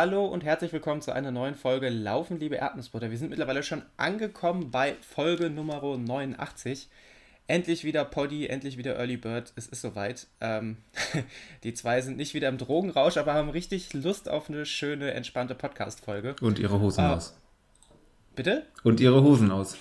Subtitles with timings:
[0.00, 3.10] Hallo und herzlich willkommen zu einer neuen Folge Laufen, liebe Erdnussbutter.
[3.10, 6.86] Wir sind mittlerweile schon angekommen bei Folge Nummer 89.
[7.48, 9.52] Endlich wieder Poddy, endlich wieder Early Bird.
[9.56, 10.28] Es ist soweit.
[10.40, 10.76] Ähm,
[11.64, 15.56] die zwei sind nicht wieder im Drogenrausch, aber haben richtig Lust auf eine schöne, entspannte
[15.56, 16.36] Podcast-Folge.
[16.42, 17.36] Und ihre Hosen äh, aus.
[18.36, 18.66] Bitte?
[18.84, 19.78] Und ihre Hosen aus.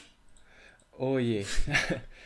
[0.98, 1.46] Oh je.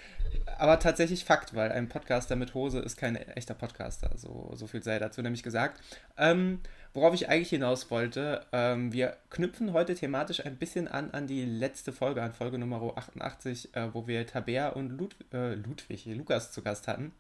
[0.61, 4.11] aber tatsächlich Fakt, weil ein Podcaster mit Hose ist kein echter Podcaster.
[4.15, 5.81] So, so viel sei dazu nämlich gesagt.
[6.17, 6.59] Ähm,
[6.93, 11.45] Worauf ich eigentlich hinaus wollte, ähm, wir knüpfen heute thematisch ein bisschen an an die
[11.45, 16.51] letzte Folge, an Folge Nummer 88, äh, wo wir Tabea und Lud äh, Ludwig, Lukas
[16.51, 17.13] zu Gast hatten.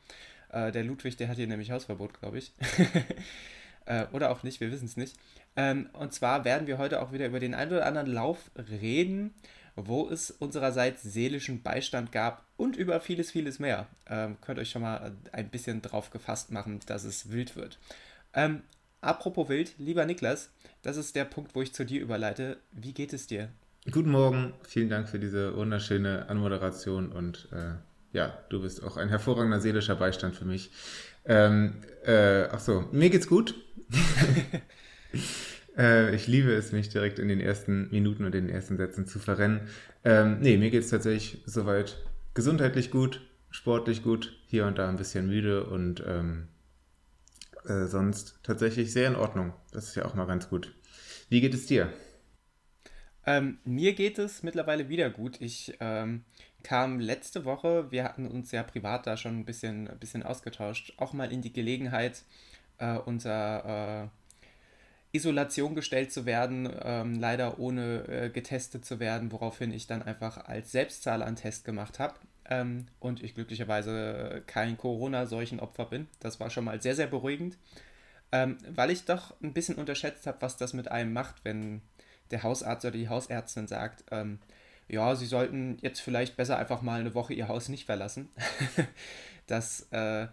[0.51, 2.53] Äh, der Ludwig, der hat hier nämlich Hausverbot, glaube ich.
[3.87, 5.17] Äh, oder auch nicht, wir wissen es nicht.
[5.55, 9.33] Ähm, und zwar werden wir heute auch wieder über den einen oder anderen Lauf reden,
[9.75, 13.87] wo es unsererseits seelischen Beistand gab und über vieles, vieles mehr.
[14.07, 17.79] Ähm, könnt euch schon mal ein bisschen drauf gefasst machen, dass es wild wird.
[18.33, 18.63] Ähm,
[19.01, 20.51] Apropos wild, lieber Niklas,
[20.83, 22.57] das ist der Punkt, wo ich zu dir überleite.
[22.71, 23.49] Wie geht es dir?
[23.89, 27.73] Guten Morgen, vielen Dank für diese wunderschöne Anmoderation und äh,
[28.15, 30.69] ja, du bist auch ein hervorragender seelischer Beistand für mich.
[31.25, 33.55] Ähm, äh, ach so, mir geht's gut.
[35.77, 39.19] äh, ich liebe es, mich direkt in den ersten Minuten und den ersten Sätzen zu
[39.19, 39.61] verrennen.
[40.03, 41.97] Ähm, nee, mir geht's tatsächlich soweit
[42.33, 46.47] gesundheitlich gut, sportlich gut, hier und da ein bisschen müde und ähm,
[47.65, 49.53] äh, sonst tatsächlich sehr in Ordnung.
[49.71, 50.73] Das ist ja auch mal ganz gut.
[51.29, 51.91] Wie geht es dir?
[53.25, 55.39] Ähm, mir geht es mittlerweile wieder gut.
[55.41, 56.23] Ich ähm,
[56.63, 60.93] kam letzte Woche, wir hatten uns ja privat da schon ein bisschen, ein bisschen ausgetauscht,
[60.97, 62.23] auch mal in die Gelegenheit,
[62.79, 64.20] äh, unter äh,
[65.13, 70.45] Isolation gestellt zu werden, ähm, leider ohne äh, getestet zu werden, woraufhin ich dann einfach
[70.45, 72.15] als Selbstzahler einen Test gemacht habe
[72.49, 76.07] ähm, und ich glücklicherweise kein Corona-Seuchenopfer bin.
[76.19, 77.57] Das war schon mal sehr, sehr beruhigend,
[78.31, 81.81] ähm, weil ich doch ein bisschen unterschätzt habe, was das mit einem macht, wenn
[82.31, 84.39] der Hausarzt oder die Hausärztin sagt, ähm,
[84.87, 88.29] ja, sie sollten jetzt vielleicht besser einfach mal eine Woche ihr Haus nicht verlassen.
[89.47, 90.27] das äh,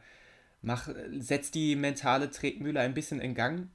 [0.63, 3.69] mach, setzt die mentale Tretmühle ein bisschen in Gang.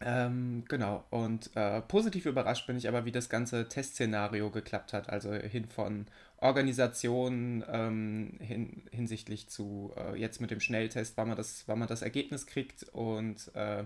[0.00, 5.08] Ähm, genau, und äh, positiv überrascht bin ich aber, wie das ganze Testszenario geklappt hat.
[5.08, 6.06] Also hin von
[6.38, 11.88] Organisation ähm, hin, hinsichtlich zu äh, jetzt mit dem Schnelltest, wann man das, wann man
[11.88, 13.84] das Ergebnis kriegt und äh,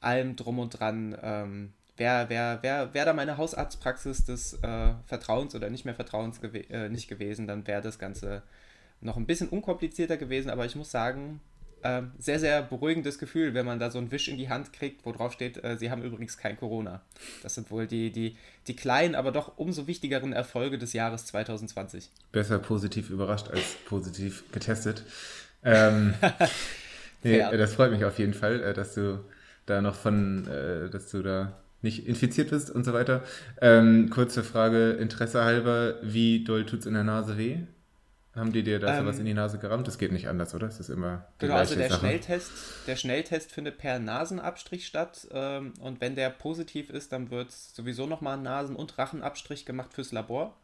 [0.00, 1.16] allem drum und dran.
[1.22, 6.42] Ähm, Wäre wär, wär, wär da meine Hausarztpraxis des äh, Vertrauens oder nicht mehr Vertrauens
[6.42, 8.42] gew äh, nicht gewesen, dann wäre das Ganze
[9.00, 11.40] noch ein bisschen unkomplizierter gewesen, aber ich muss sagen,
[11.86, 15.06] ähm, sehr, sehr beruhigendes Gefühl, wenn man da so einen Wisch in die Hand kriegt,
[15.06, 17.00] wo drauf steht, äh, sie haben übrigens kein Corona.
[17.42, 18.36] Das sind wohl die, die,
[18.66, 22.10] die kleinen, aber doch umso wichtigeren Erfolge des Jahres 2020.
[22.32, 25.04] Besser positiv überrascht als positiv getestet.
[25.64, 26.14] Ähm,
[27.22, 29.20] nee, das freut mich auf jeden Fall, äh, dass du
[29.66, 31.52] da noch von, äh, dass du da
[31.82, 33.22] nicht infiziert bist und so weiter.
[33.60, 37.58] Ähm, kurze Frage, Interesse halber, wie doll tut es in der Nase weh?
[38.36, 39.88] Haben die dir da ähm, was in die Nase gerammt?
[39.88, 40.66] Das geht nicht anders, oder?
[40.66, 41.24] Das ist immer.
[41.40, 42.52] Die genau, also der Schnelltest,
[42.86, 45.26] der Schnelltest findet per Nasenabstrich statt.
[45.32, 49.94] Ähm, und wenn der positiv ist, dann wird sowieso nochmal ein Nasen- und Rachenabstrich gemacht
[49.94, 50.54] fürs Labor,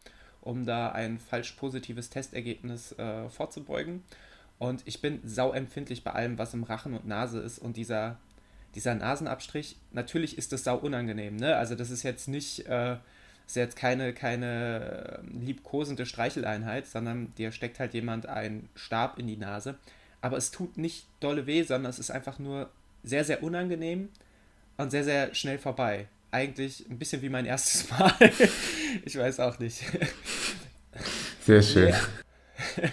[0.43, 4.03] um da ein falsch positives Testergebnis äh, vorzubeugen.
[4.59, 7.59] Und ich bin sauempfindlich bei allem, was im Rachen und Nase ist.
[7.59, 8.19] Und dieser,
[8.75, 11.37] dieser Nasenabstrich, natürlich ist das sau unangenehm.
[11.37, 11.57] Ne?
[11.57, 12.67] Also, das ist jetzt nicht.
[12.67, 12.97] Äh,
[13.47, 19.27] ist jetzt keine, keine ähm, liebkosende Streicheleinheit, sondern dir steckt halt jemand einen Stab in
[19.27, 19.77] die Nase.
[20.21, 22.71] Aber es tut nicht dolle weh, sondern es ist einfach nur
[23.03, 24.09] sehr, sehr unangenehm
[24.77, 26.09] und sehr, sehr schnell vorbei.
[26.31, 28.15] Eigentlich ein bisschen wie mein erstes Mal.
[29.05, 29.83] ich weiß auch nicht.
[31.45, 31.95] Sehr schön.
[32.77, 32.91] Nee,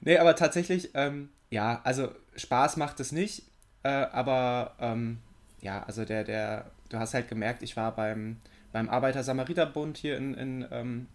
[0.00, 3.44] nee aber tatsächlich, ähm, ja, also Spaß macht es nicht,
[3.82, 5.18] äh, aber ähm,
[5.60, 8.36] ja, also der, der, du hast halt gemerkt, ich war beim,
[8.72, 11.06] beim Arbeiter-Samariter-Bund hier in, in ähm,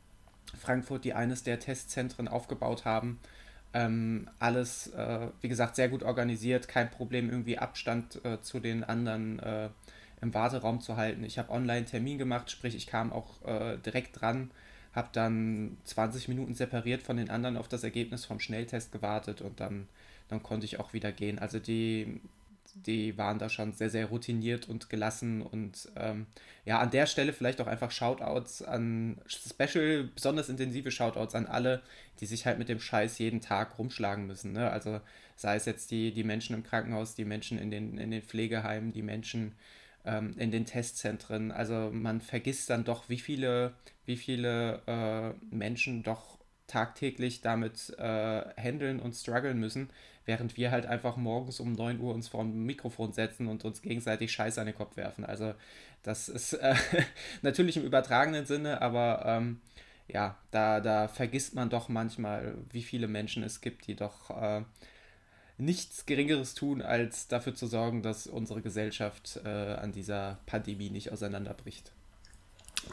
[0.60, 3.19] Frankfurt, die eines der Testzentren aufgebaut haben.
[3.74, 8.84] Ähm, alles, äh, wie gesagt, sehr gut organisiert, kein Problem, irgendwie Abstand äh, zu den
[8.84, 9.69] anderen äh,
[10.22, 11.24] im Warteraum zu halten.
[11.24, 14.51] Ich habe online Termin gemacht, sprich, ich kam auch äh, direkt dran,
[14.94, 19.60] habe dann 20 Minuten separiert von den anderen auf das Ergebnis vom Schnelltest gewartet und
[19.60, 19.88] dann,
[20.30, 21.38] dann konnte ich auch wieder gehen.
[21.38, 22.22] Also die,
[22.75, 26.27] die waren da schon sehr, sehr routiniert und gelassen und ähm,
[26.66, 31.81] ja, an der Stelle vielleicht auch einfach Shoutouts an Special, besonders intensive Shoutouts an alle,
[32.19, 34.51] die sich halt mit dem Scheiß jeden Tag rumschlagen müssen.
[34.51, 34.69] Ne?
[34.69, 35.00] Also
[35.36, 38.92] sei es jetzt die, die Menschen im Krankenhaus, die Menschen in den, in den Pflegeheimen,
[38.92, 39.54] die Menschen
[40.06, 41.51] ähm, in den Testzentren.
[41.51, 43.74] Also man vergisst dann doch, wie viele,
[44.06, 46.35] wie viele äh, Menschen doch
[46.67, 49.89] tagtäglich damit äh, handeln und strugglen müssen,
[50.25, 53.81] während wir halt einfach morgens um 9 Uhr uns vor dem Mikrofon setzen und uns
[53.81, 55.25] gegenseitig Scheiße an den Kopf werfen.
[55.25, 55.53] Also
[56.03, 56.75] das ist äh,
[57.41, 59.62] natürlich im übertragenen Sinne, aber ähm,
[60.07, 64.62] ja, da, da vergisst man doch manchmal, wie viele Menschen es gibt, die doch äh,
[65.57, 71.12] nichts Geringeres tun, als dafür zu sorgen, dass unsere Gesellschaft äh, an dieser Pandemie nicht
[71.12, 71.91] auseinanderbricht.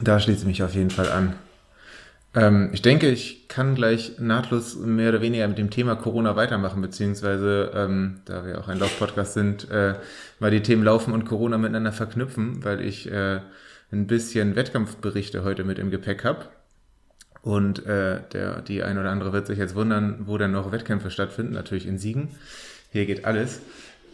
[0.01, 1.35] Da schließe ich mich auf jeden Fall an.
[2.35, 6.81] Ähm, ich denke, ich kann gleich nahtlos mehr oder weniger mit dem Thema Corona weitermachen,
[6.81, 9.95] beziehungsweise, ähm, da wir auch ein Laufpodcast sind, äh,
[10.39, 13.39] mal die Themen Laufen und Corona miteinander verknüpfen, weil ich äh,
[13.91, 16.45] ein bisschen Wettkampfberichte heute mit im Gepäck habe.
[17.43, 21.11] Und äh, der, die ein oder andere wird sich jetzt wundern, wo denn noch Wettkämpfe
[21.11, 21.53] stattfinden.
[21.53, 22.29] Natürlich in Siegen.
[22.91, 23.61] Hier geht alles.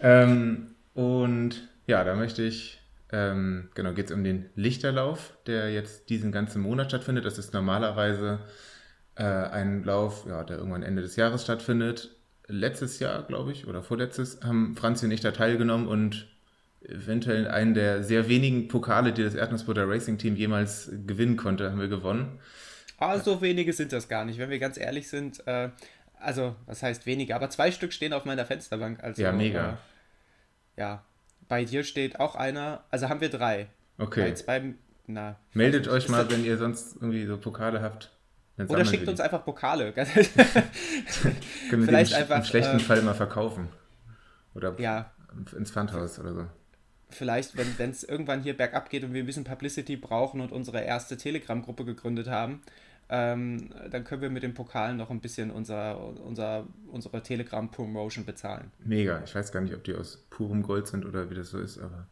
[0.02, 2.79] Ähm, und ja, da möchte ich,
[3.12, 7.26] ähm, genau, geht es um den Lichterlauf, der jetzt diesen ganzen Monat stattfindet.
[7.26, 8.40] Das ist normalerweise
[9.16, 12.16] äh, ein Lauf, ja, der irgendwann Ende des Jahres stattfindet.
[12.48, 16.28] Letztes Jahr, glaube ich, oder vorletztes, haben Franzi und ich da teilgenommen und
[16.82, 21.80] eventuell einen der sehr wenigen Pokale, die das Erdnussbutter Racing Team jemals gewinnen konnte, haben
[21.80, 22.40] wir gewonnen.
[22.98, 25.46] Ah, so wenige sind das gar nicht, wenn wir ganz ehrlich sind.
[25.48, 25.70] Äh,
[26.20, 27.36] also, was heißt wenige?
[27.36, 29.04] Aber zwei Stück stehen auf meiner Fensterbank.
[29.04, 29.80] Also, ja, mega.
[30.76, 31.06] Äh, ja,
[31.50, 32.86] bei dir steht auch einer.
[32.90, 33.68] Also haben wir drei.
[33.98, 34.34] Okay.
[34.46, 38.12] Beim, na, Meldet euch mal, wenn ihr sonst irgendwie so Pokale habt.
[38.68, 39.92] Oder schickt uns einfach Pokale.
[39.94, 40.12] Können
[41.70, 43.68] wir Vielleicht im, einfach, im schlechten äh, Fall immer verkaufen.
[44.56, 45.12] Oder ja.
[45.58, 46.46] ins Pfandhaus oder so
[47.10, 50.82] vielleicht, wenn es irgendwann hier bergab geht und wir ein bisschen Publicity brauchen und unsere
[50.82, 52.62] erste Telegram-Gruppe gegründet haben,
[53.10, 58.72] ähm, dann können wir mit den Pokalen noch ein bisschen unser, unser, unsere Telegram-Promotion bezahlen.
[58.86, 59.22] Mega.
[59.24, 61.80] Ich weiß gar nicht, ob die aus purem Gold sind oder wie das so ist,
[61.80, 62.08] aber.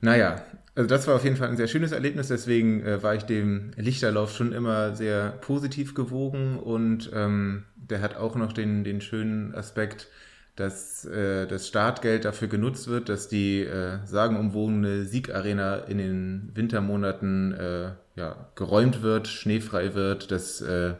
[0.00, 0.42] Naja,
[0.74, 3.70] also das war auf jeden Fall ein sehr schönes Erlebnis, deswegen äh, war ich dem
[3.76, 9.54] Lichterlauf schon immer sehr positiv gewogen und ähm, der hat auch noch den, den schönen
[9.54, 10.08] Aspekt,
[10.54, 17.52] dass äh, das Startgeld dafür genutzt wird, dass die äh, sagenumwogene Siegarena in den Wintermonaten
[17.52, 20.94] äh, ja, geräumt wird, schneefrei wird, dass äh,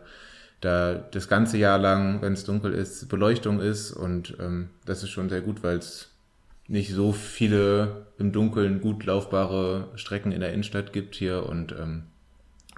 [0.60, 5.10] da das ganze Jahr lang, wenn es dunkel ist, Beleuchtung ist und ähm, das ist
[5.10, 6.10] schon sehr gut, weil es
[6.68, 12.04] nicht so viele im Dunkeln gut laufbare Strecken in der Innenstadt gibt hier und ähm,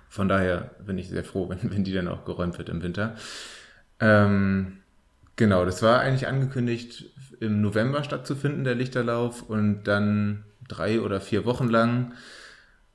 [0.08, 3.16] von daher bin ich sehr froh, wenn, wenn die dann auch geräumt wird im Winter.
[4.00, 4.78] Ähm,
[5.38, 7.04] Genau, das war eigentlich angekündigt,
[7.38, 12.12] im November stattzufinden, der Lichterlauf, und dann drei oder vier Wochen lang.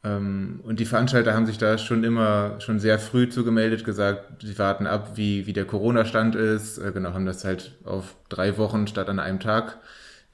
[0.03, 4.57] Ähm, und die Veranstalter haben sich da schon immer, schon sehr früh zugemeldet, gesagt, sie
[4.59, 6.77] warten ab, wie, wie der Corona-Stand ist.
[6.77, 9.77] Äh, genau, haben das halt auf drei Wochen statt an einem Tag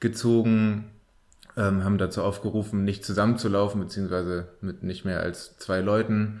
[0.00, 0.90] gezogen,
[1.56, 6.40] ähm, haben dazu aufgerufen, nicht zusammenzulaufen, beziehungsweise mit nicht mehr als zwei Leuten.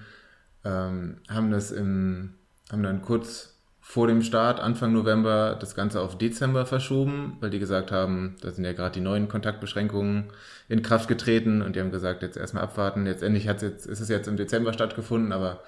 [0.64, 2.34] Ähm, haben das im,
[2.70, 3.59] haben dann kurz
[3.90, 8.52] vor dem Start Anfang November das Ganze auf Dezember verschoben, weil die gesagt haben, da
[8.52, 10.28] sind ja gerade die neuen Kontaktbeschränkungen
[10.68, 13.04] in Kraft getreten und die haben gesagt, jetzt erstmal abwarten.
[13.04, 15.64] Letztendlich hat's jetzt, ist es jetzt im Dezember stattgefunden, aber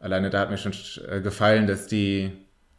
[0.00, 0.72] alleine da hat mir schon
[1.10, 2.32] äh, gefallen, dass die,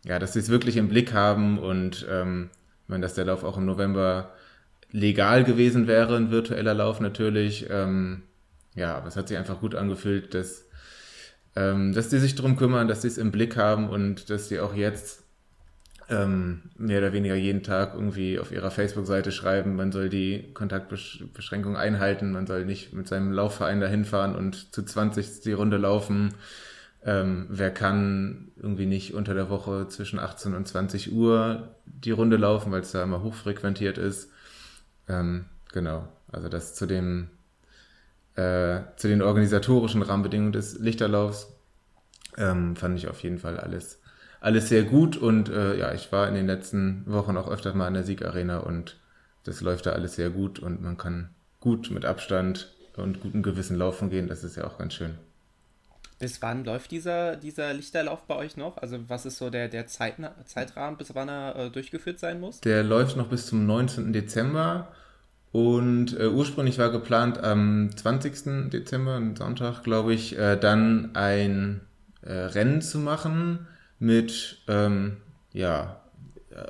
[0.06, 2.50] ja, dass sie es wirklich im Blick haben und ähm,
[2.88, 4.32] meine, dass der Lauf auch im November
[4.90, 7.68] legal gewesen wäre, ein virtueller Lauf natürlich.
[7.70, 8.24] Ähm,
[8.74, 10.68] ja, aber es hat sich einfach gut angefühlt, dass
[11.56, 14.60] ähm, dass die sich darum kümmern, dass sie es im Blick haben und dass die
[14.60, 15.24] auch jetzt
[16.10, 21.78] ähm, mehr oder weniger jeden Tag irgendwie auf ihrer Facebook-Seite schreiben, man soll die Kontaktbeschränkung
[21.78, 26.34] einhalten, man soll nicht mit seinem Laufverein dahin fahren und zu 20 die Runde laufen.
[27.06, 32.38] Ähm, wer kann irgendwie nicht unter der Woche zwischen 18 und 20 Uhr die Runde
[32.38, 34.32] laufen, weil es da immer hochfrequentiert ist.
[35.08, 37.30] Ähm, genau, also das zu dem
[38.40, 41.52] äh, zu den organisatorischen Rahmenbedingungen des Lichterlaufs
[42.38, 44.00] ähm, fand ich auf jeden Fall alles,
[44.40, 47.90] alles sehr gut und äh, ja, ich war in den letzten Wochen auch öfter mal
[47.90, 48.98] in der Siegarena und
[49.44, 53.78] das läuft da alles sehr gut und man kann gut mit Abstand und gutem Gewissen
[53.78, 55.18] laufen gehen, das ist ja auch ganz schön.
[56.18, 58.78] Bis wann läuft dieser, dieser Lichterlauf bei euch noch?
[58.78, 60.16] Also was ist so der, der Zeit,
[60.46, 62.62] Zeitrahmen, bis wann er äh, durchgeführt sein muss?
[62.62, 64.12] Der läuft noch bis zum 19.
[64.12, 64.90] Dezember
[65.52, 68.70] und äh, ursprünglich war geplant am 20.
[68.70, 71.82] Dezember, am Sonntag, glaube ich, äh, dann ein
[72.22, 73.68] äh, Rennen zu machen
[74.00, 75.18] mit ähm,
[75.52, 76.02] ja,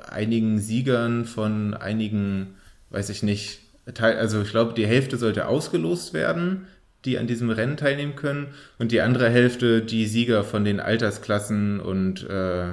[0.08, 2.54] einigen Siegern von einigen,
[2.90, 3.60] weiß ich nicht,
[3.94, 6.66] Teil, also ich glaube, die Hälfte sollte ausgelost werden,
[7.04, 11.80] die an diesem Rennen teilnehmen können, und die andere Hälfte die Sieger von den Altersklassen
[11.80, 12.72] und äh,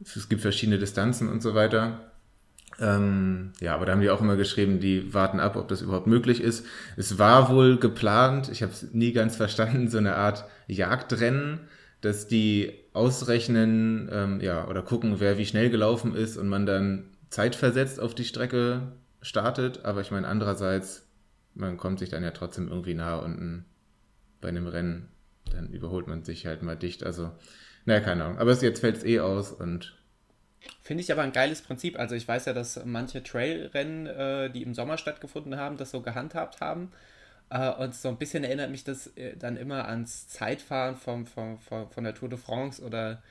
[0.00, 2.11] es gibt verschiedene Distanzen und so weiter.
[2.82, 6.08] Ähm, ja, aber da haben die auch immer geschrieben, die warten ab, ob das überhaupt
[6.08, 6.66] möglich ist.
[6.96, 11.60] Es war wohl geplant, ich habe es nie ganz verstanden, so eine Art Jagdrennen,
[12.00, 17.04] dass die ausrechnen, ähm, ja, oder gucken, wer wie schnell gelaufen ist und man dann
[17.30, 18.82] zeitversetzt auf die Strecke
[19.20, 19.84] startet.
[19.84, 21.06] Aber ich meine, andererseits,
[21.54, 23.64] man kommt sich dann ja trotzdem irgendwie nahe und
[24.40, 25.08] bei einem Rennen,
[25.52, 27.04] dann überholt man sich halt mal dicht.
[27.04, 27.30] Also,
[27.84, 28.38] naja, keine Ahnung.
[28.38, 29.94] Aber jetzt fällt es eh aus und
[30.82, 31.98] Finde ich aber ein geiles Prinzip.
[31.98, 36.00] Also ich weiß ja, dass manche Trailrennen, äh, die im Sommer stattgefunden haben, das so
[36.00, 36.92] gehandhabt haben.
[37.50, 41.58] Äh, und so ein bisschen erinnert mich das äh, dann immer ans Zeitfahren vom, vom,
[41.58, 43.22] vom, von der Tour de France oder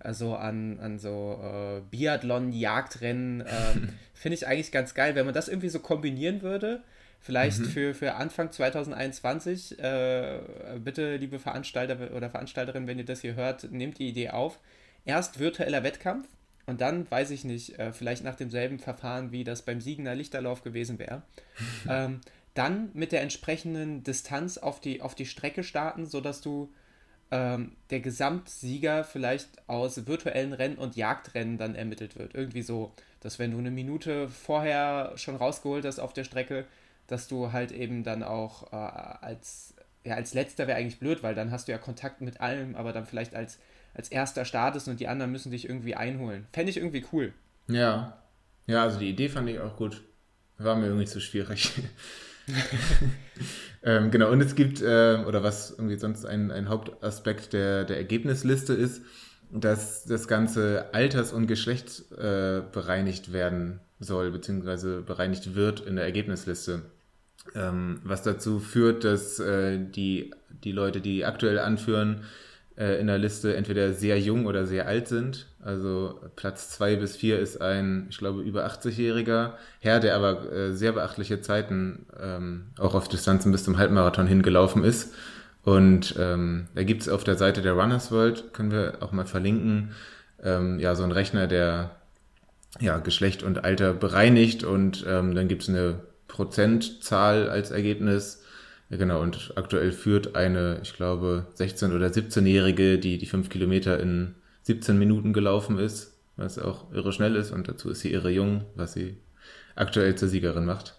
[0.00, 3.40] also an, an so äh, Biathlon-Jagdrennen.
[3.40, 6.82] Ähm, Finde ich eigentlich ganz geil, wenn man das irgendwie so kombinieren würde.
[7.20, 7.64] Vielleicht mhm.
[7.64, 9.78] für, für Anfang 2021.
[9.78, 10.40] Äh,
[10.78, 14.60] bitte, liebe Veranstalter oder Veranstalterin, wenn ihr das hier hört, nehmt die Idee auf.
[15.04, 16.28] Erst virtueller Wettkampf
[16.68, 20.62] und dann, weiß ich nicht, äh, vielleicht nach demselben Verfahren, wie das beim Siegener Lichterlauf
[20.62, 21.22] gewesen wäre,
[21.88, 22.20] ähm,
[22.52, 26.70] dann mit der entsprechenden Distanz auf die, auf die Strecke starten, sodass du
[27.30, 32.34] ähm, der Gesamtsieger vielleicht aus virtuellen Rennen und Jagdrennen dann ermittelt wird.
[32.34, 36.66] Irgendwie so, dass wenn du eine Minute vorher schon rausgeholt hast auf der Strecke,
[37.06, 39.72] dass du halt eben dann auch äh, als,
[40.04, 42.92] ja, als letzter wäre eigentlich blöd, weil dann hast du ja Kontakt mit allem, aber
[42.92, 43.58] dann vielleicht als
[43.98, 46.46] als erster startest und die anderen müssen dich irgendwie einholen.
[46.52, 47.34] Fände ich irgendwie cool.
[47.66, 48.16] Ja.
[48.66, 50.02] Ja, also die Idee fand ich auch gut.
[50.56, 51.72] War mir irgendwie zu schwierig.
[53.82, 57.96] ähm, genau, und es gibt, äh, oder was irgendwie sonst ein, ein Hauptaspekt der, der
[57.96, 59.02] Ergebnisliste ist,
[59.50, 66.04] dass das Ganze alters- und Geschlecht äh, bereinigt werden soll, beziehungsweise bereinigt wird in der
[66.04, 66.82] Ergebnisliste.
[67.54, 72.22] Ähm, was dazu führt, dass äh, die, die Leute, die aktuell anführen,
[72.78, 75.46] äh, in der Liste entweder sehr jung oder sehr alt sind.
[75.62, 80.72] Also Platz 2 bis 4 ist ein, ich glaube, über 80-jähriger Herr, der aber äh,
[80.72, 85.12] sehr beachtliche Zeiten ähm, auch auf Distanzen bis zum Halbmarathon hingelaufen ist.
[85.64, 89.26] Und ähm, da gibt es auf der Seite der Runners World, können wir auch mal
[89.26, 89.90] verlinken,
[90.42, 91.90] ähm, ja, so ein Rechner, der
[92.80, 98.42] ja, Geschlecht und Alter bereinigt und ähm, dann gibt es eine Prozentzahl als Ergebnis
[98.90, 104.00] ja, genau, und aktuell führt eine, ich glaube, 16- oder 17-Jährige, die die fünf Kilometer
[104.00, 108.30] in 17 Minuten gelaufen ist, was auch irre schnell ist und dazu ist sie irre
[108.30, 109.18] jung, was sie
[109.76, 110.94] aktuell zur Siegerin macht.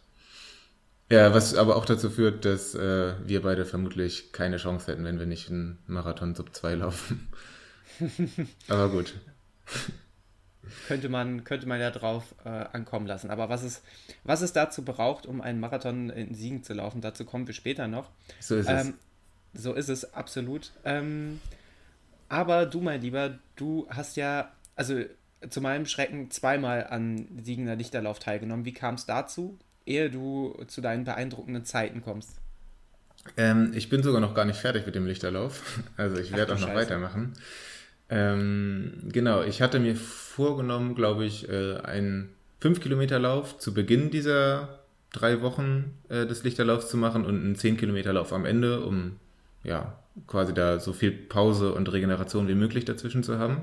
[1.12, 5.18] Ja, was aber auch dazu führt, dass äh, wir beide vermutlich keine Chance hätten, wenn
[5.18, 7.28] wir nicht einen Marathon Sub 2 laufen.
[8.68, 9.14] aber gut
[10.88, 13.30] könnte man, könnte man ja drauf äh, ankommen lassen.
[13.30, 13.82] Aber was es,
[14.24, 17.88] was es dazu braucht, um einen Marathon in Siegen zu laufen, dazu kommen wir später
[17.88, 18.10] noch.
[18.40, 18.96] So ist ähm,
[19.54, 19.64] es.
[19.64, 20.72] So ist es, absolut.
[20.86, 21.42] Ähm,
[22.28, 25.04] aber du, mein Lieber, du hast ja, also
[25.50, 28.66] zu meinem Schrecken zweimal an Siegender Lichterlauf teilgenommen.
[28.66, 32.32] Wie kam es dazu, ehe du zu deinen beeindruckenden Zeiten kommst?
[33.38, 35.80] Ähm, ich bin sogar noch gar nicht fertig mit dem Lichterlauf.
[35.98, 36.80] Also ich werde auch noch Scheiße.
[36.80, 37.34] weitermachen.
[38.10, 42.30] Ähm, genau, ich hatte mir vorgenommen, glaube ich, äh, einen
[42.62, 44.80] 5-Kilometer-Lauf zu Beginn dieser
[45.14, 49.18] drei Wochen äh, des Lichterlaufs zu machen und einen 10-Kilometer-Lauf am Ende, um
[49.64, 49.98] ja
[50.28, 53.62] quasi da so viel Pause und Regeneration wie möglich dazwischen zu haben.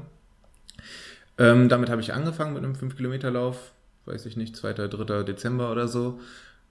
[1.39, 3.73] Ähm, damit habe ich angefangen mit einem 5-Kilometer-Lauf,
[4.07, 5.23] weiß ich nicht, 2., 3.
[5.25, 6.21] Dezember oder so.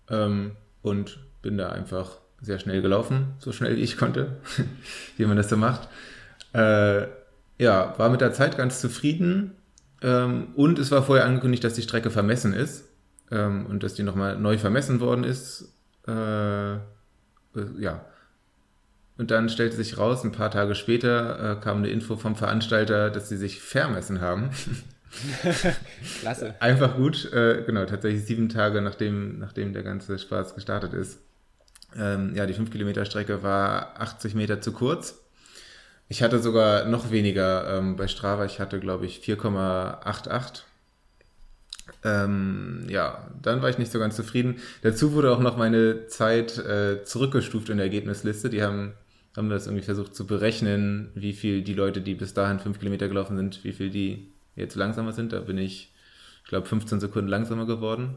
[0.09, 0.51] Ähm,
[0.81, 4.37] und bin da einfach sehr schnell gelaufen, so schnell wie ich konnte,
[5.17, 5.87] wie man das so macht.
[6.53, 7.07] Äh,
[7.57, 9.51] ja, war mit der Zeit ganz zufrieden.
[10.01, 12.85] Ähm, und es war vorher angekündigt, dass die Strecke vermessen ist
[13.31, 15.73] ähm, und dass die nochmal neu vermessen worden ist.
[16.07, 16.79] Äh, äh,
[17.79, 18.05] ja.
[19.17, 23.09] Und dann stellte sich raus, ein paar Tage später äh, kam eine Info vom Veranstalter,
[23.09, 24.49] dass sie sich vermessen haben.
[26.19, 26.55] Klasse.
[26.59, 31.19] Einfach gut, äh, genau, tatsächlich sieben Tage nachdem, nachdem der ganze Spaß gestartet ist.
[31.95, 35.24] Ähm, ja, die 5 Kilometer Strecke war 80 Meter zu kurz.
[36.07, 38.45] Ich hatte sogar noch weniger ähm, bei Strava.
[38.45, 40.61] Ich hatte, glaube ich, 4,88.
[42.03, 44.59] Ähm, ja, dann war ich nicht so ganz zufrieden.
[44.83, 48.49] Dazu wurde auch noch meine Zeit äh, zurückgestuft in der Ergebnisliste.
[48.49, 48.93] Die haben,
[49.35, 53.07] haben das irgendwie versucht zu berechnen, wie viel die Leute, die bis dahin 5 Kilometer
[53.07, 55.33] gelaufen sind, wie viel die jetzt langsamer sind.
[55.33, 55.91] Da bin ich,
[56.43, 58.15] ich glaube, 15 Sekunden langsamer geworden.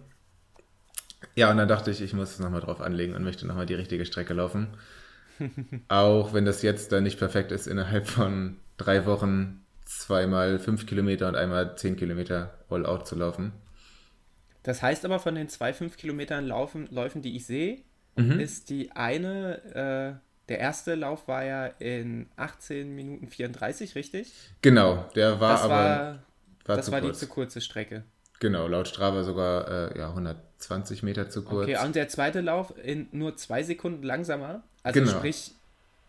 [1.35, 3.75] Ja, und dann dachte ich, ich muss es nochmal drauf anlegen und möchte nochmal die
[3.75, 4.69] richtige Strecke laufen.
[5.89, 11.29] Auch wenn das jetzt dann nicht perfekt ist, innerhalb von drei Wochen zweimal fünf Kilometer
[11.29, 13.53] und einmal zehn Kilometer All-Out zu laufen.
[14.63, 17.79] Das heißt aber, von den zwei fünf Kilometern Laufen, Läufen, die ich sehe,
[18.17, 18.39] mhm.
[18.39, 24.33] ist die eine, äh, der erste Lauf war ja in 18 Minuten 34, richtig?
[24.61, 25.75] Genau, der war das aber.
[25.75, 26.19] War,
[26.67, 27.19] war das war kurz.
[27.19, 28.05] die zu kurze Strecke.
[28.41, 30.15] Genau, laut Strava sogar äh, ja,
[30.59, 31.69] 120 Meter zu kurz.
[31.69, 34.63] Okay, und der zweite Lauf in nur zwei Sekunden langsamer.
[34.83, 35.13] Also genau.
[35.13, 35.53] sprich,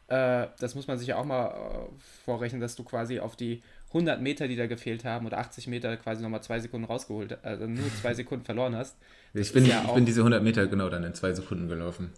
[0.07, 1.89] äh, das muss man sich ja auch mal äh,
[2.25, 5.95] vorrechnen, dass du quasi auf die 100 Meter, die da gefehlt haben, oder 80 Meter
[5.97, 8.97] quasi nochmal zwei Sekunden rausgeholt, also nur zwei Sekunden verloren hast.
[9.31, 12.11] Ich bin, ja ich bin diese 100 Meter genau dann in zwei Sekunden gelaufen.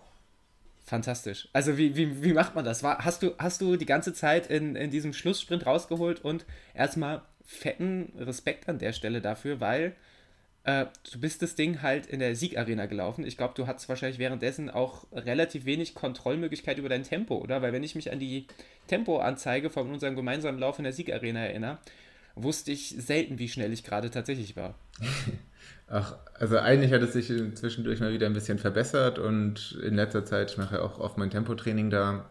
[0.85, 1.50] Fantastisch.
[1.51, 2.83] Also wie, wie, wie macht man das?
[2.83, 7.21] War, hast, du, hast du die ganze Zeit in, in diesem Schlusssprint rausgeholt und erstmal
[7.45, 9.93] fetten Respekt an der Stelle dafür, weil
[10.63, 13.25] äh, du bist das Ding halt in der Siegarena gelaufen.
[13.25, 17.61] Ich glaube, du hattest wahrscheinlich währenddessen auch relativ wenig Kontrollmöglichkeit über dein Tempo, oder?
[17.61, 18.45] Weil wenn ich mich an die
[18.87, 21.79] Tempoanzeige von unserem gemeinsamen Lauf in der Siegarena erinnere,
[22.35, 24.75] wusste ich selten, wie schnell ich gerade tatsächlich war.
[25.87, 30.23] Ach, also eigentlich hat es sich zwischendurch mal wieder ein bisschen verbessert und in letzter
[30.23, 32.29] Zeit, ich mache ja auch oft mein Tempotraining da,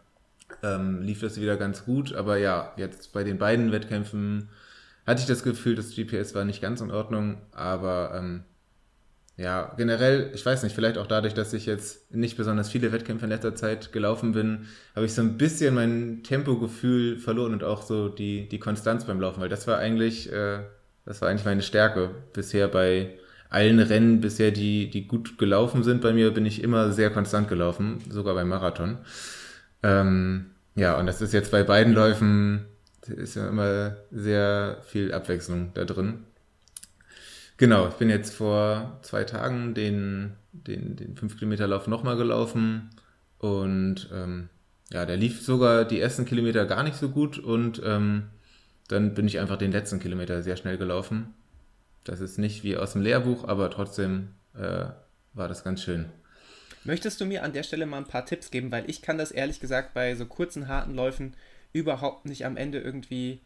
[0.62, 2.14] ähm, lief das wieder ganz gut.
[2.14, 4.48] Aber ja, jetzt bei den beiden Wettkämpfen
[5.06, 8.44] hatte ich das Gefühl, das GPS war nicht ganz in Ordnung, aber ähm,
[9.40, 13.24] ja, generell, ich weiß nicht, vielleicht auch dadurch, dass ich jetzt nicht besonders viele Wettkämpfe
[13.24, 17.80] in letzter Zeit gelaufen bin, habe ich so ein bisschen mein Tempogefühl verloren und auch
[17.80, 20.58] so die, die Konstanz beim Laufen, weil das war eigentlich, äh,
[21.06, 22.10] das war eigentlich meine Stärke.
[22.34, 23.14] Bisher bei
[23.48, 27.48] allen Rennen bisher, die, die gut gelaufen sind bei mir, bin ich immer sehr konstant
[27.48, 28.98] gelaufen, sogar beim Marathon.
[29.82, 32.66] Ähm, ja, und das ist jetzt bei beiden Läufen
[33.08, 36.24] ist ja immer sehr viel Abwechslung da drin.
[37.56, 42.90] Genau, ich bin jetzt vor zwei Tagen den, den, den 5-Kilometer-Lauf nochmal gelaufen
[43.38, 44.48] und ähm,
[44.90, 48.24] ja, der lief sogar die ersten Kilometer gar nicht so gut und ähm,
[48.88, 51.34] dann bin ich einfach den letzten Kilometer sehr schnell gelaufen.
[52.04, 54.86] Das ist nicht wie aus dem Lehrbuch, aber trotzdem äh,
[55.34, 56.06] war das ganz schön.
[56.84, 59.30] Möchtest du mir an der Stelle mal ein paar Tipps geben, weil ich kann das
[59.30, 61.34] ehrlich gesagt bei so kurzen, harten Läufen
[61.72, 63.40] überhaupt nicht am Ende irgendwie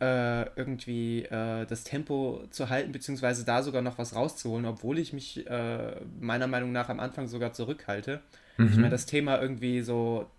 [0.00, 5.12] äh, irgendwie äh, das Tempo zu halten, beziehungsweise da sogar noch was rauszuholen, obwohl ich
[5.12, 8.20] mich äh, meiner Meinung nach am Anfang sogar zurückhalte.
[8.58, 8.68] Mhm.
[8.68, 10.30] Ich meine, das Thema irgendwie so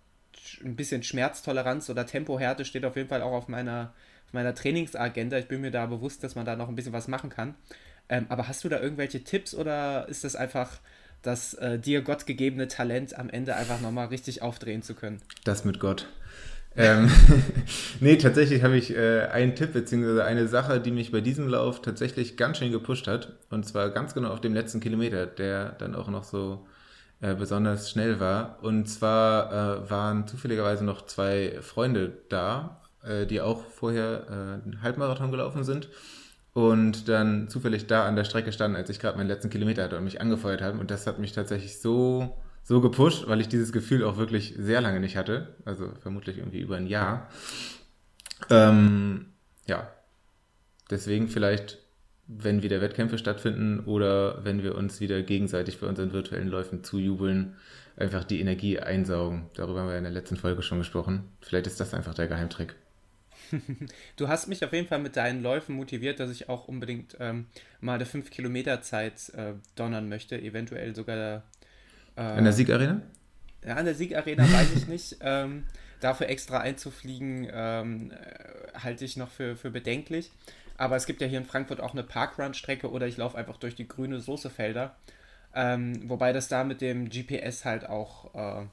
[0.64, 3.92] ein bisschen Schmerztoleranz oder Tempohärte steht auf jeden Fall auch auf meiner,
[4.26, 5.38] auf meiner Trainingsagenda.
[5.38, 7.56] Ich bin mir da bewusst, dass man da noch ein bisschen was machen kann.
[8.08, 10.78] Ähm, aber hast du da irgendwelche Tipps oder ist das einfach
[11.22, 15.20] das äh, dir Gott gegebene Talent, am Ende einfach nochmal richtig aufdrehen zu können?
[15.42, 16.08] Das mit Gott
[16.78, 17.10] ähm,
[18.00, 21.82] nee, tatsächlich habe ich äh, einen Tipp beziehungsweise eine Sache, die mich bei diesem Lauf
[21.82, 23.36] tatsächlich ganz schön gepusht hat.
[23.50, 26.66] Und zwar ganz genau auf dem letzten Kilometer, der dann auch noch so
[27.20, 28.58] äh, besonders schnell war.
[28.62, 34.32] Und zwar äh, waren zufälligerweise noch zwei Freunde da, äh, die auch vorher äh,
[34.64, 35.88] einen Halbmarathon gelaufen sind.
[36.52, 39.96] Und dann zufällig da an der Strecke standen, als ich gerade meinen letzten Kilometer hatte
[39.96, 40.78] und mich angefeuert haben.
[40.78, 42.36] Und das hat mich tatsächlich so
[42.68, 45.56] so gepusht, weil ich dieses Gefühl auch wirklich sehr lange nicht hatte.
[45.64, 47.30] Also vermutlich irgendwie über ein Jahr.
[48.50, 49.32] Ähm,
[49.66, 49.90] ja.
[50.90, 51.78] Deswegen vielleicht,
[52.26, 57.56] wenn wieder Wettkämpfe stattfinden oder wenn wir uns wieder gegenseitig bei unseren virtuellen Läufen zujubeln,
[57.96, 59.46] einfach die Energie einsaugen.
[59.54, 61.24] Darüber haben wir in der letzten Folge schon gesprochen.
[61.40, 62.74] Vielleicht ist das einfach der Geheimtrick.
[64.16, 67.46] Du hast mich auf jeden Fall mit deinen Läufen motiviert, dass ich auch unbedingt ähm,
[67.80, 71.44] mal eine 5 Kilometer Zeit äh, donnern möchte, eventuell sogar
[72.18, 73.00] äh, in der Siegarena?
[73.64, 75.16] Ja, in der Siegarena weiß ich nicht.
[75.22, 75.64] Ähm,
[76.00, 80.30] dafür extra einzufliegen, ähm, äh, halte ich noch für, für bedenklich.
[80.76, 83.74] Aber es gibt ja hier in Frankfurt auch eine Parkrun-Strecke oder ich laufe einfach durch
[83.74, 84.94] die grüne Soßefelder.
[85.54, 88.66] Ähm, wobei das da mit dem GPS halt auch äh,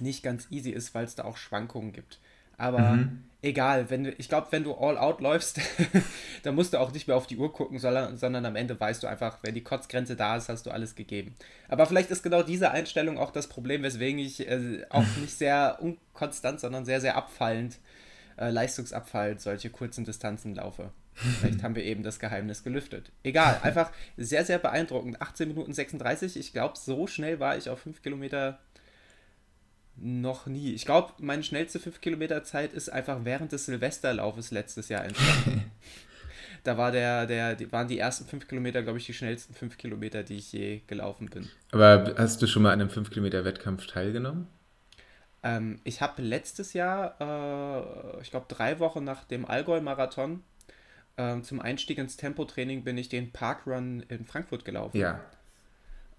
[0.00, 2.18] nicht ganz easy ist, weil es da auch Schwankungen gibt.
[2.58, 3.24] Aber mhm.
[3.42, 5.60] egal, wenn du, ich glaube, wenn du all out läufst,
[6.42, 9.02] dann musst du auch nicht mehr auf die Uhr gucken, sondern, sondern am Ende weißt
[9.02, 11.34] du einfach, wenn die Kotzgrenze da ist, hast du alles gegeben.
[11.68, 15.78] Aber vielleicht ist genau diese Einstellung auch das Problem, weswegen ich äh, auch nicht sehr
[15.80, 17.78] unkonstant, sondern sehr, sehr abfallend,
[18.38, 20.90] äh, leistungsabfallend solche kurzen Distanzen laufe.
[21.16, 23.10] Vielleicht haben wir eben das Geheimnis gelüftet.
[23.22, 25.20] Egal, einfach sehr, sehr beeindruckend.
[25.22, 26.36] 18 Minuten 36.
[26.36, 28.58] Ich glaube, so schnell war ich auf 5 Kilometer
[29.96, 30.72] noch nie.
[30.72, 35.70] Ich glaube, meine schnellste 5 Kilometer Zeit ist einfach während des Silvesterlaufes letztes Jahr entstanden.
[36.64, 39.78] da war der, der, die, waren die ersten 5 Kilometer, glaube ich, die schnellsten 5
[39.78, 41.48] Kilometer, die ich je gelaufen bin.
[41.72, 44.46] Aber hast du schon mal an einem 5 Kilometer Wettkampf teilgenommen?
[45.42, 50.42] Ähm, ich habe letztes Jahr, äh, ich glaube, drei Wochen nach dem Allgäu-Marathon
[51.16, 54.98] äh, zum Einstieg ins Tempotraining bin ich den Parkrun in Frankfurt gelaufen.
[54.98, 55.20] Ja.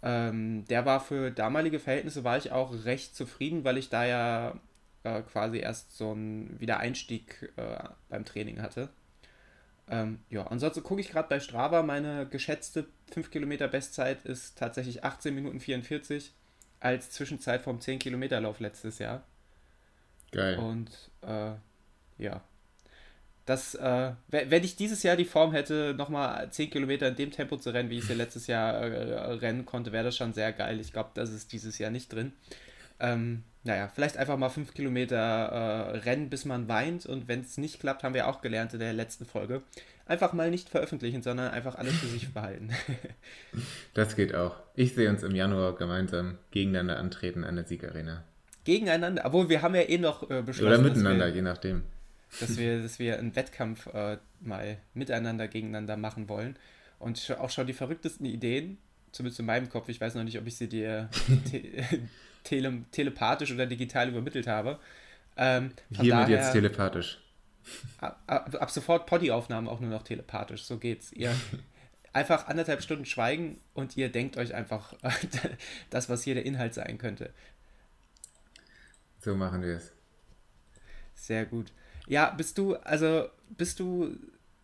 [0.03, 4.59] Ähm, der war für damalige Verhältnisse war ich auch recht zufrieden, weil ich da ja
[5.03, 8.89] äh, quasi erst so einen Wiedereinstieg äh, beim Training hatte.
[9.89, 15.03] Ähm, ja, ansonsten gucke ich gerade bei Strava, meine geschätzte 5 Kilometer Bestzeit ist tatsächlich
[15.03, 16.33] 18 Minuten 44
[16.79, 19.23] als Zwischenzeit vom 10 Kilometer Lauf letztes Jahr.
[20.31, 20.57] Geil.
[20.57, 21.53] Und äh,
[22.17, 22.41] ja,
[23.47, 27.55] dass, äh, wenn ich dieses Jahr die Form hätte, nochmal 10 Kilometer in dem Tempo
[27.55, 30.51] zu rennen, wie ich es ja letztes Jahr äh, rennen konnte, wäre das schon sehr
[30.51, 30.81] geil.
[30.81, 32.33] Ich glaube, das ist dieses Jahr nicht drin.
[32.99, 37.05] Ähm, naja, vielleicht einfach mal fünf Kilometer äh, rennen, bis man weint.
[37.05, 39.61] Und wenn es nicht klappt, haben wir auch gelernt in der letzten Folge,
[40.05, 42.71] einfach mal nicht veröffentlichen, sondern einfach alles für sich behalten.
[43.93, 44.57] das geht auch.
[44.75, 48.25] Ich sehe uns im Januar gemeinsam gegeneinander antreten an der Siegarena.
[48.65, 49.23] Gegeneinander?
[49.23, 50.67] Obwohl, wir haben ja eh noch äh, beschlossen.
[50.67, 51.83] Oder miteinander, wir, je nachdem.
[52.39, 56.57] Dass wir, dass wir einen Wettkampf äh, mal miteinander, gegeneinander machen wollen.
[56.99, 58.77] Und auch schon die verrücktesten Ideen,
[59.11, 61.09] zumindest in meinem Kopf, ich weiß noch nicht, ob ich sie dir
[61.49, 61.83] te
[62.43, 64.79] tele telepathisch oder digital übermittelt habe.
[65.35, 67.19] Ähm, Hiermit jetzt telepathisch.
[67.97, 71.11] Ab, ab, ab sofort Poddy-Aufnahmen auch nur noch telepathisch, so geht's.
[71.11, 71.35] Ihr
[72.13, 74.93] einfach anderthalb Stunden schweigen und ihr denkt euch einfach
[75.89, 77.31] das, was hier der Inhalt sein könnte.
[79.19, 79.91] So machen wir es.
[81.15, 81.71] Sehr gut.
[82.07, 84.15] Ja, bist du, also bist du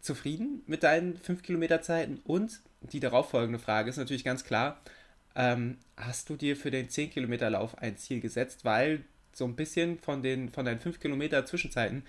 [0.01, 2.19] zufrieden mit deinen 5 Kilometer Zeiten?
[2.23, 4.81] Und die darauffolgende Frage ist natürlich ganz klar,
[5.35, 8.65] ähm, hast du dir für den 10 Kilometer Lauf ein Ziel gesetzt?
[8.65, 9.03] Weil
[9.33, 12.03] so ein bisschen von, den, von deinen 5 Kilometer Zwischenzeiten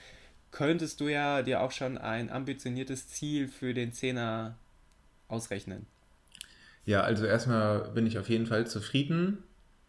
[0.51, 4.53] könntest du ja dir auch schon ein ambitioniertes Ziel für den 10er
[5.27, 5.87] ausrechnen.
[6.85, 9.43] Ja, also erstmal bin ich auf jeden Fall zufrieden.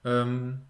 [0.03, 0.61] Ähm,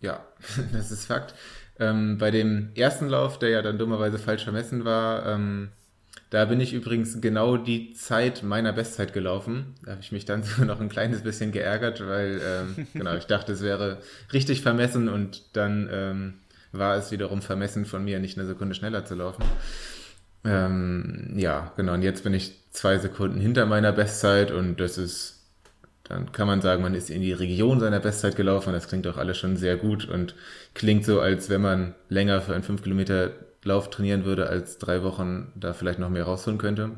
[0.00, 0.24] ja,
[0.72, 1.34] das ist Fakt.
[1.78, 5.70] Ähm, bei dem ersten Lauf, der ja dann dummerweise falsch vermessen war, ähm,
[6.30, 9.74] da bin ich übrigens genau die Zeit meiner Bestzeit gelaufen.
[9.84, 13.26] Da habe ich mich dann sogar noch ein kleines bisschen geärgert, weil ähm, genau, ich
[13.26, 13.98] dachte, es wäre
[14.32, 16.34] richtig vermessen und dann ähm,
[16.72, 19.44] war es wiederum vermessen von mir, nicht eine Sekunde schneller zu laufen.
[20.44, 21.94] Ähm, ja, genau.
[21.94, 25.33] Und jetzt bin ich zwei Sekunden hinter meiner Bestzeit und das ist,
[26.04, 28.74] dann kann man sagen, man ist in die Region seiner Bestzeit gelaufen.
[28.74, 30.34] Das klingt auch alles schon sehr gut und
[30.74, 33.32] klingt so, als wenn man länger für einen 5 Kilometer
[33.64, 36.90] Lauf trainieren würde, als drei Wochen da vielleicht noch mehr rausholen könnte.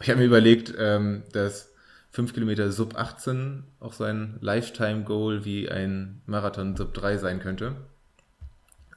[0.00, 1.72] Ich habe mir überlegt, ähm, dass
[2.10, 7.76] 5 Kilometer Sub 18 auch so ein Lifetime-Goal wie ein Marathon Sub 3 sein könnte.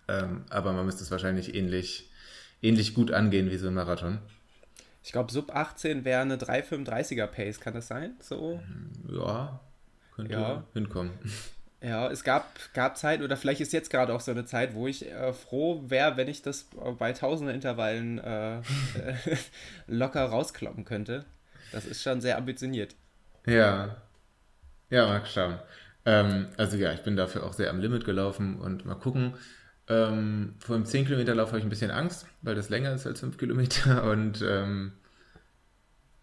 [0.07, 2.09] Ähm, aber man müsste es wahrscheinlich ähnlich,
[2.63, 4.17] ähnlich gut angehen wie so ein Marathon.
[5.07, 8.17] Ich glaube, Sub 18 wäre eine 3,35er Pace, kann das sein?
[8.19, 8.59] So?
[9.09, 9.61] Ja,
[10.13, 10.63] könnte ja.
[10.73, 11.13] hinkommen.
[11.81, 14.85] Ja, es gab, gab Zeit, oder vielleicht ist jetzt gerade auch so eine Zeit, wo
[14.85, 16.67] ich äh, froh wäre, wenn ich das
[16.99, 18.61] bei tausender Intervallen äh,
[19.87, 21.23] locker rauskloppen könnte.
[21.71, 22.93] Das ist schon sehr ambitioniert.
[23.45, 23.95] Ja.
[24.89, 25.57] Ja, mal schauen.
[26.03, 29.35] Ähm, also ja, ich bin dafür auch sehr am Limit gelaufen und mal gucken.
[29.89, 33.07] Ähm, vor dem 10 Kilometer Lauf habe ich ein bisschen Angst, weil das länger ist
[33.07, 34.93] als 5 Kilometer und ähm,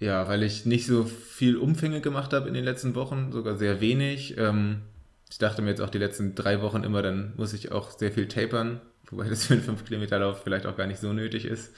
[0.00, 3.80] ja, weil ich nicht so viel Umfänge gemacht habe in den letzten Wochen, sogar sehr
[3.80, 4.36] wenig.
[4.36, 4.82] Ähm,
[5.30, 8.12] ich dachte mir jetzt auch die letzten drei Wochen immer, dann muss ich auch sehr
[8.12, 11.46] viel tapern, wobei das für einen 5 Kilometer Lauf vielleicht auch gar nicht so nötig
[11.46, 11.72] ist.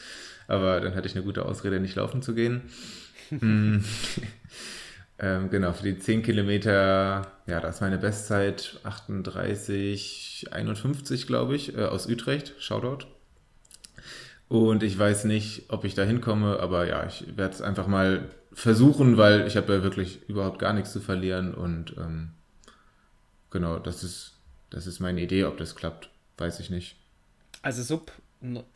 [0.48, 2.62] Aber dann hatte ich eine gute Ausrede, nicht laufen zu gehen.
[5.18, 11.76] Ähm, genau, für die 10 Kilometer, ja, das ist meine Bestzeit 38, 51, glaube ich,
[11.76, 12.54] äh, aus Utrecht.
[12.58, 13.06] Shoutout.
[14.48, 18.28] Und ich weiß nicht, ob ich da hinkomme, aber ja, ich werde es einfach mal
[18.52, 22.30] versuchen, weil ich habe ja wirklich überhaupt gar nichts zu verlieren und ähm,
[23.50, 24.34] genau, das ist,
[24.70, 25.44] das ist meine Idee.
[25.44, 26.96] Ob das klappt, weiß ich nicht.
[27.62, 28.12] Also Sub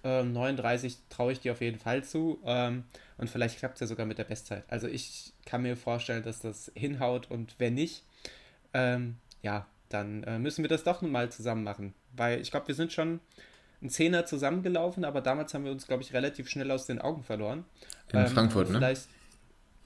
[0.03, 2.41] äh, 39 traue ich dir auf jeden Fall zu.
[2.45, 2.85] Ähm,
[3.21, 4.65] und vielleicht klappt es ja sogar mit der Bestzeit.
[4.69, 8.03] Also ich kann mir vorstellen, dass das hinhaut und wenn nicht,
[8.73, 11.95] ähm, ja, dann äh, müssen wir das doch nun mal zusammen machen.
[12.17, 13.21] Weil ich glaube, wir sind schon
[13.83, 17.23] ein Zehner zusammengelaufen, aber damals haben wir uns, glaube ich, relativ schnell aus den Augen
[17.23, 17.65] verloren.
[18.11, 18.95] In ähm, Frankfurt, ne?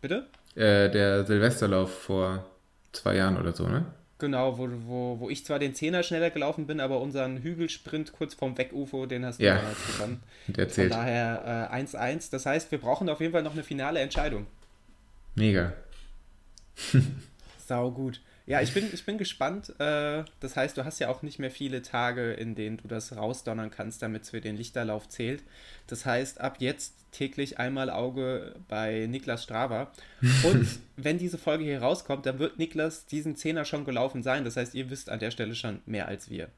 [0.01, 0.27] Bitte?
[0.55, 2.45] Äh, der Silvesterlauf vor
[2.93, 3.87] zwei Jahren oder so, ne?
[4.19, 8.35] Genau, wo, wo, wo ich zwar den Zehner schneller gelaufen bin, aber unseren Hügelsprint kurz
[8.35, 9.57] vorm Weg-UFO, den hast du ja.
[9.57, 10.23] damals gewonnen.
[10.47, 10.93] Der zählt.
[10.93, 11.97] Von daher 1-1.
[11.97, 14.47] Äh, das heißt, wir brauchen auf jeden Fall noch eine finale Entscheidung.
[15.35, 15.73] Mega.
[17.67, 18.21] Sau gut.
[18.47, 19.71] Ja, ich bin, ich bin gespannt.
[19.81, 23.17] Äh, das heißt, du hast ja auch nicht mehr viele Tage, in denen du das
[23.17, 25.43] rausdonnern kannst, damit es für den Lichterlauf zählt.
[25.87, 29.93] Das heißt, ab jetzt täglich einmal Auge bei Niklas Strava.
[30.43, 34.45] Und wenn diese Folge hier rauskommt, dann wird Niklas diesen Zehner schon gelaufen sein.
[34.45, 36.49] Das heißt, ihr wisst an der Stelle schon mehr als wir.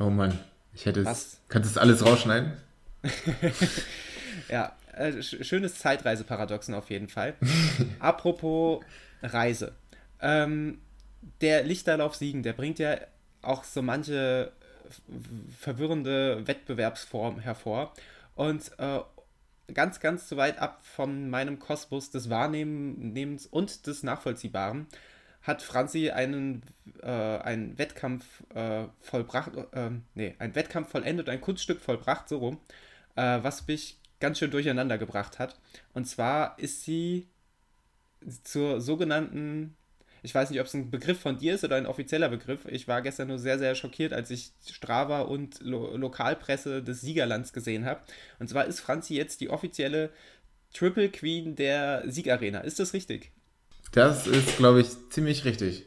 [0.00, 0.36] Oh Mann,
[0.74, 1.40] ich hätte es.
[1.48, 2.52] Kannst du das alles rausschneiden?
[4.48, 7.34] ja, äh, schönes Zeitreiseparadoxen auf jeden Fall.
[8.00, 8.82] Apropos
[9.22, 9.74] Reise.
[10.22, 10.80] Ähm,
[11.40, 12.96] der Lichterlauf Siegen, der bringt ja
[13.42, 14.52] auch so manche
[15.58, 17.92] verwirrende Wettbewerbsform hervor.
[18.34, 19.00] Und äh,
[19.72, 24.86] ganz, ganz zu weit ab von meinem Kosmos des Wahrnehmens und des Nachvollziehbaren
[25.42, 26.62] hat Franzi einen,
[27.02, 32.58] äh, einen Wettkampf äh, vollbracht, äh, nee, ein Wettkampf vollendet, ein Kunststück vollbracht, so rum,
[33.16, 35.58] äh, was mich ganz schön durcheinander gebracht hat.
[35.94, 37.28] Und zwar ist sie
[38.44, 39.76] zur sogenannten
[40.22, 42.66] Ich weiß nicht, ob es ein Begriff von dir ist oder ein offizieller Begriff.
[42.68, 47.52] Ich war gestern nur sehr, sehr schockiert, als ich Strava und Lo Lokalpresse des Siegerlands
[47.52, 48.00] gesehen habe.
[48.38, 50.10] Und zwar ist Franzi jetzt die offizielle
[50.72, 52.60] Triple Queen der Siegarena.
[52.60, 53.32] Ist das richtig?
[53.92, 55.86] Das ist, glaube ich, ziemlich richtig.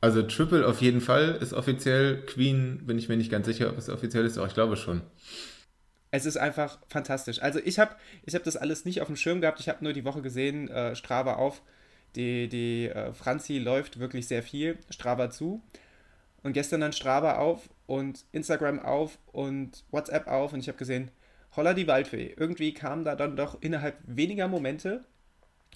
[0.00, 2.24] Also Triple auf jeden Fall ist offiziell.
[2.26, 5.02] Queen bin ich mir nicht ganz sicher, ob es offiziell ist, aber ich glaube schon.
[6.10, 7.40] Es ist einfach fantastisch.
[7.40, 9.60] Also ich habe ich hab das alles nicht auf dem Schirm gehabt.
[9.60, 11.62] Ich habe nur die Woche gesehen, äh, Strava auf.
[12.16, 14.78] Die, die äh, Franzi läuft wirklich sehr viel.
[14.90, 15.62] Strava zu.
[16.42, 20.52] Und gestern dann Strava auf und Instagram auf und WhatsApp auf.
[20.52, 21.10] Und ich habe gesehen,
[21.56, 22.34] holla die Waldfee.
[22.36, 25.04] Irgendwie kam da dann doch innerhalb weniger Momente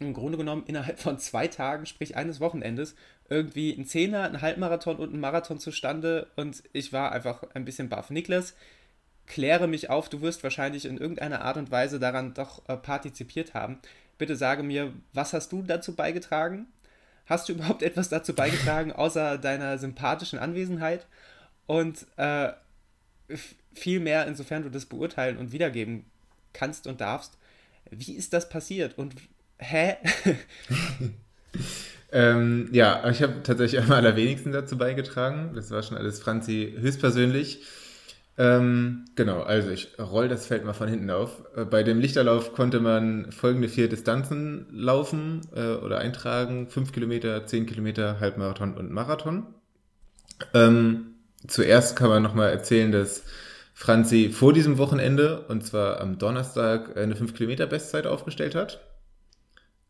[0.00, 2.94] im Grunde genommen innerhalb von zwei Tagen, sprich eines Wochenendes,
[3.28, 7.88] irgendwie ein Zehner, ein Halbmarathon und ein Marathon zustande und ich war einfach ein bisschen
[7.88, 8.10] baff.
[8.10, 8.54] Niklas,
[9.26, 13.54] kläre mich auf, du wirst wahrscheinlich in irgendeiner Art und Weise daran doch äh, partizipiert
[13.54, 13.78] haben.
[14.18, 16.66] Bitte sage mir, was hast du dazu beigetragen?
[17.26, 21.06] Hast du überhaupt etwas dazu beigetragen, außer deiner sympathischen Anwesenheit?
[21.66, 22.52] Und äh,
[23.74, 26.04] viel mehr, insofern du das beurteilen und wiedergeben
[26.52, 27.36] kannst und darfst.
[27.90, 29.14] Wie ist das passiert und
[29.58, 29.96] Hä?
[32.12, 35.52] ähm, ja, ich habe tatsächlich am allerwenigsten dazu beigetragen.
[35.54, 37.62] Das war schon alles Franzi höchstpersönlich.
[38.38, 41.44] Ähm, genau, also ich roll das Feld mal von hinten auf.
[41.56, 46.68] Äh, bei dem Lichterlauf konnte man folgende vier Distanzen laufen äh, oder eintragen.
[46.68, 49.46] Fünf Kilometer, zehn Kilometer, Halbmarathon und Marathon.
[50.52, 51.14] Ähm,
[51.46, 53.24] zuerst kann man nochmal erzählen, dass
[53.72, 58.80] Franzi vor diesem Wochenende, und zwar am Donnerstag, eine 5 Kilometer Bestzeit aufgestellt hat.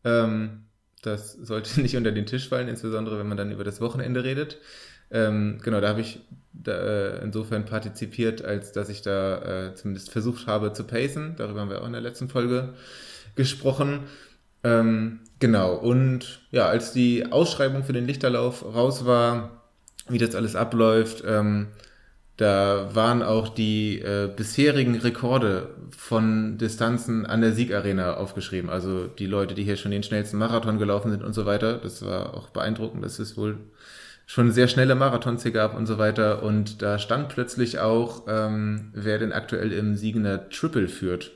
[0.03, 0.65] Ähm,
[1.01, 4.57] das sollte nicht unter den Tisch fallen, insbesondere wenn man dann über das Wochenende redet.
[5.11, 6.19] Ähm, genau, da habe ich
[6.53, 11.35] da, äh, insofern partizipiert, als dass ich da äh, zumindest versucht habe zu pacen.
[11.37, 12.73] Darüber haben wir auch in der letzten Folge
[13.35, 14.01] gesprochen.
[14.63, 19.61] Ähm, genau, und ja, als die Ausschreibung für den Lichterlauf raus war,
[20.09, 21.67] wie das alles abläuft, ähm,
[22.37, 28.69] da waren auch die äh, bisherigen Rekorde von Distanzen an der Siegarena aufgeschrieben.
[28.69, 31.79] Also die Leute, die hier schon den schnellsten Marathon gelaufen sind und so weiter.
[31.79, 33.57] Das war auch beeindruckend, dass es wohl
[34.27, 36.43] schon sehr schnelle Marathons hier gab und so weiter.
[36.43, 41.31] Und da stand plötzlich auch, ähm, wer denn aktuell im Siegener Triple führt.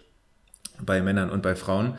[0.79, 1.95] Bei Männern und bei Frauen.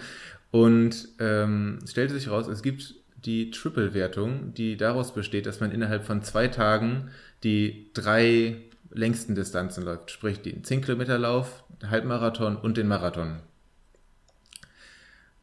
[0.50, 6.04] Und ähm, stellte sich raus, es gibt die Triple-Wertung, die daraus besteht, dass man innerhalb
[6.04, 7.10] von zwei Tagen
[7.42, 8.56] die drei
[8.90, 13.38] längsten Distanzen läuft, sprich den 10 Kilometer Lauf, Halbmarathon und den Marathon.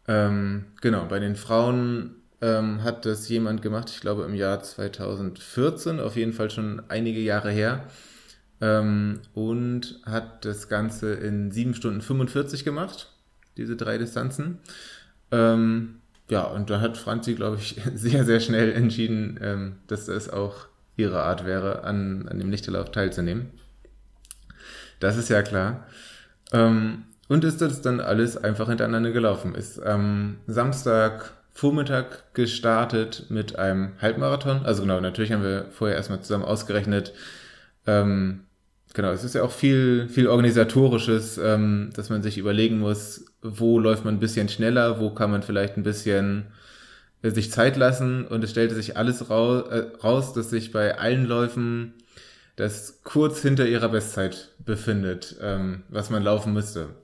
[0.08, 6.00] Ähm, genau, bei den Frauen ähm, hat das jemand gemacht, ich glaube im Jahr 2014,
[6.00, 7.86] auf jeden Fall schon einige Jahre her,
[8.62, 13.12] ähm, und hat das Ganze in 7 Stunden 45 gemacht,
[13.58, 14.60] diese drei Distanzen.
[15.32, 20.30] Ähm, ja, und da hat Franzi, glaube ich, sehr, sehr schnell entschieden, ähm, dass das
[20.30, 23.52] auch ihre Art wäre, an, an dem Lichterlauf teilzunehmen.
[25.00, 25.88] Das ist ja klar.
[26.52, 29.56] Ähm, und ist das dann alles einfach hintereinander gelaufen.
[29.56, 34.66] Ist am Samstag Vormittag gestartet mit einem Halbmarathon.
[34.66, 37.12] Also genau, natürlich haben wir vorher erstmal zusammen ausgerechnet.
[37.86, 38.46] Ähm,
[38.94, 43.78] genau, es ist ja auch viel, viel organisatorisches, ähm, dass man sich überlegen muss, wo
[43.78, 46.46] läuft man ein bisschen schneller, wo kann man vielleicht ein bisschen
[47.24, 51.26] sich Zeit lassen und es stellte sich alles raus, äh, raus, dass sich bei allen
[51.26, 51.94] Läufen
[52.56, 56.96] das kurz hinter ihrer Bestzeit befindet, ähm, was man laufen müsste.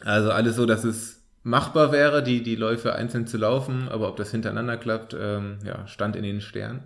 [0.00, 1.15] Also alles so, dass es
[1.46, 5.86] machbar wäre, die, die Läufe einzeln zu laufen, aber ob das hintereinander klappt, ähm, ja,
[5.86, 6.82] stand in den Sternen.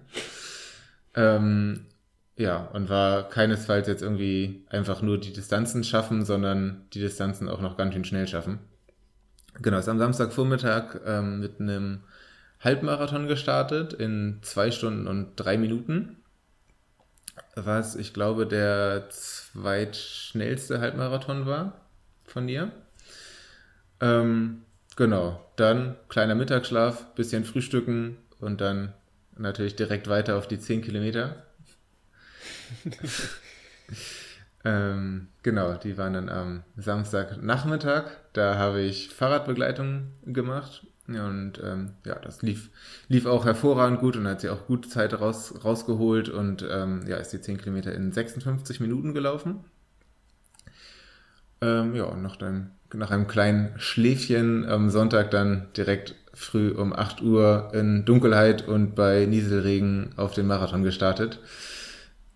[1.15, 1.87] Ähm,
[2.37, 7.63] ja, und war keinesfalls jetzt irgendwie einfach nur die Distanzen schaffen, sondern die Distanzen auch
[7.63, 8.59] noch ganz schön schnell schaffen.
[9.63, 12.01] Genau, ist am Samstagvormittag ähm, mit einem
[12.61, 16.17] Halbmarathon gestartet in zwei Stunden und drei Minuten.
[17.55, 21.81] Was ich glaube der zweitschnellste Halbmarathon war
[22.25, 22.71] von dir.
[24.01, 24.63] Ähm,
[24.97, 28.95] genau, dann kleiner Mittagsschlaf, bisschen frühstücken und dann
[29.37, 31.45] natürlich direkt weiter auf die 10 Kilometer.
[34.65, 38.05] ähm, genau, die waren dann am Samstagnachmittag.
[38.33, 40.87] Da habe ich Fahrradbegleitung gemacht
[41.19, 42.71] und ähm, ja, das lief,
[43.09, 47.17] lief auch hervorragend gut und hat sie auch gute Zeit raus, rausgeholt und ähm, ja,
[47.17, 49.65] ist die 10 Kilometer in 56 Minuten gelaufen.
[51.61, 56.93] Ähm, ja, und nach einem, nach einem kleinen Schläfchen am Sonntag dann direkt früh um
[56.93, 61.41] 8 Uhr in Dunkelheit und bei Nieselregen auf den Marathon gestartet.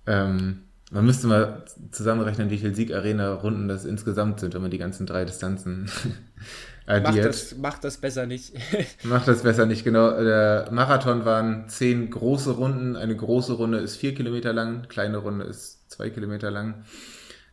[0.07, 5.07] Ähm, man müsste mal zusammenrechnen, wie viele Siegarena-Runden das insgesamt sind, wenn man die ganzen
[5.07, 5.91] drei Distanzen
[6.87, 7.17] addiert.
[7.17, 8.53] Mach das, mach das besser nicht.
[9.03, 10.11] mach das besser nicht, genau.
[10.23, 12.97] Der Marathon waren zehn große Runden.
[12.97, 16.85] Eine große Runde ist vier Kilometer lang, kleine Runde ist zwei Kilometer lang.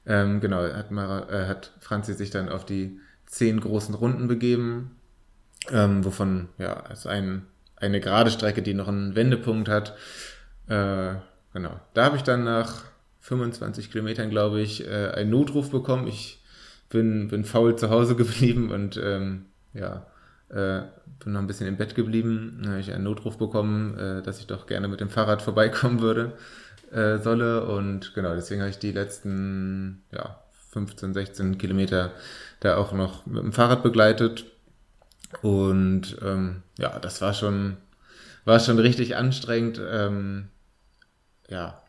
[0.05, 4.97] Ähm, genau, hat, Mara, äh, hat Franzi sich dann auf die zehn großen Runden begeben,
[5.71, 9.95] ähm, wovon ja es ein, eine gerade Strecke, die noch einen Wendepunkt hat.
[10.67, 11.13] Äh,
[11.53, 12.83] genau, da habe ich dann nach
[13.19, 16.07] 25 Kilometern, glaube ich, äh, einen Notruf bekommen.
[16.07, 16.43] Ich
[16.89, 20.07] bin, bin faul zu Hause geblieben und ähm, ja,
[20.49, 20.81] äh,
[21.23, 22.59] bin noch ein bisschen im Bett geblieben.
[22.61, 26.01] Dann habe ich einen Notruf bekommen, äh, dass ich doch gerne mit dem Fahrrad vorbeikommen
[26.01, 26.33] würde
[26.91, 27.65] äh, solle.
[27.65, 30.39] Und genau, deswegen habe ich die letzten ja,
[30.71, 32.11] 15, 16 Kilometer
[32.59, 34.45] da auch noch mit dem Fahrrad begleitet.
[35.41, 37.77] Und ähm, ja, das war schon,
[38.45, 39.81] war schon richtig anstrengend.
[39.83, 40.49] Ähm,
[41.49, 41.81] ja,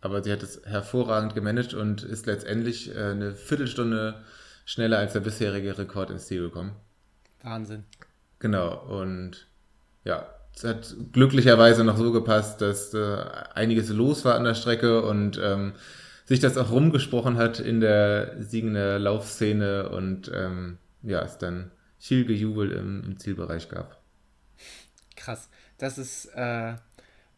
[0.00, 4.22] aber sie hat es hervorragend gemanagt und ist letztendlich äh, eine Viertelstunde
[4.64, 6.76] schneller als der bisherige Rekord ins Ziel gekommen.
[7.42, 7.84] Wahnsinn.
[8.38, 9.46] Genau, und
[10.04, 15.02] ja, es hat glücklicherweise noch so gepasst, dass äh, einiges los war an der Strecke
[15.02, 15.74] und ähm,
[16.24, 22.24] sich das auch rumgesprochen hat in der Siegener Laufszene und ähm, ja, es dann viel
[22.24, 24.00] Gejubel im, im, Zielbereich gab.
[25.14, 25.48] Krass.
[25.76, 26.74] Das ist äh,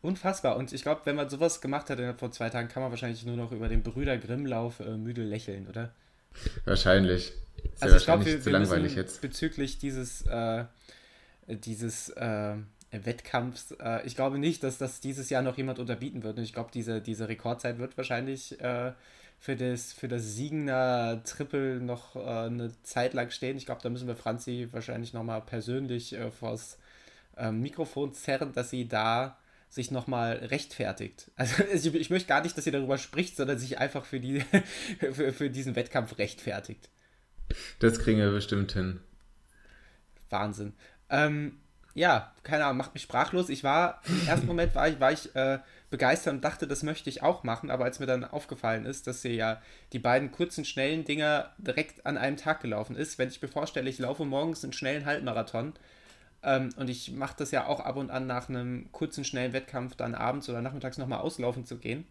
[0.01, 0.57] unfassbar.
[0.57, 3.37] Und ich glaube, wenn man sowas gemacht hat vor zwei Tagen, kann man wahrscheinlich nur
[3.37, 5.93] noch über den Brüder Grimm-Lauf äh, müde lächeln, oder?
[6.65, 7.33] Wahrscheinlich.
[7.75, 9.21] Ist also ja ich glaube, wir, wir langweilig jetzt.
[9.21, 10.65] bezüglich dieses, äh,
[11.49, 12.55] dieses äh,
[12.91, 16.39] Wettkampfs, äh, ich glaube nicht, dass das dieses Jahr noch jemand unterbieten wird.
[16.39, 18.93] Und ich glaube, diese, diese Rekordzeit wird wahrscheinlich äh,
[19.39, 23.57] für das, für das Siegener Triple noch äh, eine Zeit lang stehen.
[23.57, 26.79] Ich glaube, da müssen wir Franzi wahrscheinlich nochmal persönlich äh, vors
[27.37, 31.31] ähm, Mikrofon zerren, dass sie da sich nochmal rechtfertigt.
[31.37, 34.41] Also ich, ich, möchte gar nicht, dass sie darüber spricht, sondern sich einfach für, die,
[35.13, 36.89] für, für diesen Wettkampf rechtfertigt.
[37.79, 39.01] Das kriegen wir bestimmt hin.
[40.31, 40.75] Wahnsinn.
[41.11, 41.59] Ähm,
[41.99, 43.49] ja, keine Ahnung, macht mich sprachlos.
[43.49, 45.59] Ich war, im ersten Moment war ich, war ich äh,
[45.91, 49.23] begeistert und dachte, das möchte ich auch machen, aber als mir dann aufgefallen ist, dass
[49.23, 49.61] sie ja
[49.93, 53.91] die beiden kurzen, schnellen Dinger direkt an einem Tag gelaufen ist, wenn ich mir vorstelle,
[53.91, 55.75] ich laufe morgens einen schnellen Halbmarathon,
[56.43, 59.97] ähm, und ich mache das ja auch ab und an nach einem kurzen, schnellen Wettkampf
[59.97, 62.07] dann abends oder nachmittags nochmal auslaufen zu gehen.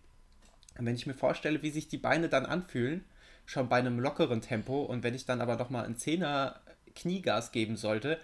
[0.78, 3.06] Und wenn ich mir vorstelle, wie sich die Beine dann anfühlen,
[3.46, 6.60] schon bei einem lockeren Tempo und wenn ich dann aber doch mal ein Zehner
[6.94, 8.20] Kniegas geben sollte,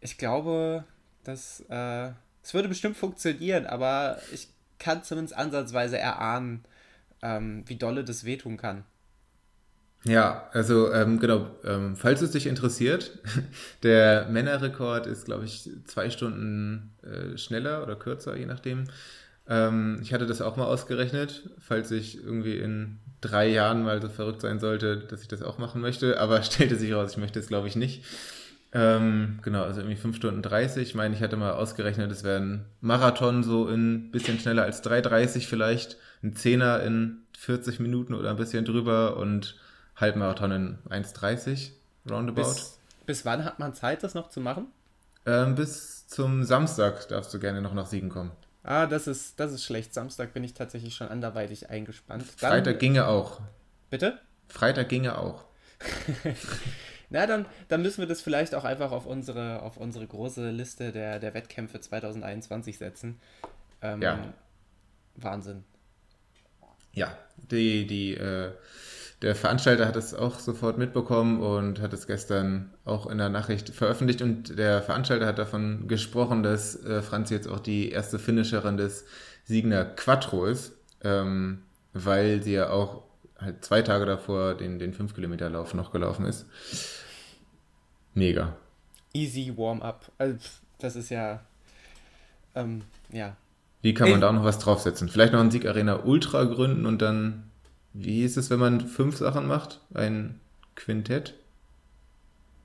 [0.00, 0.84] ich glaube,
[1.24, 2.10] das, äh,
[2.42, 6.64] das würde bestimmt funktionieren, aber ich kann zumindest ansatzweise erahnen,
[7.22, 8.84] ähm, wie dolle das wehtun kann.
[10.04, 13.18] Ja, also ähm, genau, ähm, falls es dich interessiert,
[13.82, 18.84] der Männerrekord ist, glaube ich, zwei Stunden äh, schneller oder kürzer, je nachdem.
[19.46, 24.08] Ähm, ich hatte das auch mal ausgerechnet, falls ich irgendwie in drei Jahren mal so
[24.08, 27.38] verrückt sein sollte, dass ich das auch machen möchte, aber stellte sich raus, ich möchte
[27.38, 28.02] es, glaube ich, nicht.
[28.72, 30.88] Ähm, genau, also irgendwie 5 Stunden 30.
[30.88, 34.84] Ich meine, ich hatte mal ausgerechnet, es wären Marathon so in ein bisschen schneller als
[34.84, 39.56] 3,30 vielleicht, ein Zehner in 40 Minuten oder ein bisschen drüber und
[39.96, 41.70] Halbmarathon in 1,30
[42.08, 42.42] roundabout.
[42.42, 44.68] Bis, bis, wann hat man Zeit, das noch zu machen?
[45.26, 48.30] Ähm, bis zum Samstag darfst du gerne noch nach Siegen kommen.
[48.62, 49.94] Ah, das ist, das ist schlecht.
[49.94, 52.24] Samstag bin ich tatsächlich schon anderweitig eingespannt.
[52.40, 53.40] Dann, Freitag ginge auch.
[53.88, 54.18] Bitte?
[54.48, 55.44] Freitag ginge auch.
[57.10, 60.92] Na, dann, dann müssen wir das vielleicht auch einfach auf unsere, auf unsere große Liste
[60.92, 63.20] der, der Wettkämpfe 2021 setzen.
[63.82, 64.32] Ähm, ja.
[65.16, 65.64] Wahnsinn.
[66.92, 68.52] Ja, die, die äh,
[69.22, 73.68] der Veranstalter hat es auch sofort mitbekommen und hat es gestern auch in der Nachricht
[73.68, 74.22] veröffentlicht.
[74.22, 79.04] Und der Veranstalter hat davon gesprochen, dass äh, Franz jetzt auch die erste Finisherin des
[79.44, 83.02] Siegner Quattro ist, ähm, weil sie ja auch
[83.40, 86.46] halt zwei Tage davor den, den 5-Kilometer-Lauf noch gelaufen ist.
[88.14, 88.56] Mega.
[89.12, 90.10] Easy Warm-up.
[90.18, 90.38] Also,
[90.78, 91.40] das ist ja.
[92.54, 93.36] Ähm, ja.
[93.82, 94.20] Wie kann man Ey.
[94.20, 95.08] da auch noch was draufsetzen?
[95.08, 97.50] Vielleicht noch ein Sieg Arena Ultra gründen und dann
[97.92, 99.80] wie ist es, wenn man fünf Sachen macht?
[99.94, 100.40] Ein
[100.76, 101.34] Quintett?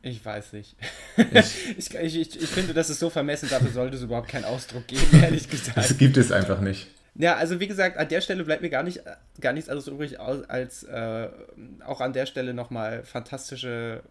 [0.02, 0.76] Ich weiß nicht.
[1.18, 4.86] Ich, ich, ich, ich, finde, das ist so vermessen, dafür sollte es überhaupt keinen Ausdruck
[4.86, 5.78] geben, ehrlich gesagt.
[5.78, 6.88] Das gibt es einfach nicht.
[7.18, 9.02] Ja, also wie gesagt, an der Stelle bleibt mir gar, nicht,
[9.40, 11.30] gar nichts anderes übrig, als äh,
[11.86, 14.04] auch an der Stelle nochmal fantastische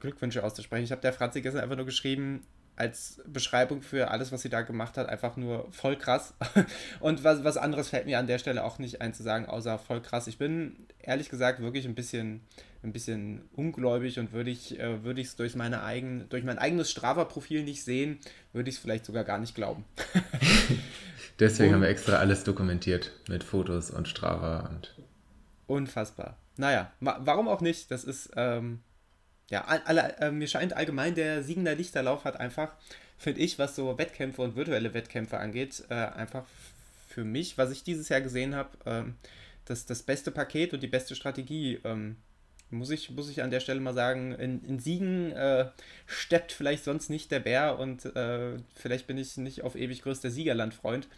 [0.00, 0.84] Glückwünsche auszusprechen.
[0.84, 2.44] Ich habe der Franzi gestern einfach nur geschrieben,
[2.74, 6.34] als Beschreibung für alles, was sie da gemacht hat, einfach nur voll krass.
[7.00, 9.78] Und was, was anderes fällt mir an der Stelle auch nicht ein zu sagen, außer
[9.78, 10.28] voll krass.
[10.28, 12.40] Ich bin ehrlich gesagt wirklich ein bisschen,
[12.84, 17.64] ein bisschen ungläubig und würde ich äh, es durch meine eigen, durch mein eigenes Strava-Profil
[17.64, 18.18] nicht sehen,
[18.52, 19.84] würde ich es vielleicht sogar gar nicht glauben.
[21.38, 24.94] Deswegen und, haben wir extra alles dokumentiert mit Fotos und Strava und.
[25.66, 26.36] Unfassbar.
[26.56, 27.90] Naja, warum auch nicht?
[27.90, 28.80] Das ist, ähm,
[29.48, 32.72] ja, alle, äh, mir scheint allgemein der Siegender Lichterlauf hat einfach,
[33.16, 36.44] finde ich, was so Wettkämpfe und virtuelle Wettkämpfe angeht, äh, einfach
[37.06, 39.16] für mich, was ich dieses Jahr gesehen habe, ähm,
[39.64, 41.78] das, das beste Paket und die beste Strategie.
[41.84, 42.16] Ähm,
[42.70, 45.66] muss ich, muss ich an der Stelle mal sagen, in, in Siegen äh,
[46.06, 50.30] steppt vielleicht sonst nicht der Bär und äh, vielleicht bin ich nicht auf ewig größter
[50.30, 51.08] Siegerlandfreund.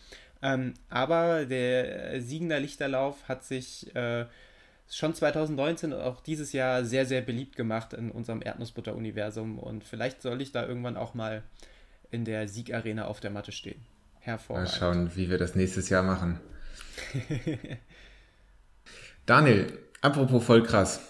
[0.42, 4.26] Ähm, aber der Siegender Lichterlauf hat sich äh,
[4.88, 10.22] schon 2019 und auch dieses Jahr sehr, sehr beliebt gemacht in unserem Erdnussbutter-Universum und vielleicht
[10.22, 11.42] soll ich da irgendwann auch mal
[12.11, 13.80] in der Siegarena auf der Matte stehen.
[14.20, 14.70] Hervorragend.
[14.70, 16.40] Mal schauen, wie wir das nächstes Jahr machen.
[19.26, 21.09] Daniel, apropos voll krass.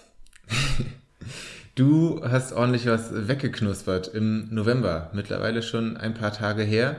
[1.75, 6.97] Du hast ordentlich was weggeknuspert im November, mittlerweile schon ein paar Tage her.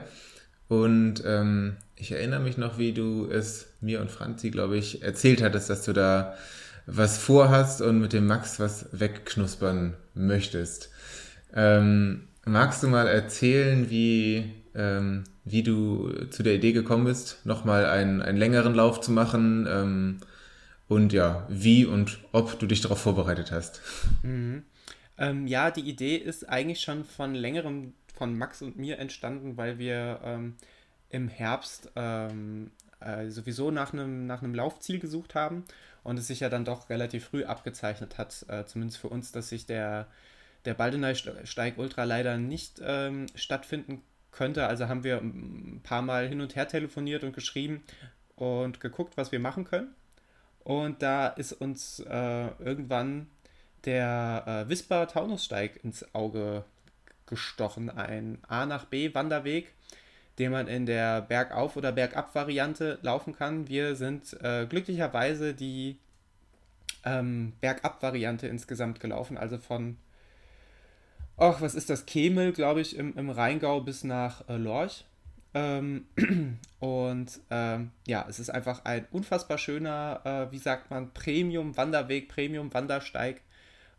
[0.68, 5.42] Und ähm, ich erinnere mich noch, wie du es mir und Franzi, glaube ich, erzählt
[5.42, 6.34] hattest, dass du da
[6.86, 10.90] was vorhast und mit dem Max was wegknuspern möchtest.
[11.54, 17.84] Ähm, magst du mal erzählen, wie, ähm, wie du zu der Idee gekommen bist, nochmal
[17.84, 20.20] einen, einen längeren Lauf zu machen?
[20.88, 23.80] Und ja, wie und ob du dich darauf vorbereitet hast.
[24.22, 24.64] Mhm.
[25.18, 29.78] Ähm, ja, die Idee ist eigentlich schon von längerem von Max und mir entstanden, weil
[29.78, 30.56] wir ähm,
[31.08, 32.70] im Herbst ähm,
[33.00, 35.64] äh, sowieso nach einem nach Laufziel gesucht haben
[36.02, 39.48] und es sich ja dann doch relativ früh abgezeichnet hat, äh, zumindest für uns, dass
[39.48, 40.06] sich der,
[40.64, 44.66] der Baldenei Steig Ultra leider nicht ähm, stattfinden könnte.
[44.66, 47.82] Also haben wir ein paar Mal hin und her telefoniert und geschrieben
[48.34, 49.94] und geguckt, was wir machen können.
[50.64, 53.28] Und da ist uns äh, irgendwann
[53.84, 56.64] der äh, Wisper Taunussteig ins Auge
[57.26, 57.90] gestochen.
[57.90, 59.72] Ein A nach B Wanderweg,
[60.38, 63.68] den man in der Bergauf- oder Bergab-Variante laufen kann.
[63.68, 65.98] Wir sind äh, glücklicherweise die
[67.04, 69.96] ähm, Bergab-Variante insgesamt gelaufen, also von,
[71.36, 75.04] ach, was ist das, Kemel, glaube ich, im, im Rheingau bis nach äh, Lorch.
[75.54, 76.06] Ähm,
[76.80, 83.42] und ähm, ja, es ist einfach ein unfassbar schöner, äh, wie sagt man, Premium-Wanderweg, Premium-Wandersteig.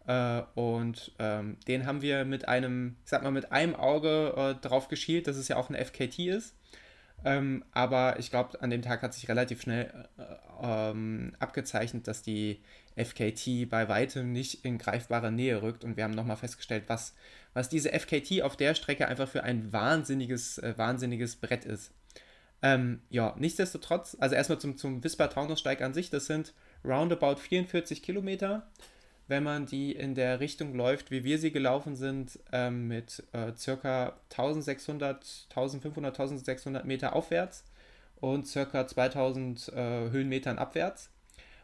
[0.08, 4.56] Äh, und ähm, den haben wir mit einem, ich sag mal, mit einem Auge äh,
[4.68, 6.56] drauf geschielt, dass es ja auch ein FKT ist.
[7.26, 10.24] Ähm, aber ich glaube, an dem Tag hat sich relativ schnell äh,
[10.62, 12.62] ähm, abgezeichnet, dass die
[12.96, 15.84] FKT bei weitem nicht in greifbare Nähe rückt.
[15.84, 17.14] Und wir haben nochmal festgestellt, was,
[17.54, 21.92] was diese FKT auf der Strecke einfach für ein wahnsinniges, äh, wahnsinniges Brett ist.
[22.62, 26.54] Ähm, ja, nichtsdestotrotz, also erstmal zum, zum Wisper Taunussteig an sich, das sind
[26.86, 28.68] roundabout 44 Kilometer
[29.28, 33.54] wenn man die in der Richtung läuft, wie wir sie gelaufen sind, ähm, mit äh,
[33.56, 37.64] circa 1600, 1500, 1600 Meter aufwärts
[38.20, 41.10] und circa 2000 äh, Höhenmetern abwärts,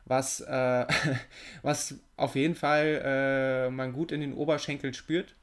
[0.09, 0.85] was, äh,
[1.61, 5.35] was auf jeden Fall äh, man gut in den Oberschenkeln spürt.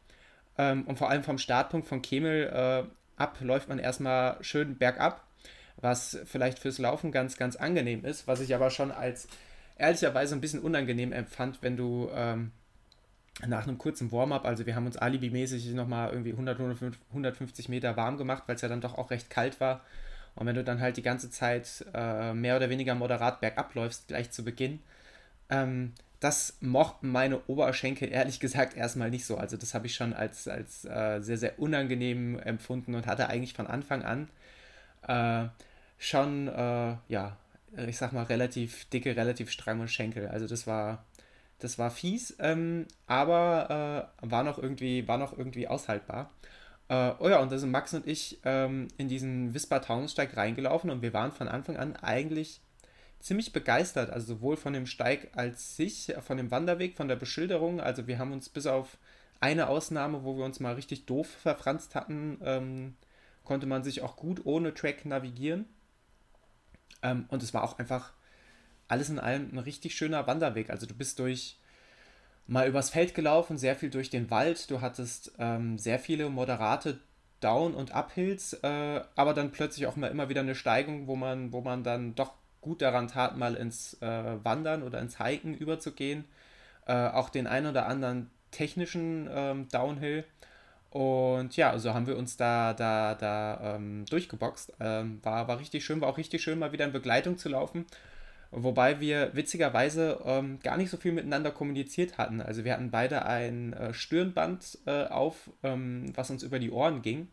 [0.58, 2.84] Ähm, und vor allem vom Startpunkt von Kemel äh,
[3.16, 5.24] ab läuft man erstmal schön bergab,
[5.76, 9.28] was vielleicht fürs Laufen ganz, ganz angenehm ist, was ich aber schon als
[9.78, 12.52] ehrlicherweise ein bisschen unangenehm empfand, wenn du ähm,
[13.46, 16.58] nach einem kurzen Warm-up, also wir haben uns alibimäßig nochmal irgendwie 100,
[17.10, 19.82] 150 Meter warm gemacht, weil es ja dann doch auch recht kalt war.
[20.36, 24.08] Und wenn du dann halt die ganze Zeit äh, mehr oder weniger moderat bergab läufst,
[24.08, 24.80] gleich zu Beginn,
[25.50, 29.36] ähm, das mochten meine Oberschenkel ehrlich gesagt erstmal nicht so.
[29.36, 33.54] Also das habe ich schon als, als äh, sehr, sehr unangenehm empfunden und hatte eigentlich
[33.54, 34.28] von Anfang an
[35.06, 35.48] äh,
[35.98, 37.36] schon, äh, ja,
[37.86, 40.28] ich sag mal, relativ dicke, relativ stramme Schenkel.
[40.28, 41.04] Also das war,
[41.58, 46.30] das war fies, ähm, aber äh, war, noch irgendwie, war noch irgendwie aushaltbar.
[46.88, 50.90] Äh, oh ja, und da sind Max und ich ähm, in diesen Wisper Taunussteig reingelaufen
[50.90, 52.60] und wir waren von Anfang an eigentlich
[53.18, 57.80] ziemlich begeistert, also sowohl von dem Steig als sich, von dem Wanderweg, von der Beschilderung.
[57.80, 58.98] Also wir haben uns bis auf
[59.40, 62.96] eine Ausnahme, wo wir uns mal richtig doof verfranst hatten, ähm,
[63.44, 65.66] konnte man sich auch gut ohne Track navigieren.
[67.02, 68.12] Ähm, und es war auch einfach
[68.88, 70.70] alles in allem ein richtig schöner Wanderweg.
[70.70, 71.58] Also du bist durch
[72.46, 74.70] mal übers Feld gelaufen, sehr viel durch den Wald.
[74.70, 77.00] Du hattest ähm, sehr viele moderate
[77.40, 81.52] Down- und Uphills, äh, aber dann plötzlich auch mal immer wieder eine Steigung, wo man,
[81.52, 86.24] wo man dann doch gut daran tat, mal ins äh, Wandern oder ins Hiken überzugehen.
[86.86, 90.24] Äh, auch den ein oder anderen technischen ähm, Downhill.
[90.90, 94.72] Und ja, so haben wir uns da, da, da ähm, durchgeboxt.
[94.80, 97.86] Ähm, war, war richtig schön, war auch richtig schön, mal wieder in Begleitung zu laufen.
[98.58, 102.40] Wobei wir witzigerweise ähm, gar nicht so viel miteinander kommuniziert hatten.
[102.40, 107.02] Also wir hatten beide ein äh, Stirnband äh, auf, ähm, was uns über die Ohren
[107.02, 107.28] ging.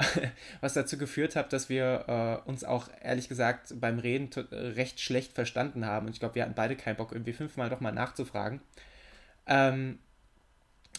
[0.60, 5.32] was dazu geführt hat, dass wir äh, uns auch ehrlich gesagt beim Reden recht schlecht
[5.32, 6.06] verstanden haben.
[6.06, 8.60] Und ich glaube, wir hatten beide keinen Bock, irgendwie fünfmal doch mal nachzufragen.
[9.46, 10.00] Ähm,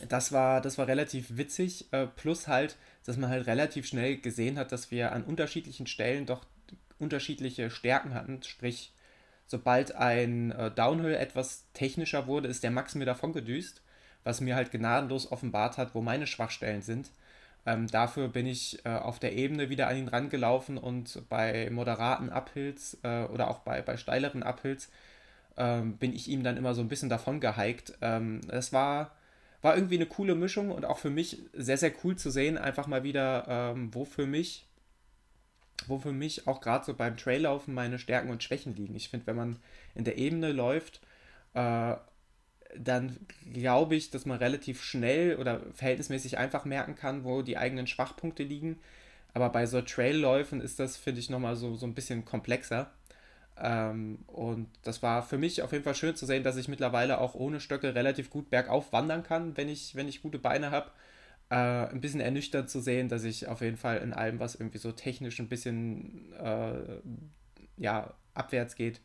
[0.08, 4.58] das war, das war relativ witzig, äh, plus halt, dass man halt relativ schnell gesehen
[4.58, 6.46] hat, dass wir an unterschiedlichen Stellen doch
[6.98, 8.42] unterschiedliche Stärken hatten.
[8.44, 8.94] Sprich,
[9.50, 13.82] sobald ein äh, Downhill etwas technischer wurde, ist der Max mir davon gedüst,
[14.24, 17.10] was mir halt gnadenlos offenbart hat, wo meine Schwachstellen sind.
[17.66, 22.30] Ähm, dafür bin ich äh, auf der Ebene wieder an ihn rangelaufen und bei moderaten
[22.30, 24.90] Uphills äh, oder auch bei, bei steileren Uphills
[25.58, 27.98] ähm, bin ich ihm dann immer so ein bisschen davon gehiked.
[28.02, 29.16] Ähm, das war,
[29.64, 32.86] war irgendwie eine coole Mischung und auch für mich sehr, sehr cool zu sehen, einfach
[32.86, 34.69] mal wieder, ähm, wo für mich
[35.88, 38.96] wo für mich auch gerade so beim Traillaufen meine Stärken und Schwächen liegen.
[38.96, 39.60] Ich finde, wenn man
[39.96, 41.02] in der Ebene läuft,
[41.54, 41.96] äh,
[42.78, 43.18] dann
[43.54, 48.44] glaube ich, dass man relativ schnell oder verhältnismäßig einfach merken kann, wo die eigenen Schwachpunkte
[48.44, 48.80] liegen.
[49.34, 52.92] Aber bei so Trailläufen ist das, finde ich, nochmal so, so ein bisschen komplexer.
[53.58, 57.20] Ähm, und das war für mich auf jeden Fall schön zu sehen, dass ich mittlerweile
[57.20, 60.92] auch ohne Stöcke relativ gut bergauf wandern kann, wenn ich, wenn ich gute Beine habe.
[61.50, 64.78] Äh, ein bisschen ernüchternd zu sehen, dass ich auf jeden Fall in allem, was irgendwie
[64.78, 67.02] so technisch ein bisschen äh,
[67.78, 69.02] ja, abwärts geht,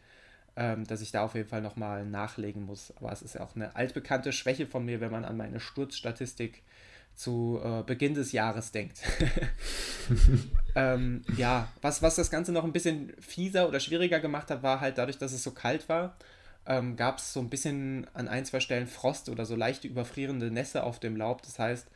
[0.57, 2.93] ähm, dass ich da auf jeden Fall nochmal nachlegen muss.
[2.97, 6.63] Aber es ist ja auch eine altbekannte Schwäche von mir, wenn man an meine Sturzstatistik
[7.15, 8.99] zu äh, Beginn des Jahres denkt.
[10.75, 14.81] ähm, ja, was, was das Ganze noch ein bisschen fieser oder schwieriger gemacht hat, war
[14.81, 16.17] halt dadurch, dass es so kalt war,
[16.67, 20.51] ähm, gab es so ein bisschen an ein, zwei Stellen Frost oder so leichte überfrierende
[20.51, 21.43] Nässe auf dem Laub.
[21.43, 21.89] Das heißt,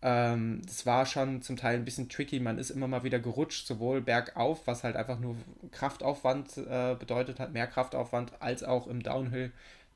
[0.00, 2.38] ähm, das war schon zum Teil ein bisschen tricky.
[2.40, 5.36] Man ist immer mal wieder gerutscht, sowohl bergauf, was halt einfach nur
[5.72, 9.52] Kraftaufwand äh, bedeutet hat, mehr Kraftaufwand, als auch im Downhill.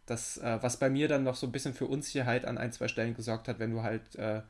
[0.06, 2.88] Das, äh, was bei mir dann noch so ein bisschen für Unsicherheit an ein, zwei
[2.88, 4.40] Stellen gesorgt hat, wenn du halt äh,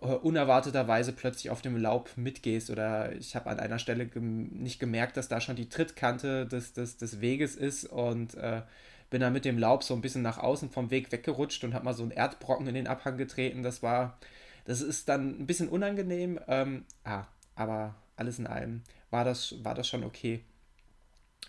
[0.00, 5.16] unerwarteterweise plötzlich auf dem Laub mitgehst oder ich habe an einer Stelle gem nicht gemerkt,
[5.16, 8.60] dass da schon die Trittkante des, des, des Weges ist und äh,
[9.08, 11.86] bin dann mit dem Laub so ein bisschen nach außen vom Weg weggerutscht und habe
[11.86, 13.62] mal so einen Erdbrocken in den Abhang getreten.
[13.62, 14.18] Das war
[14.66, 19.74] das ist dann ein bisschen unangenehm, ähm, ah, aber alles in allem war das, war
[19.74, 20.44] das schon okay.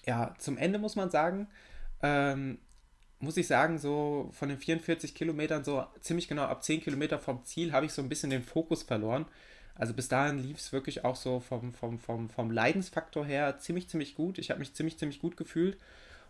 [0.06, 1.48] Ja, zum Ende muss man sagen,
[2.02, 2.60] ähm,
[3.20, 7.44] muss ich sagen, so von den 44 Kilometern, so ziemlich genau ab 10 Kilometer vom
[7.44, 9.26] Ziel, habe ich so ein bisschen den Fokus verloren.
[9.76, 13.90] Also bis dahin lief es wirklich auch so vom, vom, vom, vom Leidensfaktor her ziemlich,
[13.90, 14.38] ziemlich gut.
[14.38, 15.78] Ich habe mich ziemlich, ziemlich gut gefühlt.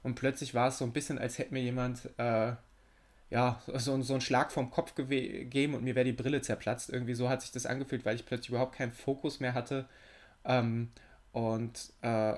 [0.03, 2.53] Und plötzlich war es so ein bisschen, als hätte mir jemand äh,
[3.29, 6.89] ja, so, so einen Schlag vom Kopf gegeben und mir wäre die Brille zerplatzt.
[6.89, 9.87] Irgendwie so hat sich das angefühlt, weil ich plötzlich überhaupt keinen Fokus mehr hatte.
[10.45, 10.91] Ähm,
[11.33, 12.35] und äh,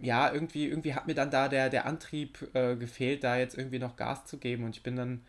[0.00, 3.78] ja, irgendwie, irgendwie hat mir dann da der, der Antrieb äh, gefehlt, da jetzt irgendwie
[3.78, 4.64] noch Gas zu geben.
[4.64, 5.22] Und ich bin dann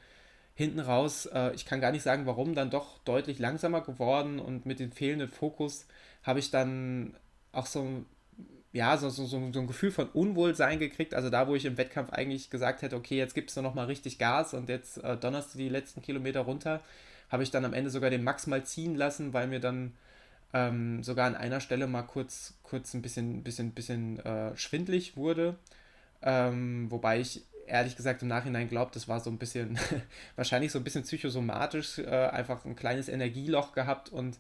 [0.56, 4.40] hinten raus, äh, ich kann gar nicht sagen warum, dann doch deutlich langsamer geworden.
[4.40, 5.86] Und mit dem fehlenden Fokus
[6.24, 7.16] habe ich dann
[7.52, 8.06] auch so
[8.78, 11.16] ja, so, so, so, ein Gefühl von Unwohlsein gekriegt.
[11.16, 14.20] Also da, wo ich im Wettkampf eigentlich gesagt hätte, okay, jetzt gibst du nochmal richtig
[14.20, 16.82] Gas und jetzt äh, donnerst du die letzten Kilometer runter,
[17.30, 19.94] habe ich dann am Ende sogar den Max mal ziehen lassen, weil mir dann
[20.54, 25.56] ähm, sogar an einer Stelle mal kurz, kurz ein bisschen, bisschen, bisschen äh, schwindlig wurde.
[26.22, 29.80] Ähm, wobei ich ehrlich gesagt im Nachhinein glaube, das war so ein bisschen,
[30.36, 34.38] wahrscheinlich so ein bisschen psychosomatisch, äh, einfach ein kleines Energieloch gehabt und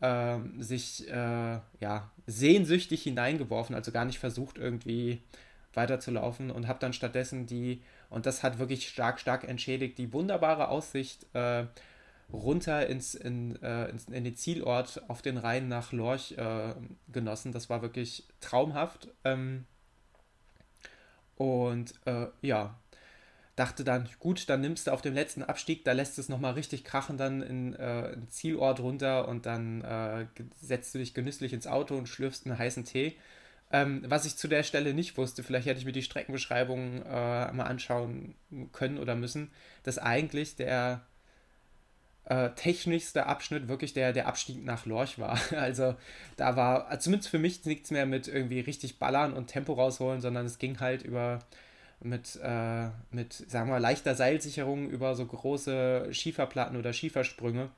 [0.00, 5.22] äh, sich äh, ja, sehnsüchtig hineingeworfen, also gar nicht versucht irgendwie
[5.74, 10.68] weiterzulaufen und habe dann stattdessen die, und das hat wirklich stark, stark entschädigt, die wunderbare
[10.68, 11.66] Aussicht äh,
[12.32, 16.74] runter ins, in, äh, ins, in den Zielort auf den Rhein nach Lorch äh,
[17.12, 17.52] genossen.
[17.52, 19.08] Das war wirklich traumhaft.
[19.24, 19.66] Ähm,
[21.36, 22.78] und äh, ja,
[23.56, 26.84] dachte dann, gut, dann nimmst du auf dem letzten Abstieg, da lässt es nochmal richtig
[26.84, 30.26] krachen dann in, äh, in Zielort runter und dann äh,
[30.60, 33.16] setzt du dich genüsslich ins Auto und schlürfst einen heißen Tee.
[33.72, 37.52] Ähm, was ich zu der Stelle nicht wusste, vielleicht hätte ich mir die Streckenbeschreibung äh,
[37.52, 38.34] mal anschauen
[38.72, 39.50] können oder müssen,
[39.82, 41.06] dass eigentlich der
[42.26, 45.40] äh, technischste Abschnitt wirklich der, der Abstieg nach Lorch war.
[45.56, 45.96] Also
[46.36, 50.44] da war zumindest für mich nichts mehr mit irgendwie richtig ballern und Tempo rausholen, sondern
[50.44, 51.40] es ging halt über
[52.00, 57.70] mit, äh, mit, sagen wir, leichter Seilsicherung über so große Schieferplatten oder Schiefersprünge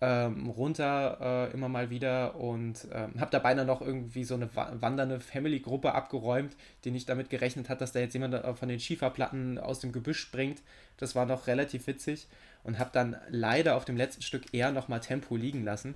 [0.00, 4.48] ähm, runter äh, immer mal wieder und äh, habe dabei dann noch irgendwie so eine
[4.54, 6.54] wandernde Family-Gruppe abgeräumt,
[6.84, 9.92] die nicht damit gerechnet hat, dass da jetzt jemand äh, von den Schieferplatten aus dem
[9.92, 10.62] Gebüsch springt.
[10.98, 12.28] Das war noch relativ witzig
[12.62, 15.94] und habe dann leider auf dem letzten Stück eher nochmal Tempo liegen lassen.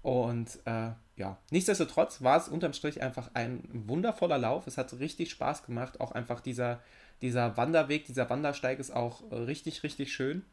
[0.00, 4.66] Und äh, ja, nichtsdestotrotz war es unterm Strich einfach ein wundervoller Lauf.
[4.66, 6.00] Es hat richtig Spaß gemacht.
[6.00, 6.80] Auch einfach dieser,
[7.22, 10.44] dieser Wanderweg, dieser Wandersteig ist auch richtig, richtig schön.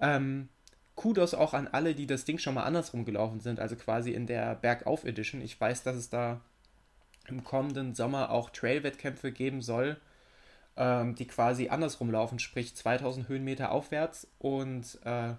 [0.00, 0.48] Ähm,
[0.94, 4.26] Kudos auch an alle, die das Ding schon mal andersrum gelaufen sind, also quasi in
[4.26, 5.40] der Bergauf Edition.
[5.40, 6.40] Ich weiß, dass es da
[7.28, 9.96] im kommenden Sommer auch Trail-Wettkämpfe geben soll,
[10.76, 15.34] ähm, die quasi andersrum laufen, sprich 2000 Höhenmeter aufwärts und äh,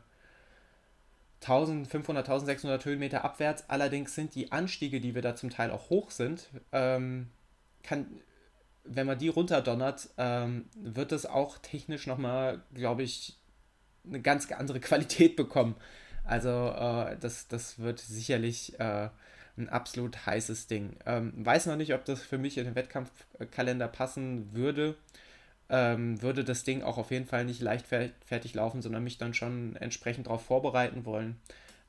[1.41, 3.69] 1500, 1600 Höhenmeter abwärts.
[3.69, 7.29] Allerdings sind die Anstiege, die wir da zum Teil auch hoch sind, ähm,
[7.83, 8.07] kann,
[8.83, 13.37] wenn man die runterdonnert, ähm, wird es auch technisch nochmal, glaube ich,
[14.05, 15.75] eine ganz andere Qualität bekommen.
[16.23, 19.09] Also äh, das, das wird sicherlich äh,
[19.57, 20.97] ein absolut heißes Ding.
[21.05, 24.95] Ähm, weiß noch nicht, ob das für mich in den Wettkampfkalender passen würde.
[25.69, 29.75] Ähm, würde das Ding auch auf jeden Fall nicht leichtfertig laufen, sondern mich dann schon
[29.77, 31.37] entsprechend darauf vorbereiten wollen.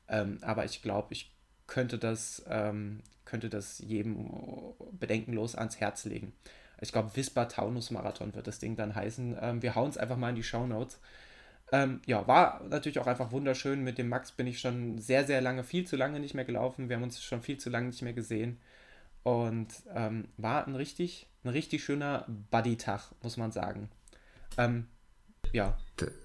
[0.09, 1.33] Ähm, aber ich glaube, ich
[1.67, 4.31] könnte das, ähm, könnte das jedem
[4.93, 6.33] bedenkenlos ans Herz legen.
[6.85, 9.37] Ich glaube, Wispa Taunus Marathon wird das Ding dann heißen.
[9.41, 11.01] Ähm, wir hauen es einfach mal in die Show Notes.
[11.73, 13.83] Ähm, ja, war natürlich auch einfach wunderschön.
[13.83, 16.89] Mit dem Max bin ich schon sehr, sehr lange, viel zu lange nicht mehr gelaufen.
[16.89, 18.59] Wir haben uns schon viel zu lange nicht mehr gesehen.
[19.23, 23.89] Und ähm, war ein richtig, ein richtig schöner Buddy-Tag, muss man sagen.
[24.59, 24.87] Ähm,
[25.53, 25.77] ja.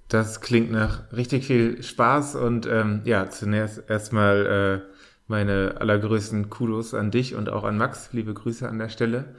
[0.10, 4.94] Das klingt nach richtig viel Spaß und ähm, ja, zunächst erstmal äh,
[5.28, 8.10] meine allergrößten Kudos an dich und auch an Max.
[8.12, 9.36] Liebe Grüße an der Stelle.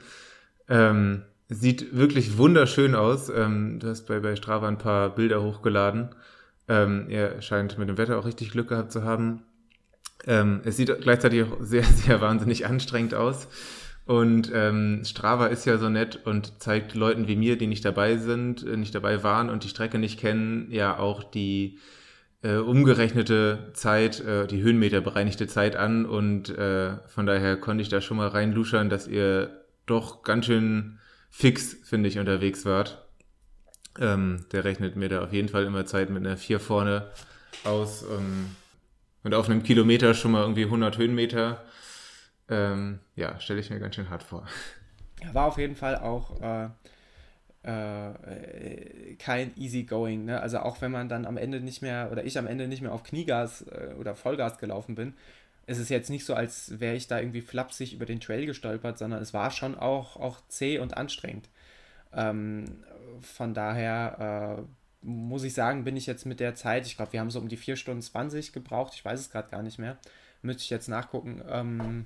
[0.71, 3.27] Ähm, Sieht wirklich wunderschön aus.
[3.27, 6.15] Ähm, du hast bei, bei Strava ein paar Bilder hochgeladen.
[6.69, 9.43] Ähm, er scheint mit dem Wetter auch richtig Glück gehabt zu haben.
[10.25, 13.49] Ähm, es sieht gleichzeitig auch sehr, sehr wahnsinnig anstrengend aus.
[14.05, 18.15] Und ähm, Strava ist ja so nett und zeigt Leuten wie mir, die nicht dabei
[18.15, 21.79] sind, äh, nicht dabei waren und die Strecke nicht kennen, ja auch die
[22.43, 26.05] äh, umgerechnete Zeit, äh, die Höhenmeter bereinigte Zeit an.
[26.05, 30.99] Und äh, von daher konnte ich da schon mal reinluschern, dass ihr doch ganz schön
[31.29, 33.07] fix, finde ich, unterwegs wart.
[33.99, 37.11] Ähm, der rechnet mir da auf jeden Fall immer Zeit mit einer 4 vorne
[37.63, 38.03] aus.
[38.03, 38.55] Ähm,
[39.23, 41.63] und auf einem Kilometer schon mal irgendwie 100 Höhenmeter.
[42.49, 44.45] Ähm, ja, stelle ich mir ganz schön hart vor.
[45.33, 46.69] War auf jeden Fall auch äh,
[47.63, 50.25] äh, kein easy going.
[50.25, 50.41] Ne?
[50.41, 52.91] Also auch wenn man dann am Ende nicht mehr, oder ich am Ende nicht mehr
[52.91, 55.13] auf Kniegas äh, oder Vollgas gelaufen bin,
[55.65, 58.97] es ist jetzt nicht so, als wäre ich da irgendwie flapsig über den Trail gestolpert,
[58.97, 61.49] sondern es war schon auch, auch zäh und anstrengend.
[62.13, 62.83] Ähm,
[63.21, 67.19] von daher äh, muss ich sagen, bin ich jetzt mit der Zeit, ich glaube, wir
[67.19, 69.97] haben so um die 4 Stunden 20 gebraucht, ich weiß es gerade gar nicht mehr,
[70.41, 71.41] müsste ich jetzt nachgucken.
[71.47, 72.05] Ähm,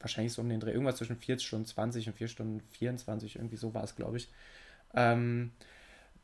[0.00, 3.56] wahrscheinlich so um den Dreh, irgendwas zwischen 4 Stunden 20 und 4 Stunden 24, irgendwie
[3.56, 4.28] so war es, glaube ich.
[4.94, 5.52] Ähm,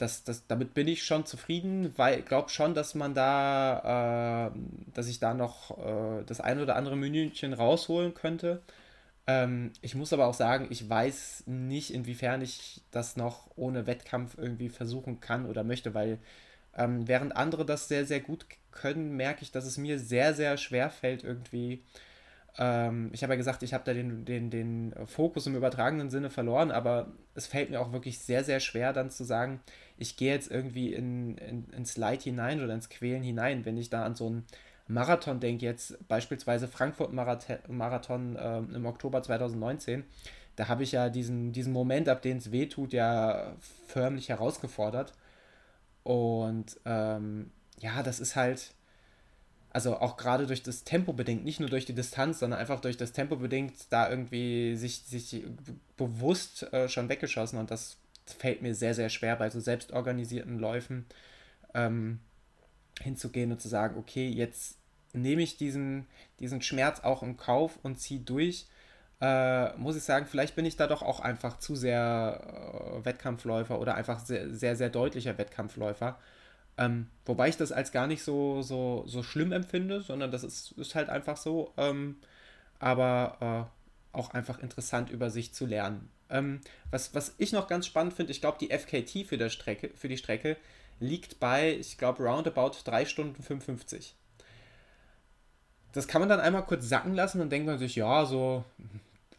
[0.01, 4.59] das, das, damit bin ich schon zufrieden, weil ich glaube schon, dass man da, äh,
[4.95, 8.63] dass ich da noch äh, das ein oder andere Minütchen rausholen könnte.
[9.27, 14.39] Ähm, ich muss aber auch sagen, ich weiß nicht, inwiefern ich das noch ohne Wettkampf
[14.39, 16.19] irgendwie versuchen kann oder möchte, weil
[16.77, 20.57] ähm, während andere das sehr, sehr gut können, merke ich, dass es mir sehr, sehr
[20.57, 21.83] schwer fällt, irgendwie
[22.59, 26.31] ähm, ich habe ja gesagt, ich habe da den, den, den Fokus im übertragenen Sinne
[26.31, 29.61] verloren, aber es fällt mir auch wirklich sehr, sehr schwer, dann zu sagen,
[29.97, 33.91] ich gehe jetzt irgendwie in, in, ins Leid hinein oder ins Quälen hinein, wenn ich
[33.91, 34.47] da an so einen
[34.89, 40.05] Marathon denke, jetzt beispielsweise Frankfurt-Marathon äh, im Oktober 2019.
[40.57, 43.55] Da habe ich ja diesen, diesen Moment, ab dem es weh tut, ja
[43.87, 45.13] förmlich herausgefordert.
[46.03, 48.75] Und ähm, ja, das ist halt
[49.73, 52.97] also auch gerade durch das Tempo bedingt, nicht nur durch die Distanz, sondern einfach durch
[52.97, 55.45] das Tempo bedingt, da irgendwie sich, sich
[55.97, 57.97] bewusst äh, schon weggeschossen und das
[58.27, 61.07] fällt mir sehr, sehr schwer bei so selbstorganisierten Läufen
[61.75, 62.21] ähm,
[63.01, 64.77] hinzugehen und zu sagen, okay, jetzt
[65.13, 66.07] nehme ich diesen,
[66.39, 68.67] diesen Schmerz auch in Kauf und ziehe durch.
[69.21, 72.41] Äh, muss ich sagen, vielleicht bin ich da doch auch einfach zu sehr
[73.01, 76.19] äh, Wettkampfläufer oder einfach sehr, sehr, sehr deutlicher Wettkampfläufer
[76.81, 80.73] ähm, wobei ich das als gar nicht so, so, so schlimm empfinde, sondern das ist,
[80.73, 81.75] ist halt einfach so.
[81.77, 82.17] Ähm,
[82.79, 83.71] aber
[84.15, 86.11] äh, auch einfach interessant über sich zu lernen.
[86.31, 89.91] Ähm, was, was ich noch ganz spannend finde, ich glaube, die FKT für, der Strecke,
[89.95, 90.57] für die Strecke
[91.01, 94.15] liegt bei, ich glaube, roundabout 3 Stunden 55.
[95.93, 98.65] Das kann man dann einmal kurz sacken lassen und denkt man sich, ja, so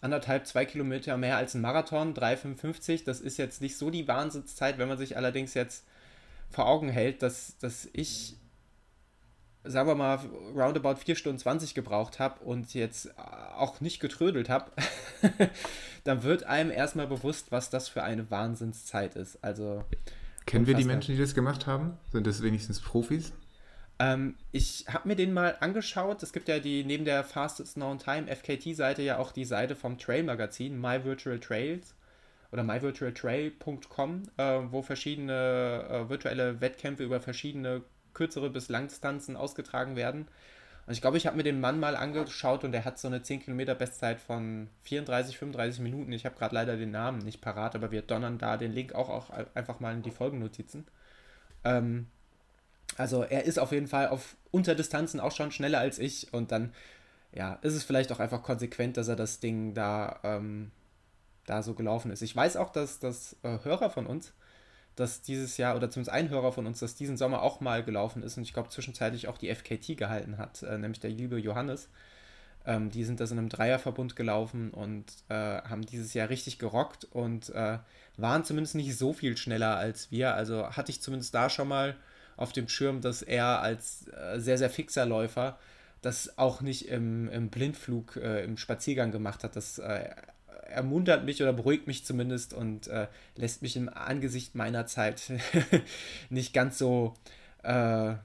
[0.01, 4.77] anderthalb, zwei Kilometer mehr als ein Marathon, 3,55, das ist jetzt nicht so die Wahnsinnszeit,
[4.77, 5.85] wenn man sich allerdings jetzt
[6.51, 8.37] vor Augen hält, dass, dass ich,
[9.63, 10.19] sagen wir mal,
[10.55, 14.71] roundabout 4 Stunden 20 gebraucht habe und jetzt auch nicht getrödelt habe,
[16.03, 19.43] dann wird einem erstmal bewusst, was das für eine Wahnsinnszeit ist.
[19.43, 19.83] Also.
[20.45, 21.97] Kennen wir die Menschen, die das gemacht haben?
[22.11, 23.31] Sind das wenigstens Profis?
[23.99, 26.23] Ähm, ich habe mir den mal angeschaut.
[26.23, 29.99] Es gibt ja die neben der Fastest Known Time FKT-Seite ja auch die Seite vom
[29.99, 31.93] Trail Magazin, My Virtual Trails
[32.51, 37.83] oder myvirtualtrail.com, äh, wo verschiedene äh, virtuelle Wettkämpfe über verschiedene
[38.13, 40.27] kürzere bis Langdistanzen ausgetragen werden.
[40.87, 43.21] Und ich glaube, ich habe mir den Mann mal angeschaut und der hat so eine
[43.21, 46.11] 10 Kilometer Bestzeit von 34, 35 Minuten.
[46.11, 49.09] Ich habe gerade leider den Namen nicht parat, aber wir donnern da den Link auch,
[49.09, 50.87] auch einfach mal in die Folgennotizen.
[51.63, 52.07] Ähm,
[52.97, 56.73] Also er ist auf jeden Fall auf Unterdistanzen auch schon schneller als ich und dann
[57.33, 60.71] ja, ist es vielleicht auch einfach konsequent, dass er das Ding da, ähm,
[61.45, 62.21] da so gelaufen ist.
[62.21, 64.33] Ich weiß auch, dass das äh, Hörer von uns,
[64.95, 68.23] dass dieses Jahr, oder zumindest ein Hörer von uns, dass diesen Sommer auch mal gelaufen
[68.23, 71.89] ist und ich glaube zwischenzeitlich auch die FKT gehalten hat, äh, nämlich der liebe Johannes.
[72.65, 77.05] Ähm, die sind das in einem Dreierverbund gelaufen und äh, haben dieses Jahr richtig gerockt
[77.05, 77.79] und äh,
[78.17, 80.35] waren zumindest nicht so viel schneller als wir.
[80.35, 81.95] Also hatte ich zumindest da schon mal
[82.37, 85.57] auf dem Schirm, dass er als äh, sehr, sehr fixer Läufer
[86.01, 89.55] das auch nicht im, im Blindflug, äh, im Spaziergang gemacht hat.
[89.55, 90.09] Das äh,
[90.71, 95.31] ermuntert mich oder beruhigt mich zumindest und äh, lässt mich im Angesicht meiner Zeit
[96.29, 97.13] nicht ganz so,
[97.63, 98.15] äh,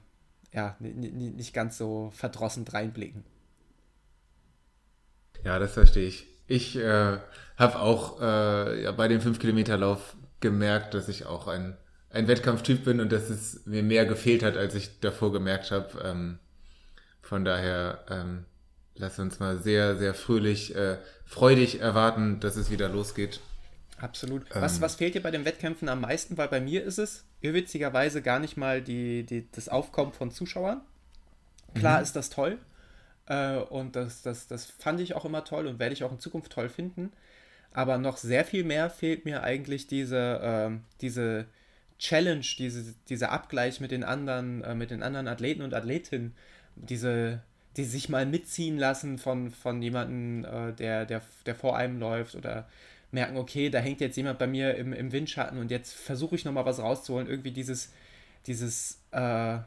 [0.53, 3.23] ja, nicht ganz so verdrossen reinblicken.
[5.43, 6.27] Ja, das verstehe ich.
[6.47, 7.17] Ich äh,
[7.57, 11.77] habe auch äh, ja, bei dem 5-Kilometer-Lauf gemerkt, dass ich auch ein,
[12.09, 16.01] ein Wettkampftyp bin und dass es mir mehr gefehlt hat, als ich davor gemerkt habe.
[16.03, 16.39] Ähm,
[17.21, 18.45] von daher ähm,
[18.97, 23.39] lass uns mal sehr, sehr fröhlich, äh, freudig erwarten, dass es wieder losgeht.
[23.99, 24.43] Absolut.
[24.53, 26.37] Ähm, was, was fehlt dir bei den Wettkämpfen am meisten?
[26.37, 30.81] Weil bei mir ist es irrwitzigerweise gar nicht mal die, die, das Aufkommen von Zuschauern.
[31.73, 32.03] Klar mhm.
[32.03, 32.57] ist das toll.
[33.27, 36.19] Äh, und das, das, das fand ich auch immer toll und werde ich auch in
[36.19, 37.11] Zukunft toll finden.
[37.73, 41.45] Aber noch sehr viel mehr fehlt mir eigentlich diese, äh, diese
[41.99, 46.35] Challenge, diese, dieser Abgleich mit den anderen, äh, mit den anderen Athleten und Athletinnen
[46.75, 47.41] diese,
[47.77, 52.35] die sich mal mitziehen lassen von, von jemandem, äh, der, der, der vor einem läuft
[52.35, 52.67] oder
[53.11, 56.43] merken, okay, da hängt jetzt jemand bei mir im, im Windschatten und jetzt versuche ich
[56.43, 57.27] nochmal was rauszuholen.
[57.27, 57.91] Irgendwie dieses,
[58.47, 59.59] dieses, äh,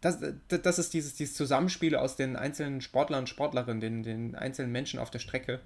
[0.00, 4.72] das, das ist dieses, dieses Zusammenspiel aus den einzelnen Sportlern und Sportlerinnen, den, den einzelnen
[4.72, 5.60] Menschen auf der Strecke.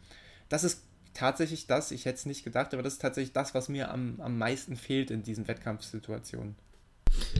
[0.48, 0.82] Das ist
[1.14, 4.20] tatsächlich das, ich hätte es nicht gedacht, aber das ist tatsächlich das, was mir am,
[4.20, 6.54] am meisten fehlt in diesen Wettkampfsituationen.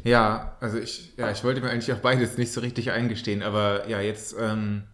[0.05, 3.88] Ja, also ich, ja, ich wollte mir eigentlich auch beides nicht so richtig eingestehen, aber
[3.88, 4.84] ja, jetzt ähm,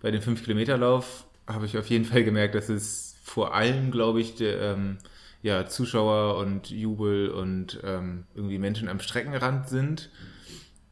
[0.00, 4.36] bei dem 5-Kilometer-Lauf habe ich auf jeden Fall gemerkt, dass es vor allem, glaube ich,
[4.36, 4.98] der, ähm,
[5.42, 10.10] ja, Zuschauer und Jubel und ähm, irgendwie Menschen am Streckenrand sind,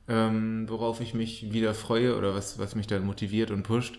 [0.09, 3.99] ähm, worauf ich mich wieder freue oder was, was mich dann motiviert und pusht.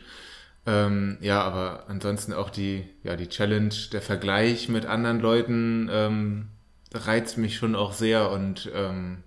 [0.65, 6.47] Ähm, ja, aber ansonsten auch die, ja, die Challenge, der Vergleich mit anderen Leuten ähm,
[6.93, 9.23] reizt mich schon auch sehr und ähm,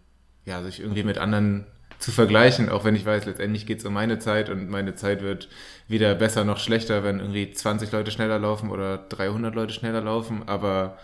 [0.47, 1.66] ja, sich irgendwie mit anderen
[1.99, 5.22] zu vergleichen, auch wenn ich weiß, letztendlich geht es um meine Zeit und meine Zeit
[5.22, 5.49] wird
[5.88, 10.47] weder besser noch schlechter, wenn irgendwie 20 Leute schneller laufen oder 300 Leute schneller laufen.
[10.47, 10.99] Aber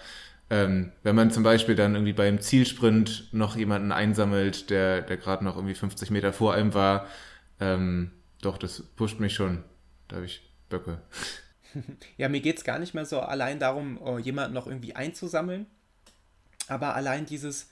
[0.50, 5.44] ähm, wenn man zum Beispiel dann irgendwie beim Zielsprint noch jemanden einsammelt, der, der gerade
[5.44, 7.06] noch irgendwie 50 Meter vor einem war,
[7.58, 8.12] ähm,
[8.42, 9.64] doch, das pusht mich schon.
[10.08, 10.98] Da habe ich Böcke.
[12.18, 15.64] Ja, mir geht es gar nicht mehr so allein darum, äh, jemanden noch irgendwie einzusammeln.
[16.68, 17.70] Aber allein dieses,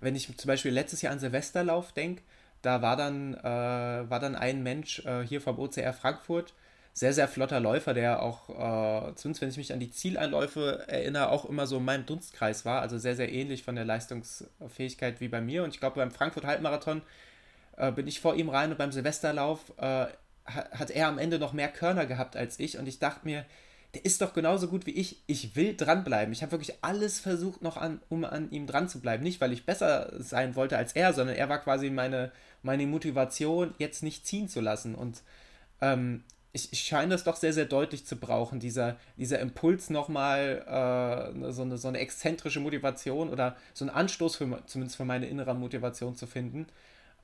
[0.00, 2.22] wenn ich zum Beispiel letztes Jahr an Silvesterlauf denke,
[2.62, 6.54] da war dann, äh, war dann ein Mensch äh, hier vom OCR Frankfurt,
[6.92, 11.28] sehr, sehr flotter Läufer, der auch, äh, zumindest wenn ich mich an die Zieleinläufe erinnere,
[11.30, 15.28] auch immer so in meinem Dunstkreis war, also sehr, sehr ähnlich von der Leistungsfähigkeit wie
[15.28, 15.62] bei mir.
[15.62, 17.02] Und ich glaube, beim Frankfurt Halbmarathon
[17.76, 20.06] äh, bin ich vor ihm rein und beim Silvesterlauf äh,
[20.46, 22.78] hat er am Ende noch mehr Körner gehabt als ich.
[22.78, 23.44] Und ich dachte mir,
[23.96, 25.22] der ist doch genauso gut wie ich.
[25.26, 26.30] Ich will dranbleiben.
[26.30, 29.22] Ich habe wirklich alles versucht, noch an, um an ihm dran zu bleiben.
[29.22, 32.30] Nicht, weil ich besser sein wollte als er, sondern er war quasi meine,
[32.62, 34.94] meine Motivation, jetzt nicht ziehen zu lassen.
[34.94, 35.22] Und
[35.80, 41.32] ähm, ich, ich scheine das doch sehr, sehr deutlich zu brauchen, dieser, dieser Impuls nochmal,
[41.34, 45.26] äh, so, eine, so eine exzentrische Motivation oder so einen Anstoß für, zumindest für meine
[45.26, 46.66] innere Motivation zu finden.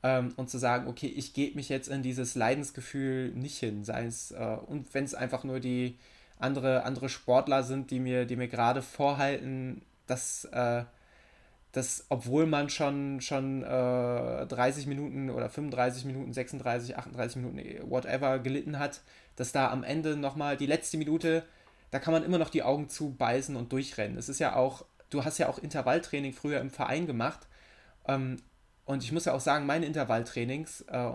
[0.02, 4.06] Ähm, und zu sagen, okay, ich gebe mich jetzt in dieses Leidensgefühl nicht hin, sei
[4.06, 5.98] es, äh, und wenn es einfach nur die,
[6.42, 10.84] andere, andere Sportler sind, die mir, die mir gerade vorhalten, dass, äh,
[11.72, 18.38] dass obwohl man schon, schon äh, 30 Minuten oder 35 Minuten, 36, 38 Minuten, whatever,
[18.38, 19.00] gelitten hat,
[19.36, 21.44] dass da am Ende nochmal die letzte Minute,
[21.90, 24.18] da kann man immer noch die Augen zubeißen und durchrennen.
[24.18, 27.46] Es ist ja auch, du hast ja auch Intervalltraining früher im Verein gemacht.
[28.06, 28.36] Ähm,
[28.84, 31.10] und ich muss ja auch sagen, meine Intervalltrainings, äh,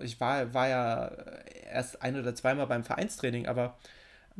[0.00, 1.10] ich war, war ja
[1.70, 3.76] erst ein oder zweimal beim Vereinstraining, aber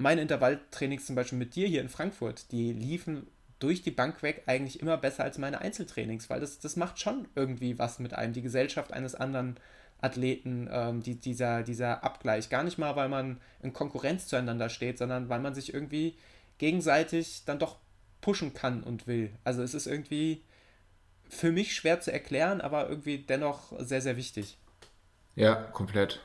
[0.00, 3.26] meine Intervalltrainings zum Beispiel mit dir hier in Frankfurt, die liefen
[3.58, 7.28] durch die Bank weg eigentlich immer besser als meine Einzeltrainings, weil das, das macht schon
[7.34, 9.56] irgendwie was mit einem, die Gesellschaft eines anderen
[10.00, 12.48] Athleten, ähm, die, dieser, dieser Abgleich.
[12.48, 16.16] Gar nicht mal, weil man in Konkurrenz zueinander steht, sondern weil man sich irgendwie
[16.56, 17.76] gegenseitig dann doch
[18.22, 19.30] pushen kann und will.
[19.44, 20.42] Also es ist irgendwie
[21.28, 24.56] für mich schwer zu erklären, aber irgendwie dennoch sehr, sehr wichtig.
[25.36, 26.20] Ja, komplett.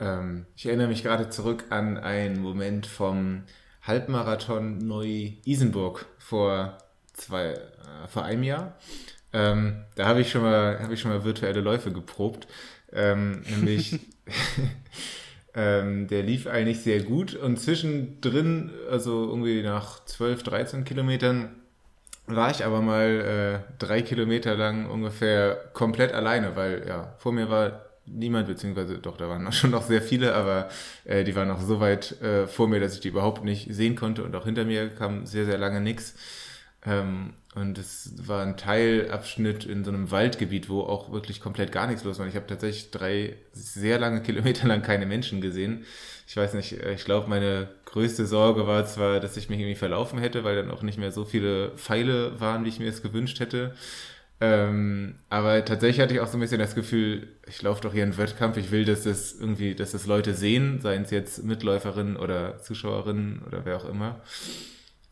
[0.00, 3.42] Ähm, ich erinnere mich gerade zurück an einen Moment vom
[3.82, 6.78] Halbmarathon Neu-Isenburg vor,
[7.32, 7.54] äh,
[8.08, 8.76] vor einem Jahr.
[9.32, 12.46] Ähm, da habe ich schon mal, habe ich schon mal virtuelle Läufe geprobt.
[12.92, 14.00] Ähm, nämlich,
[15.54, 21.50] ähm, der lief eigentlich sehr gut und zwischendrin, also irgendwie nach 12, 13 Kilometern,
[22.26, 27.48] war ich aber mal äh, drei Kilometer lang ungefähr komplett alleine, weil ja, vor mir
[27.50, 30.68] war niemand, beziehungsweise doch, da waren noch schon noch sehr viele, aber
[31.04, 33.96] äh, die waren noch so weit äh, vor mir, dass ich die überhaupt nicht sehen
[33.96, 36.14] konnte und auch hinter mir kam sehr, sehr lange nichts.
[36.84, 41.86] Ähm, und es war ein Teilabschnitt in so einem Waldgebiet, wo auch wirklich komplett gar
[41.86, 42.26] nichts los war.
[42.26, 45.84] Ich habe tatsächlich drei sehr lange Kilometer lang keine Menschen gesehen.
[46.28, 49.74] Ich weiß nicht, äh, ich glaube, meine größte Sorge war zwar, dass ich mich irgendwie
[49.74, 53.02] verlaufen hätte, weil dann auch nicht mehr so viele Pfeile waren, wie ich mir es
[53.02, 53.74] gewünscht hätte.
[54.38, 58.02] Ähm, aber tatsächlich hatte ich auch so ein bisschen das Gefühl, ich laufe doch hier
[58.02, 62.16] einen Wettkampf, ich will, dass das irgendwie, dass das Leute sehen, seien es jetzt Mitläuferinnen
[62.16, 64.20] oder Zuschauerinnen oder wer auch immer.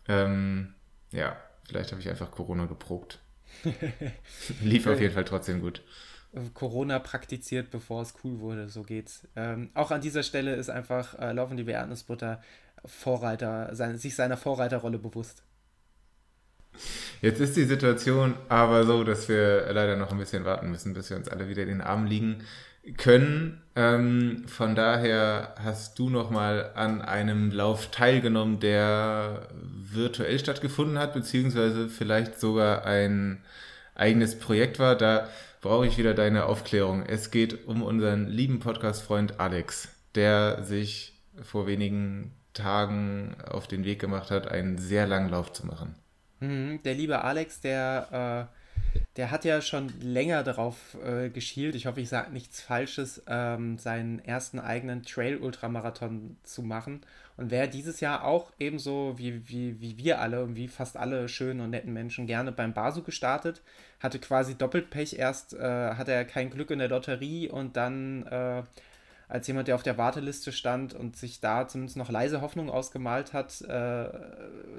[0.08, 0.74] Ähm,
[1.10, 3.18] ja, vielleicht habe ich einfach Corona geprobt.
[4.62, 5.82] Lief auf jeden Fall trotzdem gut.
[6.52, 9.26] Corona praktiziert, bevor es cool wurde, so geht's.
[9.36, 12.42] Ähm, auch an dieser Stelle ist einfach äh, Laufen die Erdnussbutter
[12.84, 15.43] Vorreiter, sein, sich seiner Vorreiterrolle bewusst.
[17.20, 21.10] Jetzt ist die Situation aber so, dass wir leider noch ein bisschen warten müssen, bis
[21.10, 22.44] wir uns alle wieder in den Armen liegen
[22.96, 23.62] können.
[23.76, 31.14] Ähm, von daher hast du noch mal an einem Lauf teilgenommen, der virtuell stattgefunden hat,
[31.14, 33.42] beziehungsweise vielleicht sogar ein
[33.94, 34.96] eigenes Projekt war.
[34.96, 35.28] Da
[35.60, 37.04] brauche ich wieder deine Aufklärung.
[37.06, 43.98] Es geht um unseren lieben Podcast-Freund Alex, der sich vor wenigen Tagen auf den Weg
[43.98, 45.94] gemacht hat, einen sehr langen Lauf zu machen.
[46.44, 51.86] Mhm, der liebe Alex, der, äh, der hat ja schon länger darauf äh, geschielt, ich
[51.86, 57.00] hoffe, ich sage nichts Falsches, ähm, seinen ersten eigenen Trail-Ultramarathon zu machen.
[57.36, 61.28] Und wäre dieses Jahr auch ebenso wie, wie, wie wir alle und wie fast alle
[61.28, 63.60] schönen und netten Menschen gerne beim Basu gestartet,
[63.98, 65.18] hatte quasi doppelt Pech.
[65.18, 68.62] Erst äh, hatte er kein Glück in der Lotterie und dann äh,
[69.28, 73.32] als jemand, der auf der Warteliste stand und sich da zumindest noch leise Hoffnung ausgemalt
[73.32, 74.08] hat, äh,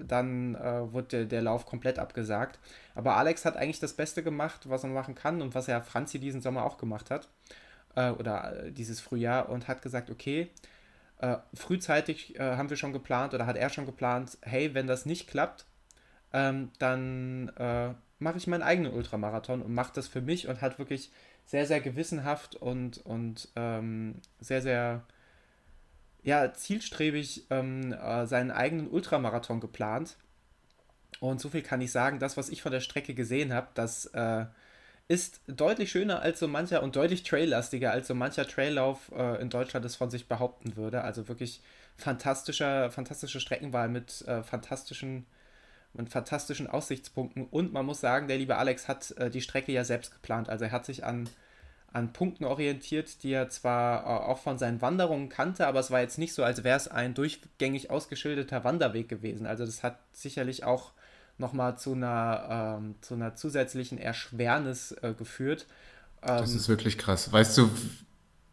[0.08, 2.60] dann äh, wurde der, der, Lauf komplett abgesagt.
[2.94, 6.20] Aber Alex hat eigentlich das Beste gemacht, was man machen kann und was er Franzi
[6.20, 7.28] diesen Sommer auch gemacht hat,
[7.96, 10.50] äh, oder äh, dieses Frühjahr, und hat gesagt, okay,
[11.20, 15.06] äh, frühzeitig äh, haben wir schon geplant oder hat er schon geplant, hey, wenn das
[15.06, 15.66] nicht klappt,
[16.34, 17.52] ähm, dann
[18.20, 21.12] mache ich meinen eigenen Ultramarathon und mache das für mich und hat wirklich
[21.46, 25.04] sehr, sehr gewissenhaft und, und ähm, sehr, sehr
[26.24, 30.18] ja, zielstrebig ähm, äh, seinen eigenen Ultramarathon geplant.
[31.20, 34.08] Und so viel kann ich sagen, das, was ich von der Strecke gesehen habe, das
[34.08, 34.46] äh,
[35.08, 39.50] ist deutlich schöner als so mancher und deutlich traillastiger als so mancher Traillauf äh, in
[39.50, 41.02] Deutschland es von sich behaupten würde.
[41.04, 41.62] Also wirklich
[41.96, 45.28] fantastischer, fantastische Streckenwahl mit äh, fantastischen
[45.98, 47.46] mit fantastischen Aussichtspunkten.
[47.46, 50.50] Und man muss sagen, der liebe Alex hat äh, die Strecke ja selbst geplant.
[50.50, 51.30] Also er hat sich an,
[51.94, 56.02] an Punkten orientiert, die er zwar äh, auch von seinen Wanderungen kannte, aber es war
[56.02, 59.48] jetzt nicht so, als wäre es ein durchgängig ausgeschilderter Wanderweg gewesen.
[59.48, 60.92] Also das hat sicherlich auch
[61.38, 65.66] nochmal zu einer, ähm, zu einer zusätzlichen Erschwernis äh, geführt.
[66.22, 67.32] Ähm, das ist wirklich krass.
[67.32, 67.70] Weißt du,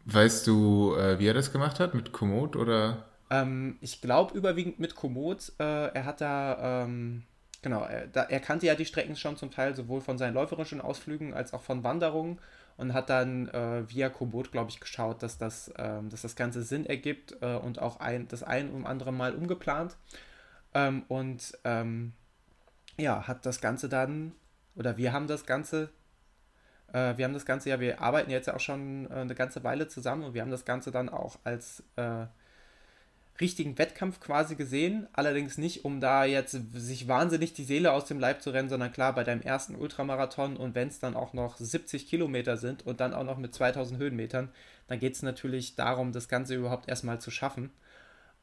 [0.07, 1.95] weißt du, äh, wie er das gemacht hat?
[1.95, 3.05] Mit Komoot oder?
[3.31, 5.53] Ähm, ich glaube überwiegend mit Komoot.
[5.59, 5.65] Äh,
[5.95, 7.23] er hat da ähm,
[7.63, 10.81] Genau, er, da, er, kannte ja die Strecken schon zum Teil sowohl von seinen läuferischen
[10.81, 12.41] Ausflügen als auch von Wanderungen
[12.77, 16.63] und hat dann äh, via Komoot, glaube ich, geschaut, dass das, ähm, dass das Ganze
[16.65, 19.97] Sinn ergibt äh, und auch ein, das ein und andere Mal umgeplant.
[20.75, 22.15] Ähm, und ähm,
[22.99, 24.33] ja, hat das Ganze dann,
[24.75, 25.91] oder wir haben das Ganze,
[26.93, 29.63] äh, wir haben das Ganze ja, wir arbeiten jetzt ja auch schon äh, eine ganze
[29.63, 32.27] Weile zusammen und wir haben das Ganze dann auch als äh,
[33.41, 38.21] richtigen Wettkampf quasi gesehen, allerdings nicht, um da jetzt sich wahnsinnig die Seele aus dem
[38.21, 41.57] Leib zu rennen, sondern klar bei deinem ersten Ultramarathon und wenn es dann auch noch
[41.57, 44.51] 70 Kilometer sind und dann auch noch mit 2000 Höhenmetern,
[44.87, 47.71] dann geht es natürlich darum, das Ganze überhaupt erstmal zu schaffen.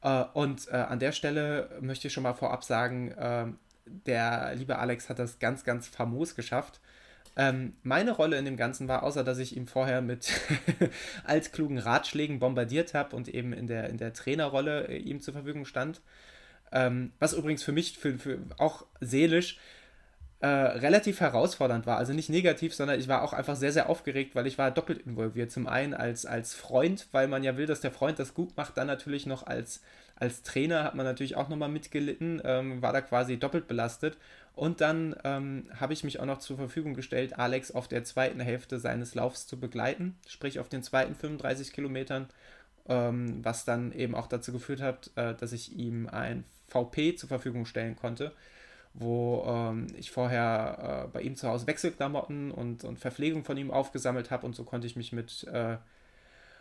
[0.01, 3.45] Äh, und äh, an der Stelle möchte ich schon mal vorab sagen, äh,
[3.85, 6.79] der liebe Alex hat das ganz, ganz famos geschafft.
[7.39, 10.29] Ähm, meine Rolle in dem Ganzen war, außer dass ich ihm vorher mit
[11.23, 15.63] altklugen Ratschlägen bombardiert habe und eben in der, in der Trainerrolle äh, ihm zur Verfügung
[15.63, 16.01] stand,
[16.73, 19.57] ähm, was übrigens für mich für, für auch seelisch
[20.41, 21.95] äh, relativ herausfordernd war.
[21.95, 25.05] Also nicht negativ, sondern ich war auch einfach sehr, sehr aufgeregt, weil ich war doppelt
[25.05, 25.49] involviert.
[25.49, 28.75] Zum einen als, als Freund, weil man ja will, dass der Freund das gut macht,
[28.75, 29.81] dann natürlich noch als,
[30.19, 34.17] als Trainer hat man natürlich auch nochmal mitgelitten, ähm, war da quasi doppelt belastet.
[34.55, 38.41] Und dann ähm, habe ich mich auch noch zur Verfügung gestellt, Alex auf der zweiten
[38.41, 42.27] Hälfte seines Laufs zu begleiten, sprich auf den zweiten 35 Kilometern,
[42.89, 47.29] ähm, was dann eben auch dazu geführt hat, äh, dass ich ihm ein VP zur
[47.29, 48.33] Verfügung stellen konnte,
[48.93, 53.71] wo ähm, ich vorher äh, bei ihm zu Hause Wechselklamotten und, und Verpflegung von ihm
[53.71, 55.77] aufgesammelt habe und so konnte ich mich mit äh,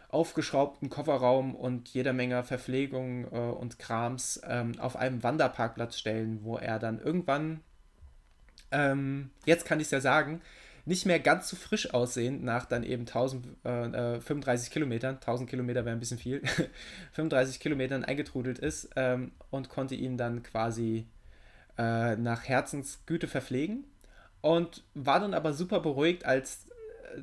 [0.08, 6.56] aufgeschraubtem Kofferraum und jeder Menge Verpflegung äh, und Krams ähm, auf einem Wanderparkplatz stellen, wo
[6.56, 7.60] er dann irgendwann,
[8.70, 10.40] ähm, jetzt kann ich es ja sagen,
[10.86, 15.50] nicht mehr ganz so frisch aussehend nach dann eben 1000, äh, 35 äh, Kilometern, 1000
[15.50, 16.42] Kilometer wäre ein bisschen viel,
[17.12, 21.06] 35 Kilometern eingetrudelt ist ähm, und konnte ihn dann quasi
[21.76, 23.84] äh, nach Herzensgüte verpflegen.
[24.40, 26.66] Und war dann aber super beruhigt, als,
[27.14, 27.20] äh,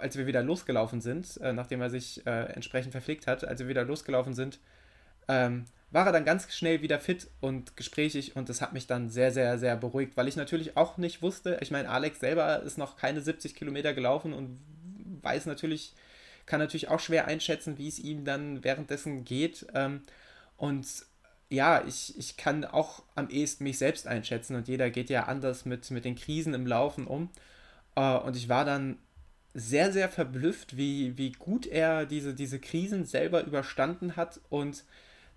[0.00, 3.68] als wir wieder losgelaufen sind, äh, nachdem er sich äh, entsprechend verpflegt hat, als wir
[3.68, 4.58] wieder losgelaufen sind,
[5.28, 9.10] ähm, war er dann ganz schnell wieder fit und gesprächig und das hat mich dann
[9.10, 12.78] sehr, sehr, sehr beruhigt, weil ich natürlich auch nicht wusste, ich meine, Alex selber ist
[12.78, 14.60] noch keine 70 Kilometer gelaufen und
[15.22, 15.94] weiß natürlich,
[16.46, 19.66] kann natürlich auch schwer einschätzen, wie es ihm dann währenddessen geht.
[19.74, 20.02] Ähm,
[20.56, 20.86] und
[21.48, 25.64] ja, ich, ich kann auch am ehesten mich selbst einschätzen und jeder geht ja anders
[25.64, 27.30] mit, mit den Krisen im Laufen um.
[27.96, 28.98] Äh, und ich war dann
[29.54, 34.84] sehr, sehr verblüfft, wie, wie gut er diese, diese Krisen selber überstanden hat und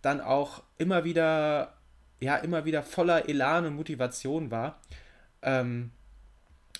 [0.02, 1.74] dann auch immer wieder,
[2.20, 4.80] ja, immer wieder voller Elan und Motivation war.
[5.42, 5.92] Ähm,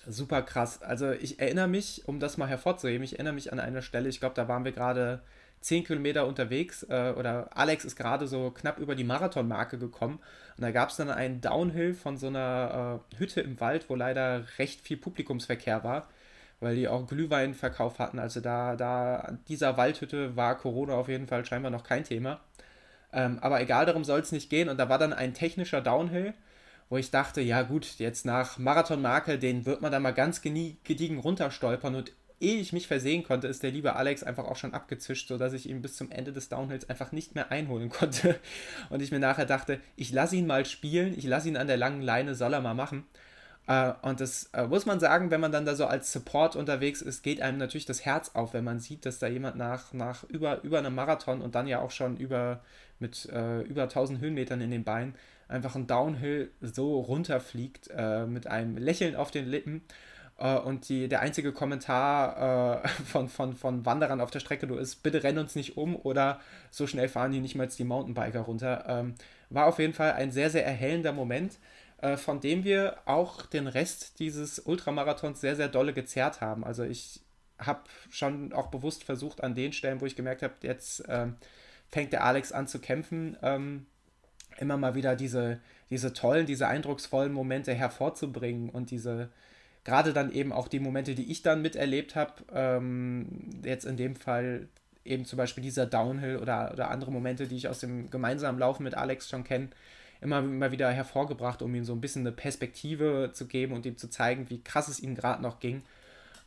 [0.06, 0.82] super krass.
[0.82, 4.20] Also ich erinnere mich, um das mal hervorzuheben, ich erinnere mich an eine Stelle, ich
[4.20, 5.22] glaube, da waren wir gerade
[5.60, 10.20] 10 Kilometer unterwegs äh, oder Alex ist gerade so knapp über die Marathonmarke gekommen
[10.56, 13.94] und da gab es dann einen Downhill von so einer äh, Hütte im Wald, wo
[13.94, 16.08] leider recht viel Publikumsverkehr war,
[16.60, 18.18] weil die auch Glühweinverkauf hatten.
[18.18, 22.40] Also da, da an dieser Waldhütte war Corona auf jeden Fall scheinbar noch kein Thema.
[23.12, 24.68] Ähm, aber egal, darum soll es nicht gehen.
[24.68, 26.34] Und da war dann ein technischer Downhill,
[26.88, 31.18] wo ich dachte, ja gut, jetzt nach Marathonmarke, den wird man da mal ganz gediegen
[31.18, 31.94] runterstolpern.
[31.94, 35.52] Und ehe ich mich versehen konnte, ist der liebe Alex einfach auch schon abgezischt, sodass
[35.52, 38.38] ich ihn bis zum Ende des Downhills einfach nicht mehr einholen konnte.
[38.90, 41.76] Und ich mir nachher dachte, ich lasse ihn mal spielen, ich lasse ihn an der
[41.76, 43.04] langen Leine, soll er mal machen.
[43.66, 47.00] Uh, und das uh, muss man sagen, wenn man dann da so als Support unterwegs
[47.00, 50.24] ist, geht einem natürlich das Herz auf, wenn man sieht, dass da jemand nach, nach
[50.24, 52.60] über, über einem Marathon und dann ja auch schon über
[52.98, 55.14] mit uh, über 1000 Höhenmetern in den Beinen
[55.48, 57.90] einfach ein Downhill so runterfliegt
[58.26, 59.82] mit einem Lächeln auf den Lippen.
[60.38, 65.22] und die, der einzige Kommentar von, von, von Wanderern auf der Strecke nur ist, bitte
[65.22, 66.40] renn uns nicht um oder
[66.70, 68.84] so schnell fahren die nicht mal die Mountainbiker runter.
[68.88, 69.14] Ähm,
[69.50, 71.58] war auf jeden Fall ein sehr, sehr erhellender Moment äh,
[72.16, 76.64] von dem wir auch den Rest dieses Ultramarathons sehr, sehr dolle gezerrt haben.
[76.64, 77.20] Also ich
[77.58, 81.36] habe schon auch bewusst versucht, an den Stellen, wo ich gemerkt habe, jetzt ähm,
[81.90, 83.86] fängt der Alex an zu kämpfen, ähm,
[84.58, 89.30] immer mal wieder diese, diese tollen, diese eindrucksvollen Momente hervorzubringen und diese,
[89.84, 94.16] gerade dann eben auch die Momente, die ich dann miterlebt habe, ähm, jetzt in dem
[94.16, 94.68] Fall
[95.04, 98.84] eben zum Beispiel dieser Downhill oder, oder andere Momente, die ich aus dem gemeinsamen Laufen
[98.84, 99.68] mit Alex schon kenne,
[100.24, 103.96] immer, immer wieder hervorgebracht, um ihm so ein bisschen eine Perspektive zu geben und ihm
[103.96, 105.82] zu zeigen, wie krass es ihm gerade noch ging.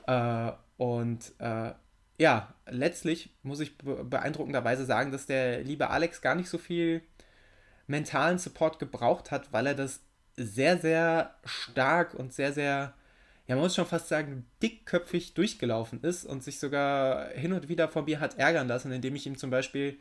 [0.08, 1.72] Äh, und äh,
[2.18, 7.02] ja, letztlich muss ich beeindruckenderweise sagen, dass der liebe Alex gar nicht so viel
[7.86, 10.02] mentalen Support gebraucht hat, weil er das
[10.36, 12.94] sehr, sehr stark und sehr, sehr,
[13.48, 17.88] ja, man muss schon fast sagen, dickköpfig durchgelaufen ist und sich sogar hin und wieder
[17.88, 19.98] von mir hat ärgern lassen, indem ich ihm zum Beispiel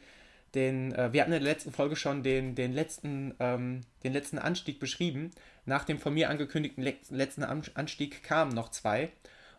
[0.54, 4.38] den, äh, wir hatten in der letzten Folge schon den, den, letzten, ähm, den letzten
[4.38, 5.30] Anstieg beschrieben.
[5.64, 9.10] Nach dem von mir angekündigten le letzten Anstieg kamen noch zwei.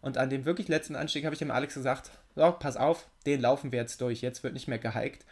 [0.02, 3.42] Und an dem wirklich letzten Anstieg habe ich dem Alex gesagt, so, pass auf, den
[3.42, 5.26] laufen wir jetzt durch, jetzt wird nicht mehr gehiked.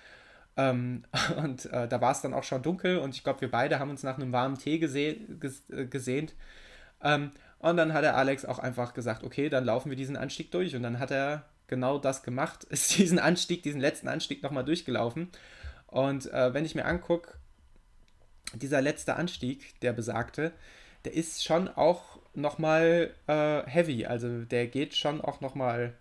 [0.58, 1.04] Ähm,
[1.38, 3.90] und äh, da war es dann auch schon dunkel und ich glaube, wir beide haben
[3.90, 6.34] uns nach einem warmen Tee gese ges äh, gesehnt.
[7.04, 10.52] Ähm, und dann hat der Alex auch einfach gesagt, okay, dann laufen wir diesen Anstieg
[10.52, 10.76] durch.
[10.76, 15.30] Und dann hat er genau das gemacht, ist diesen Anstieg, diesen letzten Anstieg nochmal durchgelaufen.
[15.88, 17.34] Und äh, wenn ich mir angucke,
[18.54, 20.52] dieser letzte Anstieg, der besagte,
[21.04, 24.06] der ist schon auch nochmal äh, heavy.
[24.06, 25.94] Also der geht schon auch nochmal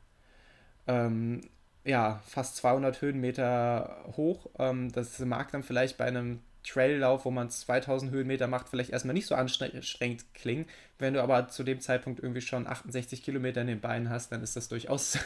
[0.87, 1.43] ähm,
[1.85, 4.47] ja, fast 200 Höhenmeter hoch.
[4.59, 9.15] Ähm, das mag dann vielleicht bei einem Traillauf, wo man 2000 Höhenmeter macht, vielleicht erstmal
[9.15, 10.67] nicht so anstrengend klingen.
[10.99, 14.43] Wenn du aber zu dem Zeitpunkt irgendwie schon 68 Kilometer in den Beinen hast, dann
[14.43, 15.19] ist das durchaus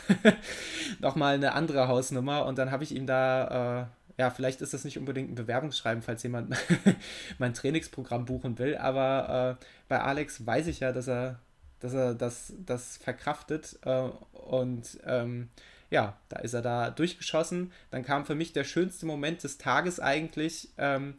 [1.01, 2.45] nochmal eine andere Hausnummer.
[2.47, 6.03] Und dann habe ich ihm da, äh, ja, vielleicht ist das nicht unbedingt ein Bewerbungsschreiben,
[6.03, 6.57] falls jemand
[7.39, 11.39] mein Trainingsprogramm buchen will, aber äh, bei Alex weiß ich ja, dass er,
[11.81, 15.51] dass er das, das verkraftet äh, und ähm,
[15.91, 17.73] ja, da ist er da durchgeschossen.
[17.91, 20.69] Dann kam für mich der schönste Moment des Tages eigentlich.
[20.77, 21.15] Ähm,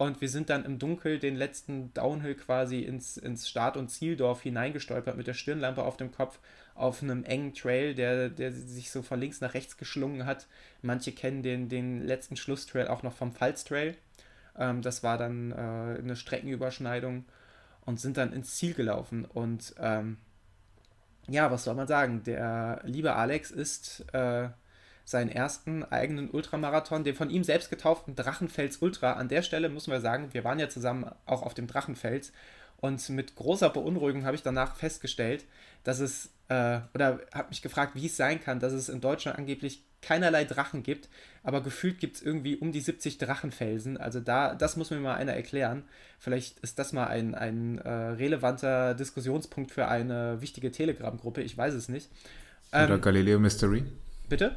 [0.00, 4.40] und wir sind dann im Dunkel den letzten Downhill quasi ins, ins Start- und Zieldorf
[4.40, 6.38] hineingestolpert mit der Stirnlampe auf dem Kopf
[6.74, 10.46] auf einem engen Trail, der, der sich so von links nach rechts geschlungen hat.
[10.80, 13.94] Manche kennen den, den letzten Schlusstrail auch noch vom Pfalz Trail.
[14.56, 17.26] Ähm, das war dann äh, eine Streckenüberschneidung.
[17.84, 19.26] und sind dann ins Ziel gelaufen.
[19.26, 20.16] Und ähm,
[21.28, 22.22] ja, was soll man sagen?
[22.24, 24.48] Der liebe Alex ist äh,
[25.10, 29.14] seinen ersten eigenen Ultramarathon, den von ihm selbst getauften Drachenfels Ultra.
[29.14, 32.32] An der Stelle muss man sagen, wir waren ja zusammen auch auf dem Drachenfels
[32.80, 35.44] und mit großer Beunruhigung habe ich danach festgestellt,
[35.84, 39.38] dass es, äh, oder habe mich gefragt, wie es sein kann, dass es in Deutschland
[39.38, 41.10] angeblich keinerlei Drachen gibt,
[41.42, 43.98] aber gefühlt gibt es irgendwie um die 70 Drachenfelsen.
[43.98, 45.84] Also da, das muss mir mal einer erklären.
[46.18, 51.74] Vielleicht ist das mal ein, ein äh, relevanter Diskussionspunkt für eine wichtige Telegram-Gruppe, ich weiß
[51.74, 52.08] es nicht.
[52.72, 53.84] Ähm, Oder Galileo Mystery.
[54.28, 54.56] Bitte?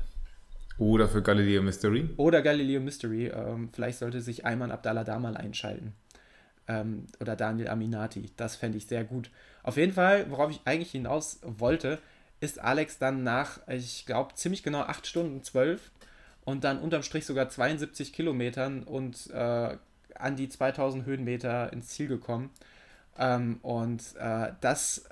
[0.78, 2.10] Oder für Galileo Mystery.
[2.18, 3.28] Oder Galileo Mystery.
[3.28, 5.94] Ähm, vielleicht sollte sich Ayman Abdallah da mal einschalten.
[6.68, 8.32] Ähm, oder Daniel Aminati.
[8.38, 9.30] Das fände ich sehr gut.
[9.62, 12.00] Auf jeden Fall, worauf ich eigentlich hinaus wollte,
[12.40, 15.92] ist Alex dann nach, ich glaube, ziemlich genau 8 Stunden 12
[16.44, 19.78] und dann unterm Strich sogar 72 Kilometern und äh,
[20.16, 22.50] an die 2000 Höhenmeter ins Ziel gekommen.
[23.18, 25.06] Ähm, und äh, das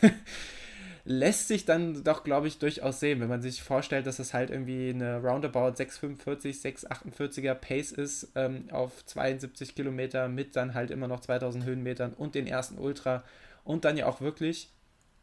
[1.04, 4.50] lässt sich dann doch, glaube ich, durchaus sehen, wenn man sich vorstellt, dass es halt
[4.50, 11.06] irgendwie eine Roundabout 645, 648er Pace ist ähm, auf 72 Kilometer mit dann halt immer
[11.06, 13.22] noch 2000 Höhenmetern und den ersten Ultra
[13.64, 14.70] und dann ja auch wirklich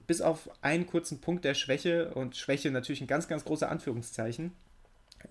[0.06, 4.52] bis auf einen kurzen Punkt der Schwäche und Schwäche natürlich ein ganz, ganz großer Anführungszeichen.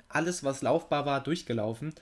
[0.09, 1.95] Alles, was laufbar war, durchgelaufen.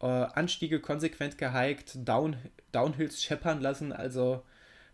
[0.00, 2.36] Äh, Anstiege konsequent gehiked, Down,
[2.72, 3.92] Downhills scheppern lassen.
[3.92, 4.42] Also,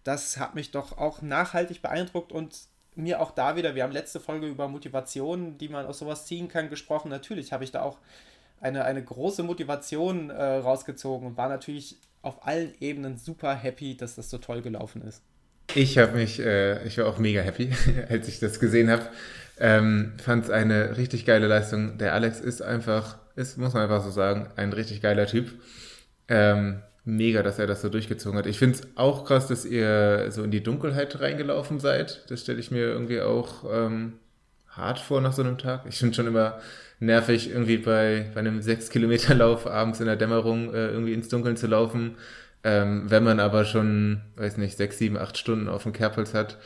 [0.03, 2.57] das hat mich doch auch nachhaltig beeindruckt und
[2.95, 6.49] mir auch da wieder, wir haben letzte Folge über Motivation, die man aus sowas ziehen
[6.49, 7.09] kann, gesprochen.
[7.09, 7.99] Natürlich habe ich da auch
[8.61, 14.17] eine, eine große Motivation äh, rausgezogen und war natürlich auf allen Ebenen super happy, dass
[14.17, 15.23] das so toll gelaufen ist.
[15.75, 17.73] Ich habe mich, äh, ich war auch mega happy,
[18.09, 19.09] als ich das gesehen habe.
[19.59, 21.99] Ähm, Fand es eine richtig geile Leistung.
[21.99, 25.53] Der Alex ist einfach, ist, muss man einfach so sagen, ein richtig geiler Typ.
[26.29, 28.47] Ähm, mega, dass er das so durchgezogen hat.
[28.47, 32.25] Ich finde es auch krass, dass ihr so in die Dunkelheit reingelaufen seid.
[32.29, 34.15] Das stelle ich mir irgendwie auch ähm,
[34.69, 35.85] hart vor nach so einem Tag.
[35.89, 36.61] Ich finde schon immer
[36.99, 41.67] nervig, irgendwie bei, bei einem 6-Kilometer-Lauf abends in der Dämmerung äh, irgendwie ins Dunkeln zu
[41.67, 42.17] laufen.
[42.63, 46.59] Ähm, wenn man aber schon, weiß nicht, sechs, sieben, acht Stunden auf dem Kerbholz hat,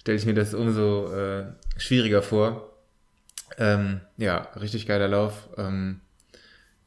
[0.00, 2.72] stelle ich mir das umso äh, schwieriger vor.
[3.58, 5.48] Ähm, ja, richtig geiler Lauf.
[5.58, 6.00] Ähm,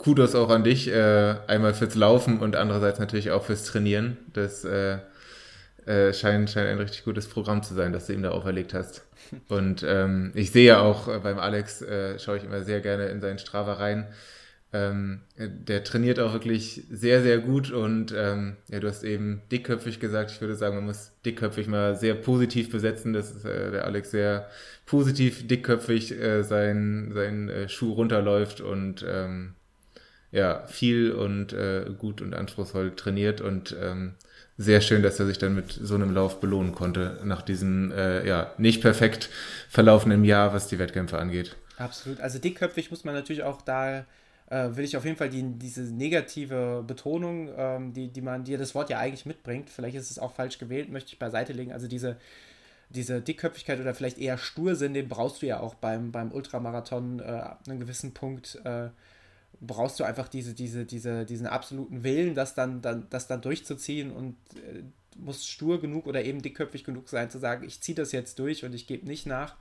[0.03, 4.17] Kudos auch an dich, äh, einmal fürs Laufen und andererseits natürlich auch fürs Trainieren.
[4.33, 4.97] Das äh,
[5.85, 9.05] äh, scheint, scheint ein richtig gutes Programm zu sein, das du ihm da auferlegt hast.
[9.47, 13.05] Und ähm, ich sehe ja auch äh, beim Alex, äh, schaue ich immer sehr gerne
[13.05, 14.07] in seinen Strava rein.
[14.73, 20.01] Ähm, der trainiert auch wirklich sehr, sehr gut und ähm, ja, du hast eben dickköpfig
[20.01, 20.31] gesagt.
[20.31, 23.13] Ich würde sagen, man muss dickköpfig mal sehr positiv besetzen.
[23.13, 24.49] Das ist äh, der Alex sehr
[24.85, 29.53] positiv, dickköpfig äh, sein, sein äh, Schuh runterläuft und ähm,
[30.33, 34.15] ja, viel und äh, gut und anspruchsvoll trainiert und ähm,
[34.57, 38.27] sehr schön, dass er sich dann mit so einem Lauf belohnen konnte nach diesem äh,
[38.27, 39.29] ja nicht perfekt
[39.69, 41.55] verlaufenden Jahr, was die Wettkämpfe angeht.
[41.77, 42.19] Absolut.
[42.19, 44.05] Also dickköpfig muss man natürlich auch da
[44.49, 48.57] äh, will ich auf jeden Fall die, diese negative Betonung, ähm, die, die man, die
[48.57, 51.71] das Wort ja eigentlich mitbringt, vielleicht ist es auch falsch gewählt, möchte ich beiseite legen.
[51.71, 52.17] Also diese,
[52.89, 57.23] diese Dickköpfigkeit oder vielleicht eher Stursinn, den brauchst du ja auch beim, beim Ultramarathon äh,
[57.23, 58.59] ab einem gewissen Punkt.
[58.63, 58.89] Äh,
[59.65, 64.11] brauchst du einfach diese, diese, diese, diesen absoluten Willen, das dann, dann, das dann durchzuziehen
[64.11, 64.83] und äh,
[65.17, 68.65] musst stur genug oder eben dickköpfig genug sein, zu sagen, ich ziehe das jetzt durch
[68.65, 69.55] und ich gebe nicht nach.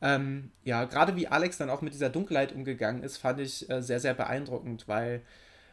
[0.00, 3.82] Ähm, ja, gerade wie Alex dann auch mit dieser Dunkelheit umgegangen ist, fand ich äh,
[3.82, 5.22] sehr, sehr beeindruckend, weil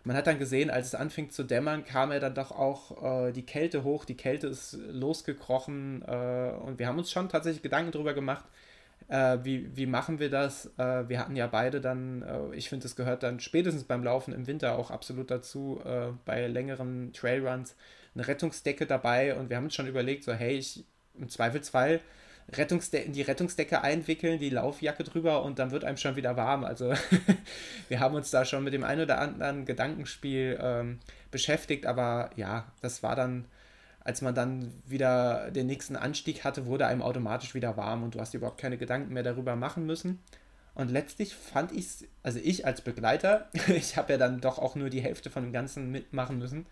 [0.04, 3.32] man hat dann gesehen, als es anfing zu dämmern, kam er dann doch auch äh,
[3.32, 7.92] die Kälte hoch, die Kälte ist losgekrochen äh, und wir haben uns schon tatsächlich Gedanken
[7.92, 8.46] darüber gemacht,
[9.08, 10.72] äh, wie, wie machen wir das?
[10.78, 14.34] Äh, wir hatten ja beide dann, äh, ich finde, es gehört dann spätestens beim Laufen
[14.34, 15.82] im Winter auch absolut dazu,
[16.26, 17.76] bei längeren Trailruns
[18.14, 20.86] eine Rettungsdecke dabei und wir haben uns schon überlegt, so hey, ich
[21.18, 22.02] im Zweifelsfall
[22.54, 26.64] Rettungsde die Rettungsdecke einwickeln, die Laufjacke drüber und dann wird einem schon wieder warm.
[26.64, 26.94] Also
[27.90, 31.00] wir haben uns da schon mit dem einen oder anderen Gedankenspiel ähm,
[31.32, 33.46] beschäftigt, aber ja, das war dann,
[34.06, 38.20] als man dann wieder den nächsten Anstieg hatte, wurde einem automatisch wieder warm und du
[38.20, 40.20] hast überhaupt keine Gedanken mehr darüber machen müssen.
[40.76, 44.76] Und letztlich fand ich es, also ich als Begleiter, ich habe ja dann doch auch
[44.76, 46.68] nur die Hälfte von dem Ganzen mitmachen müssen,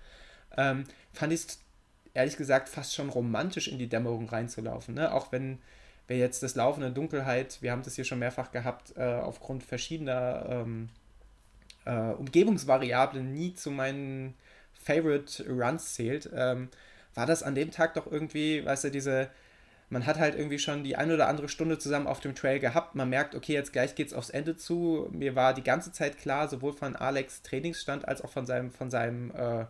[0.57, 1.59] ähm, fand ich es
[2.13, 4.93] ehrlich gesagt fast schon romantisch in die Dämmerung reinzulaufen.
[4.93, 5.11] Ne?
[5.11, 5.57] Auch wenn
[6.05, 9.63] wir jetzt das Laufen in Dunkelheit, wir haben das hier schon mehrfach gehabt, äh, aufgrund
[9.63, 10.89] verschiedener ähm,
[11.85, 14.35] äh, Umgebungsvariablen nie zu meinen
[14.73, 16.69] Favorite Runs zählt, ähm,
[17.15, 19.29] war das an dem Tag doch irgendwie, weißt du, diese,
[19.89, 22.95] man hat halt irgendwie schon die ein oder andere Stunde zusammen auf dem Trail gehabt.
[22.95, 25.07] Man merkt, okay, jetzt gleich geht's aufs Ende zu.
[25.11, 28.89] Mir war die ganze Zeit klar, sowohl von Alex Trainingsstand als auch von seinem, von
[28.89, 29.65] seinem äh,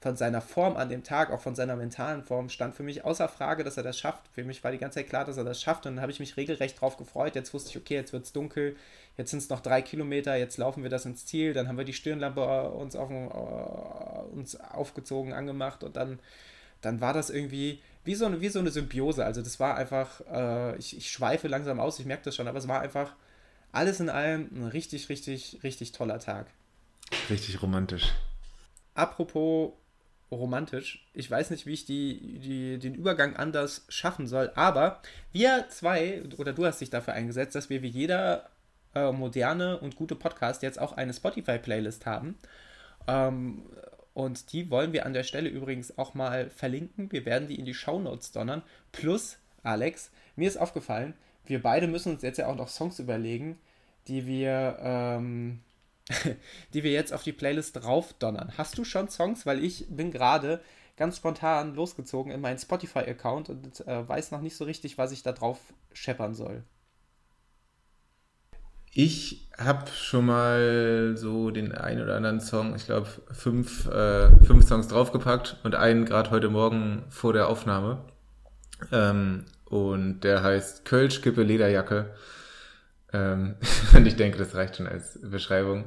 [0.00, 3.28] von seiner Form an dem Tag, auch von seiner mentalen Form, stand für mich außer
[3.28, 4.28] Frage, dass er das schafft.
[4.32, 6.20] Für mich war die ganze Zeit klar, dass er das schafft und dann habe ich
[6.20, 7.34] mich regelrecht drauf gefreut.
[7.34, 8.76] Jetzt wusste ich, okay, jetzt wird es dunkel,
[9.16, 11.84] jetzt sind es noch drei Kilometer, jetzt laufen wir das ins Ziel, dann haben wir
[11.84, 16.20] die Stirnlampe äh, uns, auf, uh, uns aufgezogen, angemacht und dann,
[16.80, 19.24] dann war das irgendwie wie so, eine, wie so eine Symbiose.
[19.24, 22.58] Also das war einfach, äh, ich, ich schweife langsam aus, ich merke das schon, aber
[22.58, 23.14] es war einfach
[23.72, 26.46] alles in allem ein richtig, richtig, richtig toller Tag.
[27.28, 28.12] Richtig romantisch.
[28.94, 29.72] Apropos
[30.30, 31.06] romantisch.
[31.14, 35.00] Ich weiß nicht, wie ich die, die, den Übergang anders schaffen soll, aber
[35.32, 38.48] wir zwei, oder du hast dich dafür eingesetzt, dass wir wie jeder
[38.94, 42.36] äh, moderne und gute Podcast jetzt auch eine Spotify-Playlist haben.
[43.06, 43.62] Ähm,
[44.18, 47.12] und die wollen wir an der Stelle übrigens auch mal verlinken.
[47.12, 48.62] Wir werden die in die Shownotes donnern.
[48.90, 51.14] Plus, Alex, mir ist aufgefallen,
[51.46, 53.60] wir beide müssen uns jetzt ja auch noch Songs überlegen,
[54.08, 55.60] die wir ähm,
[56.74, 58.54] die wir jetzt auf die Playlist draufdonnern.
[58.58, 59.46] Hast du schon Songs?
[59.46, 60.62] Weil ich bin gerade
[60.96, 65.22] ganz spontan losgezogen in meinen Spotify-Account und äh, weiß noch nicht so richtig, was ich
[65.22, 65.60] da drauf
[65.92, 66.64] scheppern soll.
[68.92, 74.66] Ich habe schon mal so den einen oder anderen Song, ich glaube fünf, äh, fünf
[74.66, 78.04] Songs draufgepackt und einen gerade heute Morgen vor der Aufnahme.
[78.92, 82.10] Ähm, und der heißt Kölsch, Kippe, Lederjacke.
[83.12, 83.56] Ähm,
[83.94, 85.86] und ich denke, das reicht schon als Beschreibung.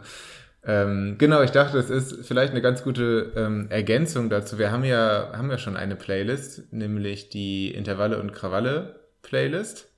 [0.64, 4.60] Ähm, genau, ich dachte, das ist vielleicht eine ganz gute ähm, Ergänzung dazu.
[4.60, 9.91] Wir haben ja, haben ja schon eine Playlist, nämlich die Intervalle und Krawalle Playlist,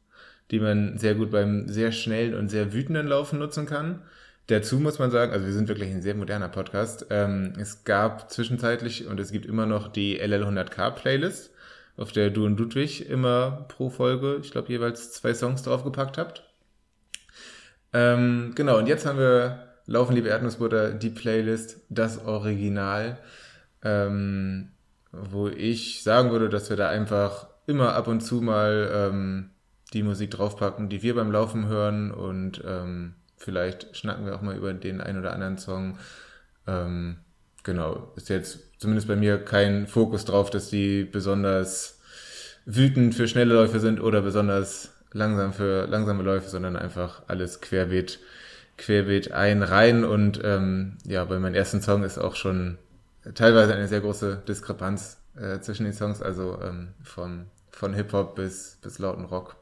[0.51, 4.01] die man sehr gut beim sehr schnellen und sehr wütenden Laufen nutzen kann.
[4.47, 7.05] Dazu muss man sagen, also wir sind wirklich ein sehr moderner Podcast.
[7.09, 11.51] Ähm, es gab zwischenzeitlich und es gibt immer noch die LL100K Playlist,
[11.95, 16.43] auf der du und Ludwig immer pro Folge, ich glaube, jeweils zwei Songs draufgepackt habt.
[17.93, 23.17] Ähm, genau, und jetzt haben wir Laufen, liebe Erdnussbutter, die Playlist, das Original,
[23.83, 24.71] ähm,
[25.11, 29.49] wo ich sagen würde, dass wir da einfach immer ab und zu mal ähm,
[29.93, 34.55] die Musik draufpacken, die wir beim Laufen hören und ähm, vielleicht schnacken wir auch mal
[34.55, 35.97] über den einen oder anderen Song.
[36.67, 37.17] Ähm,
[37.63, 41.99] genau, ist jetzt zumindest bei mir kein Fokus drauf, dass die besonders
[42.65, 48.19] wütend für schnelle Läufe sind oder besonders langsam für langsame Läufe, sondern einfach alles querbeet,
[48.77, 50.03] querbeet ein, rein.
[50.03, 52.77] Und ähm, ja, bei meinem ersten Song ist auch schon
[53.35, 58.79] teilweise eine sehr große Diskrepanz äh, zwischen den Songs, also ähm, von, von Hip-Hop bis,
[58.81, 59.55] bis lauten Rock.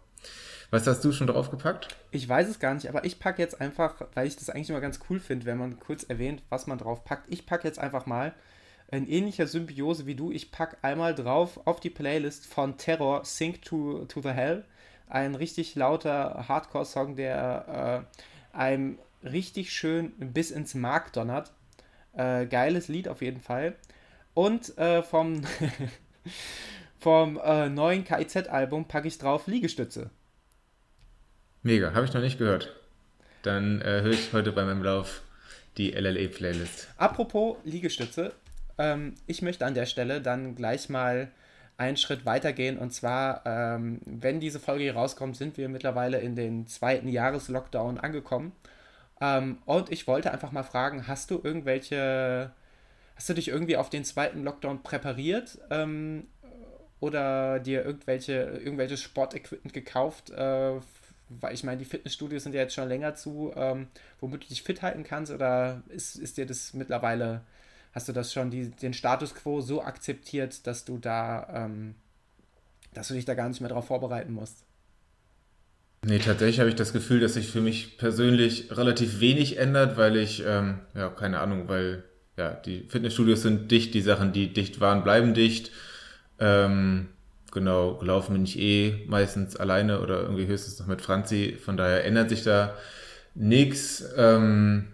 [0.72, 1.90] Was hast du schon draufgepackt?
[2.12, 4.80] Ich weiß es gar nicht, aber ich packe jetzt einfach, weil ich das eigentlich immer
[4.80, 7.26] ganz cool finde, wenn man kurz erwähnt, was man drauf packt.
[7.28, 8.34] Ich packe jetzt einfach mal
[8.90, 10.32] in ähnlicher Symbiose wie du.
[10.32, 14.64] Ich packe einmal drauf auf die Playlist von Terror Sink to, to the Hell
[15.10, 18.08] ein richtig lauter Hardcore-Song, der
[18.54, 21.52] äh, einem richtig schön bis ins Mark donnert.
[22.14, 23.76] Äh, geiles Lied auf jeden Fall.
[24.34, 25.42] Und äh, vom,
[27.00, 30.12] vom äh, neuen KIZ-Album packe ich drauf Liegestütze.
[31.64, 32.76] Mega, habe ich noch nicht gehört.
[33.44, 35.22] Dann äh, höre ich heute bei meinem Lauf
[35.78, 36.88] die LLE-Playlist.
[36.98, 38.34] Apropos Liegestütze,
[38.80, 41.30] ähm, ich möchte an der Stelle dann gleich mal
[41.78, 42.80] einen Schritt weitergehen.
[42.80, 48.00] Und zwar, ähm, wenn diese Folge hier rauskommt, sind wir mittlerweile in den zweiten Jahreslockdown
[48.00, 48.54] angekommen.
[49.20, 52.52] Ähm, und ich wollte einfach mal fragen, hast du irgendwelche,
[53.16, 55.60] hast du dich irgendwie auf den zweiten Lockdown präpariert?
[55.70, 56.28] Ähm,
[57.00, 60.32] oder dir irgendwelche, irgendwelches Sportequipment gekauft?
[60.32, 60.80] Äh,
[61.40, 63.88] weil ich meine, die Fitnessstudios sind ja jetzt schon länger zu, ähm,
[64.20, 65.32] womit du dich fit halten kannst.
[65.32, 67.42] Oder ist, ist dir das mittlerweile
[67.94, 71.96] hast du das schon, die, den Status quo so akzeptiert, dass du da, ähm,
[72.94, 74.64] dass du dich da gar nicht mehr darauf vorbereiten musst?
[76.04, 80.18] Nee, tatsächlich habe ich das Gefühl, dass sich für mich persönlich relativ wenig ändert, weil
[80.18, 82.04] ich, ähm, ja, keine Ahnung, weil
[82.38, 85.72] ja, die Fitnessstudios sind dicht, die Sachen, die dicht waren, bleiben dicht.
[86.40, 87.10] Ähm,
[87.52, 91.58] genau, gelaufen bin ich eh meistens alleine oder irgendwie höchstens noch mit Franzi.
[91.64, 92.76] Von daher ändert sich da
[93.36, 94.04] nichts.
[94.18, 94.88] Ähm,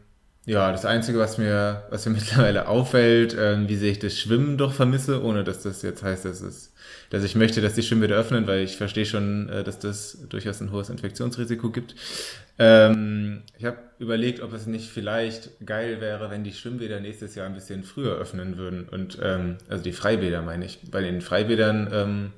[0.47, 4.57] ja, das Einzige, was mir, was mir mittlerweile auffällt, äh, wie sehr ich das Schwimmen
[4.57, 6.73] doch vermisse, ohne dass das jetzt heißt, dass, es,
[7.09, 10.61] dass ich möchte, dass die Schwimmbäder öffnen, weil ich verstehe schon, äh, dass das durchaus
[10.61, 11.95] ein hohes Infektionsrisiko gibt.
[12.59, 17.45] Ähm, ich habe überlegt, ob es nicht vielleicht geil wäre, wenn die Schwimmbäder nächstes Jahr
[17.45, 18.87] ein bisschen früher öffnen würden.
[18.87, 20.79] Und ähm, also die Freibäder meine ich.
[20.89, 22.31] Bei den Freibädern ähm,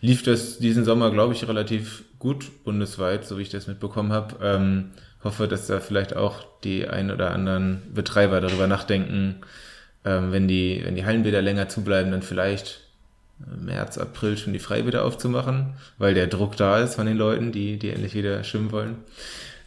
[0.00, 4.36] lief das diesen Sommer, glaube ich, relativ gut bundesweit, so wie ich das mitbekommen habe.
[4.42, 4.90] Ähm,
[5.22, 9.36] hoffe, dass da vielleicht auch die ein oder anderen Betreiber darüber nachdenken,
[10.04, 12.80] ähm, wenn, die, wenn die Hallenbäder länger zubleiben, dann vielleicht
[13.38, 17.78] März, April schon die Freibäder aufzumachen, weil der Druck da ist von den Leuten, die,
[17.78, 18.96] die endlich wieder schwimmen wollen.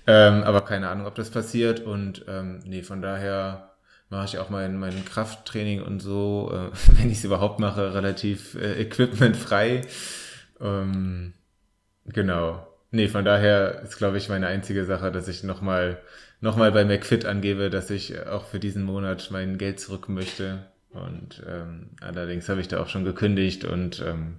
[0.08, 3.72] Ähm, aber keine Ahnung, ob das passiert und ähm, nee, von daher
[4.10, 8.56] mache ich auch mein, mein Krafttraining und so, äh, wenn ich es überhaupt mache, relativ
[8.56, 9.82] äh, equipmentfrei.
[10.62, 11.34] Ähm,
[12.06, 12.68] genau.
[12.92, 16.02] Nee, von daher ist, glaube ich, meine einzige Sache, dass ich nochmal
[16.42, 20.66] noch mal bei McFit angebe, dass ich auch für diesen Monat mein Geld zurück möchte.
[20.90, 24.38] Und ähm, allerdings habe ich da auch schon gekündigt und ähm,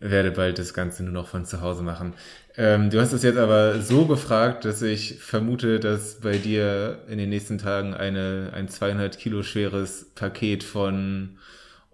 [0.00, 2.14] werde bald das Ganze nur noch von zu Hause machen.
[2.56, 7.18] Ähm, du hast es jetzt aber so gefragt, dass ich vermute, dass bei dir in
[7.18, 11.38] den nächsten Tagen eine, ein 200 Kilo schweres Paket von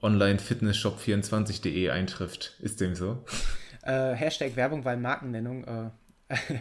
[0.03, 2.57] onlinefitnesshop24.de eintrifft.
[2.61, 3.25] Ist dem so?
[3.85, 5.65] Äh, Hashtag Werbung, weil Markennennung.
[5.65, 5.91] Äh.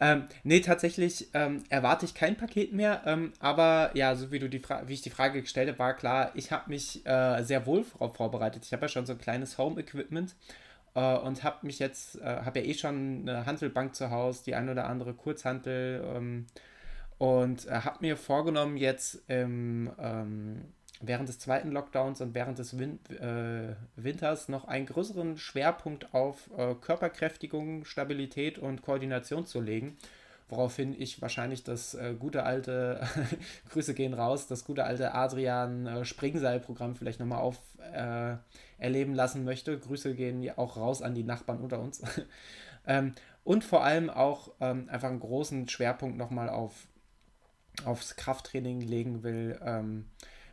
[0.00, 4.50] ähm, nee, tatsächlich ähm, erwarte ich kein Paket mehr, ähm, aber ja, so wie du
[4.50, 7.86] die wie ich die Frage gestellt habe, war klar, ich habe mich äh, sehr wohl
[7.94, 8.66] darauf vorbereitet.
[8.66, 10.34] Ich habe ja schon so ein kleines Home-Equipment
[10.94, 14.54] äh, und habe mich jetzt, äh, habe ja eh schon eine Handelbank zu Hause, die
[14.54, 16.46] ein oder andere Kurzhantel ähm,
[17.18, 20.64] und äh, habe mir vorgenommen, jetzt im, ähm,
[21.00, 26.50] während des zweiten Lockdowns und während des Win äh, Winters noch einen größeren Schwerpunkt auf
[26.56, 29.96] äh, Körperkräftigung, Stabilität und Koordination zu legen
[30.48, 33.06] woraufhin ich wahrscheinlich das äh, gute alte,
[33.70, 37.58] Grüße gehen raus, das gute alte Adrian äh, Springseil-Programm vielleicht nochmal auf,
[37.92, 38.36] äh,
[38.78, 39.78] erleben lassen möchte.
[39.78, 42.02] Grüße gehen auch raus an die Nachbarn unter uns.
[42.86, 43.14] ähm,
[43.44, 46.86] und vor allem auch ähm, einfach einen großen Schwerpunkt nochmal auf,
[47.84, 49.58] aufs Krafttraining legen will.
[49.62, 50.06] Ähm,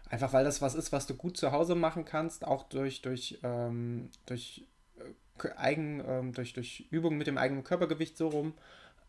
[0.09, 3.39] einfach weil das was ist, was du gut zu Hause machen kannst, auch durch, durch,
[3.43, 4.67] ähm, durch,
[5.43, 8.53] äh, eigen, ähm, durch, durch Übungen mit dem eigenen Körpergewicht so rum.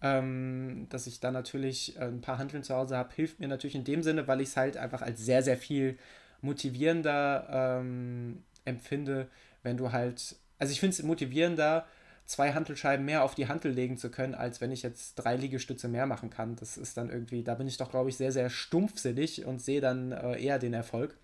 [0.03, 3.75] Ähm, dass ich da natürlich äh, ein paar Handeln zu Hause habe, hilft mir natürlich
[3.75, 5.97] in dem Sinne, weil ich es halt einfach als sehr, sehr viel
[6.43, 9.29] motivierender ähm, empfinde,
[9.63, 11.87] wenn du halt, also ich finde es motivierender,
[12.27, 15.89] zwei Hantelscheiben mehr auf die Hantel legen zu können, als wenn ich jetzt drei Liegestütze
[15.89, 16.57] mehr machen kann.
[16.57, 19.81] Das ist dann irgendwie, da bin ich doch, glaube ich, sehr, sehr stumpfsinnig und sehe
[19.81, 21.17] dann äh, eher den Erfolg.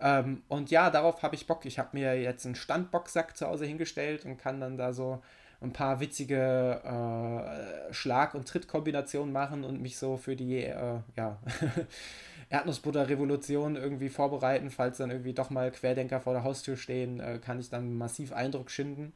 [0.00, 1.64] Ähm, und ja, darauf habe ich Bock.
[1.64, 5.22] Ich habe mir jetzt einen Standboxsack zu Hause hingestellt und kann dann da so
[5.62, 11.38] ein paar witzige äh, Schlag- und Trittkombinationen machen und mich so für die, äh, ja,
[12.50, 17.58] Erdnussbutter-Revolution irgendwie vorbereiten, falls dann irgendwie doch mal Querdenker vor der Haustür stehen, äh, kann
[17.58, 19.14] ich dann massiv Eindruck schinden.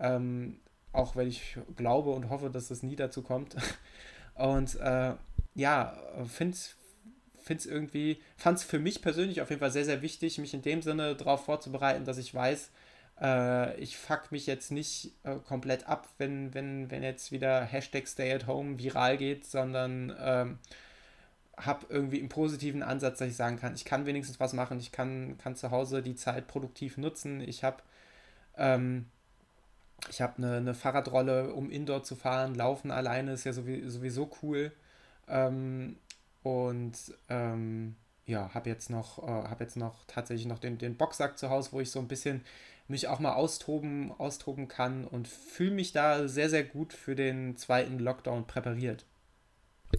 [0.00, 0.60] Ähm,
[0.92, 3.56] auch wenn ich glaube und hoffe, dass es nie dazu kommt.
[4.34, 5.14] Und äh,
[5.54, 5.96] ja,
[6.26, 6.56] finde
[7.48, 10.62] es irgendwie, fand es für mich persönlich auf jeden Fall sehr, sehr wichtig, mich in
[10.62, 12.70] dem Sinne darauf vorzubereiten, dass ich weiß,
[13.20, 18.06] äh, ich fuck mich jetzt nicht äh, komplett ab, wenn, wenn, wenn jetzt wieder Hashtag
[18.06, 20.58] Stay at Home viral geht, sondern ähm,
[21.56, 24.92] habe irgendwie einen positiven Ansatz, dass ich sagen kann, ich kann wenigstens was machen, ich
[24.92, 27.78] kann, kann zu Hause die Zeit produktiv nutzen, ich habe
[28.58, 29.06] ähm,
[30.10, 34.72] ich habe eine, eine Fahrradrolle, um Indoor zu fahren, laufen alleine ist ja sowieso cool
[35.28, 35.96] ähm,
[36.42, 36.94] und
[37.28, 37.96] ähm,
[38.26, 41.70] ja, habe jetzt noch, äh, habe jetzt noch tatsächlich noch den, den Boxsack zu Hause,
[41.72, 42.42] wo ich so ein bisschen
[42.88, 47.56] mich auch mal austoben, austoben kann und fühle mich da sehr, sehr gut für den
[47.56, 49.04] zweiten Lockdown präpariert.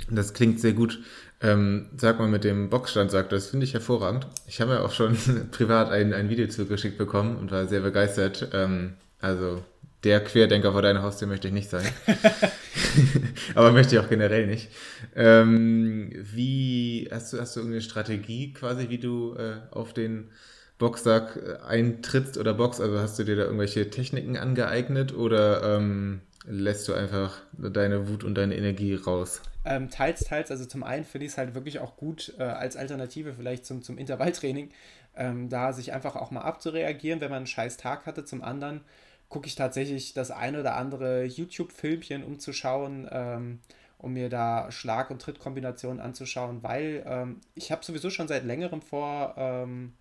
[0.10, 1.02] Das klingt sehr gut.
[1.42, 4.28] Ähm, sag mal mit dem Boxstand, sagt das finde ich hervorragend.
[4.46, 5.18] Ich habe ja auch schon
[5.52, 8.50] privat ein, ein Video zugeschickt bekommen und war sehr begeistert.
[8.54, 9.64] Ähm, also
[10.04, 11.86] der Querdenker vor deiner Haustür möchte ich nicht sein.
[13.56, 14.70] Aber möchte ich auch generell nicht.
[15.16, 20.30] Ähm, wie hast du, hast du irgendeine Strategie quasi, wie du äh, auf den
[20.78, 22.80] Boxsack äh, eintrittst oder Box?
[22.80, 28.24] Also hast du dir da irgendwelche Techniken angeeignet oder ähm, lässt du einfach deine Wut
[28.24, 29.42] und deine Energie raus?
[29.66, 30.52] Ähm, teils, teils.
[30.52, 33.82] Also zum einen finde ich es halt wirklich auch gut äh, als Alternative vielleicht zum,
[33.82, 34.70] zum Intervalltraining,
[35.16, 38.24] ähm, da sich einfach auch mal abzureagieren, wenn man einen scheiß Tag hatte.
[38.24, 38.82] Zum anderen
[39.30, 43.60] gucke ich tatsächlich das ein oder andere YouTube-Filmchen, um zu schauen, ähm,
[43.98, 48.82] um mir da Schlag- und Trittkombinationen anzuschauen, weil ähm, ich habe sowieso schon seit längerem
[48.82, 49.94] vor, ähm,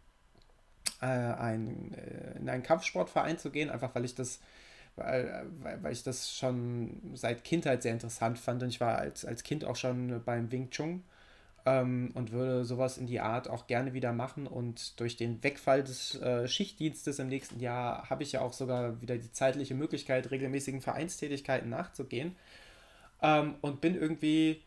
[1.01, 4.40] äh, ein, äh, in einen Kampfsportverein zu gehen, einfach weil ich das
[4.97, 5.47] weil,
[5.82, 9.65] weil ich das schon seit Kindheit sehr interessant fand und ich war als, als Kind
[9.66, 11.05] auch schon beim Wing Chun
[11.66, 15.82] ähm, und würde sowas in die Art auch gerne wieder machen und durch den Wegfall
[15.82, 20.30] des äh, Schichtdienstes im nächsten Jahr habe ich ja auch sogar wieder die zeitliche Möglichkeit,
[20.30, 22.36] regelmäßigen Vereinstätigkeiten nachzugehen
[23.20, 24.62] ähm, und bin irgendwie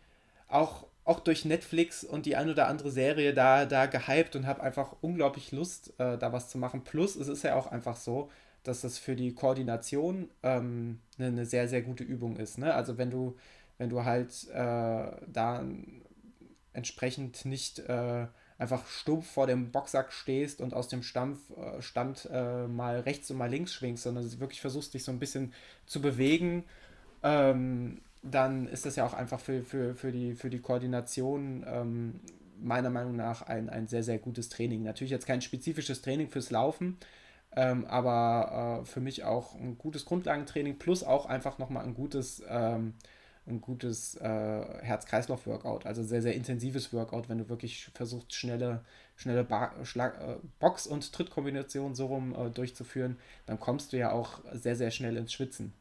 [0.50, 4.62] auch auch durch Netflix und die ein oder andere Serie da, da gehypt und habe
[4.62, 6.84] einfach unglaublich Lust, äh, da was zu machen.
[6.84, 8.30] Plus, es ist ja auch einfach so,
[8.64, 12.60] dass das für die Koordination ähm, eine, eine, sehr, sehr gute Übung ist.
[12.60, 12.72] Ne?
[12.76, 13.36] Also wenn du,
[13.80, 15.66] wenn du halt äh, da
[16.74, 18.28] entsprechend nicht äh,
[18.58, 23.32] einfach stumpf vor dem Boxsack stehst und aus dem Stampf, äh, Stand äh, mal rechts
[23.32, 25.54] und mal links schwingst, sondern wirklich versuchst, dich so ein bisschen
[25.86, 26.66] zu bewegen,
[27.24, 32.20] ähm, dann ist das ja auch einfach für, für, für, die, für die Koordination ähm,
[32.62, 34.84] meiner Meinung nach ein, ein sehr, sehr gutes Training.
[34.84, 36.98] Natürlich jetzt kein spezifisches Training fürs Laufen,
[37.56, 42.44] ähm, aber äh, für mich auch ein gutes Grundlagentraining plus auch einfach nochmal ein gutes,
[42.50, 42.94] ähm,
[43.50, 44.24] ein gutes äh,
[44.82, 45.86] Herz-Kreislauf-Workout.
[45.86, 48.84] Also sehr, sehr intensives Workout, wenn du wirklich versuchst, schnelle,
[49.16, 49.46] schnelle
[49.84, 54.76] Schlag äh, Box- und Trittkombinationen so rum äh, durchzuführen, dann kommst du ja auch sehr,
[54.76, 55.74] sehr schnell ins Schwitzen.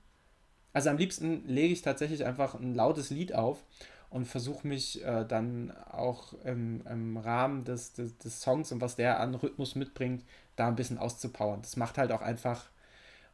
[0.72, 3.62] Also am liebsten lege ich tatsächlich einfach ein lautes Lied auf
[4.10, 8.96] und versuche mich äh, dann auch im, im Rahmen des, des, des, Songs und was
[8.96, 10.24] der an Rhythmus mitbringt,
[10.56, 11.62] da ein bisschen auszupowern.
[11.62, 12.70] Das macht halt auch einfach,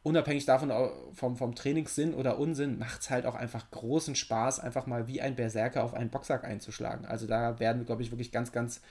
[0.05, 0.71] unabhängig davon
[1.13, 5.19] vom, vom Trainingssinn oder Unsinn, macht es halt auch einfach großen Spaß, einfach mal wie
[5.19, 7.05] ein Berserker auf einen Boxsack einzuschlagen.
[7.07, 8.81] Also da werden, glaube ich, wirklich ganz, ganz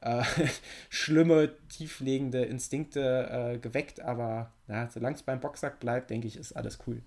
[0.00, 0.22] äh,
[0.88, 6.56] schlimme, tieflegende Instinkte äh, geweckt, aber ja, solange es beim Boxsack bleibt, denke ich, ist
[6.56, 7.02] alles cool.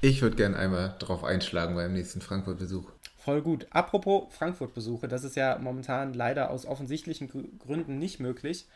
[0.00, 2.92] Ich würde gerne einmal drauf einschlagen beim nächsten Frankfurt-Besuch.
[3.16, 3.66] Voll gut.
[3.70, 8.66] Apropos Frankfurt-Besuche, das ist ja momentan leider aus offensichtlichen Gründen nicht möglich.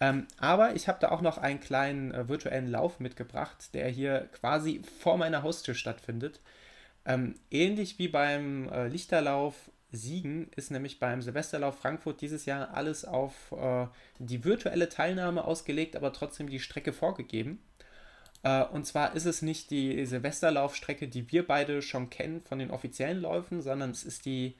[0.00, 4.28] Ähm, aber ich habe da auch noch einen kleinen äh, virtuellen Lauf mitgebracht, der hier
[4.32, 6.40] quasi vor meiner Haustür stattfindet.
[7.04, 13.06] Ähm, ähnlich wie beim äh, Lichterlauf Siegen ist nämlich beim Silvesterlauf Frankfurt dieses Jahr alles
[13.06, 13.86] auf äh,
[14.18, 17.62] die virtuelle Teilnahme ausgelegt, aber trotzdem die Strecke vorgegeben.
[18.42, 22.70] Äh, und zwar ist es nicht die Silvesterlaufstrecke, die wir beide schon kennen von den
[22.70, 24.56] offiziellen Läufen, sondern es ist die,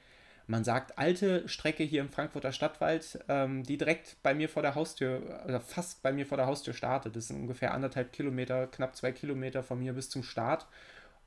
[0.49, 4.73] man sagt, alte Strecke hier im Frankfurter Stadtwald, ähm, die direkt bei mir vor der
[4.73, 7.15] Haustür, oder fast bei mir vor der Haustür startet.
[7.15, 10.65] Das sind ungefähr anderthalb Kilometer, knapp zwei Kilometer von mir bis zum Start.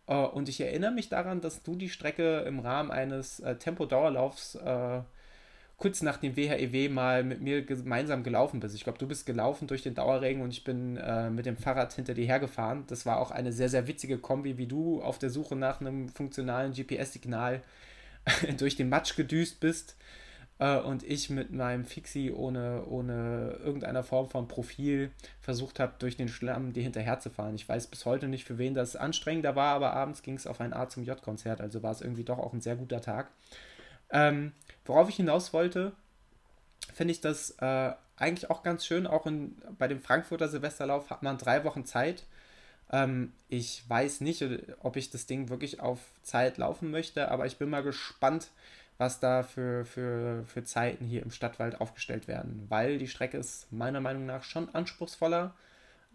[0.09, 4.57] Äh, und ich erinnere mich daran, dass du die Strecke im Rahmen eines äh, Tempo-Dauerlaufs
[4.57, 5.03] äh,
[5.77, 8.74] kurz nach dem WHEW e mal mit mir gemeinsam gelaufen bist.
[8.74, 11.93] Ich glaube, du bist gelaufen durch den Dauerregen und ich bin äh, mit dem Fahrrad
[11.93, 12.85] hinter dir hergefahren.
[12.89, 16.09] Das war auch eine sehr, sehr witzige Kombi, wie du auf der Suche nach einem
[16.09, 17.62] funktionalen GPS-Signal
[18.59, 19.97] durch den Matsch gedüst bist
[20.59, 26.16] äh, und ich mit meinem Fixie ohne, ohne irgendeiner Form von Profil versucht habe, durch
[26.16, 27.55] den Schlamm dir hinterher zu fahren.
[27.55, 30.61] Ich weiß bis heute nicht, für wen das anstrengender war, aber abends ging es auf
[30.61, 33.31] ein A zum J-Konzert, also war es irgendwie doch auch ein sehr guter Tag.
[34.11, 34.53] Ähm,
[34.85, 35.93] worauf ich hinaus wollte,
[36.93, 39.07] finde ich das äh, eigentlich auch ganz schön.
[39.07, 42.24] Auch in, bei dem Frankfurter Silvesterlauf hat man drei Wochen Zeit.
[42.93, 44.44] Ähm, ich weiß nicht,
[44.81, 48.51] ob ich das Ding wirklich auf Zeit laufen möchte, aber ich bin mal gespannt,
[48.98, 52.66] was da für, für, für Zeiten hier im Stadtwald aufgestellt werden.
[52.69, 55.55] Weil die Strecke ist meiner Meinung nach schon anspruchsvoller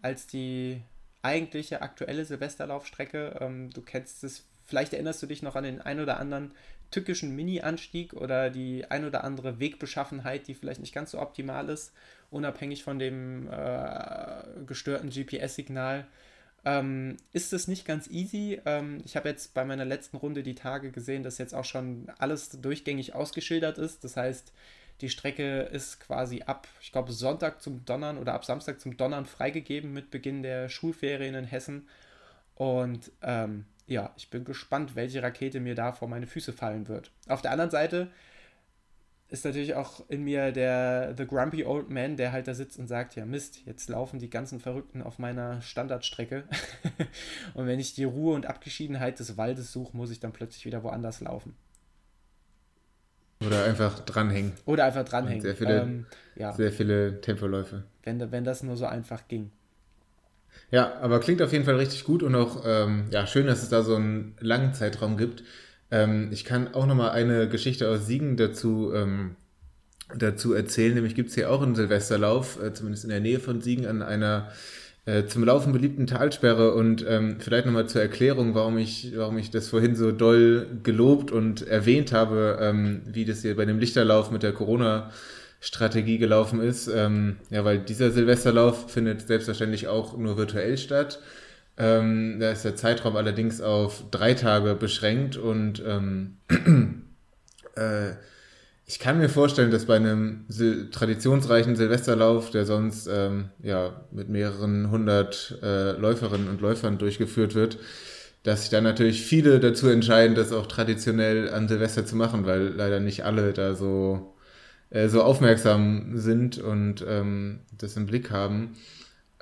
[0.00, 0.80] als die
[1.22, 3.36] eigentliche aktuelle Silvesterlaufstrecke.
[3.40, 6.52] Ähm, du kennst es, vielleicht erinnerst du dich noch an den ein oder anderen
[6.90, 11.92] tückischen Mini-Anstieg oder die ein oder andere Wegbeschaffenheit, die vielleicht nicht ganz so optimal ist,
[12.30, 16.06] unabhängig von dem äh, gestörten GPS-Signal,
[16.68, 18.60] ähm, ist es nicht ganz easy.
[18.66, 22.10] Ähm, ich habe jetzt bei meiner letzten Runde die Tage gesehen, dass jetzt auch schon
[22.18, 24.04] alles durchgängig ausgeschildert ist.
[24.04, 24.52] Das heißt,
[25.00, 29.24] die Strecke ist quasi ab, ich glaube, Sonntag zum Donnern oder ab Samstag zum Donnern
[29.24, 31.88] freigegeben mit Beginn der Schulferien in Hessen.
[32.54, 37.10] Und ähm, ja, ich bin gespannt, welche Rakete mir da vor meine Füße fallen wird.
[37.28, 38.10] Auf der anderen Seite
[39.30, 42.86] ist natürlich auch in mir der The Grumpy Old Man, der halt da sitzt und
[42.86, 46.44] sagt, ja Mist, jetzt laufen die ganzen Verrückten auf meiner Standardstrecke.
[47.54, 50.82] und wenn ich die Ruhe und Abgeschiedenheit des Waldes suche, muss ich dann plötzlich wieder
[50.82, 51.54] woanders laufen.
[53.44, 54.52] Oder einfach dranhängen.
[54.64, 55.40] Oder einfach dranhängen.
[55.40, 56.52] Und sehr viele, ähm, ja.
[56.52, 57.84] sehr viele Tempoläufe.
[58.02, 59.52] Wenn, wenn das nur so einfach ging.
[60.70, 63.68] Ja, aber klingt auf jeden Fall richtig gut und auch ähm, ja, schön, dass es
[63.68, 65.44] da so einen langen Zeitraum gibt.
[65.90, 69.36] Ähm, ich kann auch nochmal eine Geschichte aus Siegen dazu, ähm,
[70.16, 70.94] dazu erzählen.
[70.94, 74.02] Nämlich gibt es hier auch einen Silvesterlauf, äh, zumindest in der Nähe von Siegen, an
[74.02, 74.50] einer
[75.04, 76.74] äh, zum Laufen beliebten Talsperre.
[76.74, 81.30] Und ähm, vielleicht nochmal zur Erklärung, warum ich, warum ich das vorhin so doll gelobt
[81.30, 85.10] und erwähnt habe, ähm, wie das hier bei dem Lichterlauf mit der Corona-
[85.60, 86.88] Strategie gelaufen ist.
[86.88, 91.20] Ähm, ja, weil dieser Silvesterlauf findet selbstverständlich auch nur virtuell statt.
[91.78, 96.38] Ähm, da ist der Zeitraum allerdings auf drei Tage beschränkt und ähm,
[97.76, 98.10] äh,
[98.84, 104.28] ich kann mir vorstellen, dass bei einem Sil traditionsreichen Silvesterlauf, der sonst ähm, ja mit
[104.28, 107.78] mehreren hundert äh, Läuferinnen und Läufern durchgeführt wird,
[108.42, 112.68] dass sich dann natürlich viele dazu entscheiden, das auch traditionell an Silvester zu machen, weil
[112.68, 114.34] leider nicht alle da so
[114.90, 118.74] äh, so aufmerksam sind und ähm, das im Blick haben.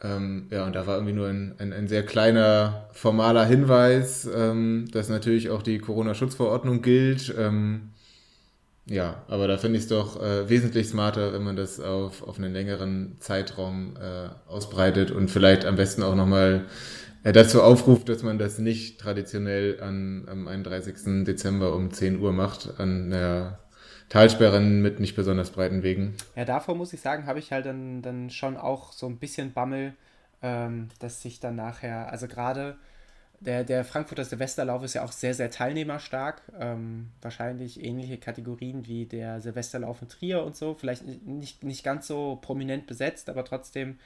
[0.02, 4.86] Ähm, ja, und da war irgendwie nur ein, ein, ein sehr kleiner formaler Hinweis, ähm,
[4.92, 7.34] dass natürlich auch die Corona-Schutzverordnung gilt.
[7.38, 7.90] Ähm,
[8.88, 12.38] ja, aber da finde ich es doch äh, wesentlich smarter, wenn man das auf, auf
[12.38, 16.66] einen längeren Zeitraum äh, ausbreitet und vielleicht am besten auch nochmal
[17.24, 21.24] äh, dazu aufruft, dass man das nicht traditionell an, am 31.
[21.24, 23.58] Dezember um 10 Uhr macht, an der
[24.08, 26.14] Talsperren mit nicht besonders breiten Wegen.
[26.36, 29.52] Ja, davor muss ich sagen, habe ich halt dann, dann schon auch so ein bisschen
[29.52, 29.94] Bammel,
[30.42, 32.76] ähm, dass sich dann nachher, also gerade
[33.40, 36.40] der, der Frankfurter Silvesterlauf ist ja auch sehr, sehr teilnehmerstark.
[36.58, 40.74] Ähm, wahrscheinlich ähnliche Kategorien wie der Silvesterlauf in Trier und so.
[40.74, 43.98] Vielleicht nicht, nicht ganz so prominent besetzt, aber trotzdem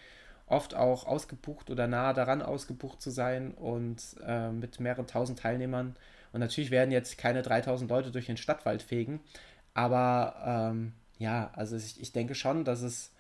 [0.46, 5.94] oft auch ausgebucht oder nahe daran ausgebucht zu sein und äh, mit mehreren tausend Teilnehmern.
[6.32, 9.20] Und natürlich werden jetzt keine 3000 Leute durch den Stadtwald fegen.
[9.74, 13.12] Aber ähm, ja, also ich, ich denke schon, dass es.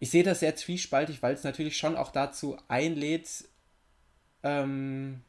[0.00, 3.48] Ich sehe das sehr zwiespaltig, weil es natürlich schon auch dazu einlädt,
[4.44, 5.22] ähm,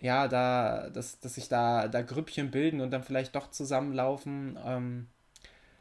[0.00, 4.58] ja, da, dass, dass sich da, da Grüppchen bilden und dann vielleicht doch zusammenlaufen.
[4.64, 5.06] Ähm,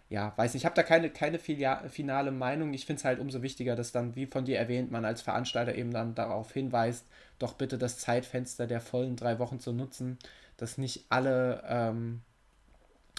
[0.09, 2.73] ja, weiß nicht, ich habe da keine, keine finale Meinung.
[2.73, 5.75] Ich finde es halt umso wichtiger, dass dann, wie von dir erwähnt, man als Veranstalter
[5.75, 7.05] eben dann darauf hinweist,
[7.37, 10.17] doch bitte das Zeitfenster der vollen drei Wochen zu nutzen,
[10.57, 12.21] dass nicht alle ähm,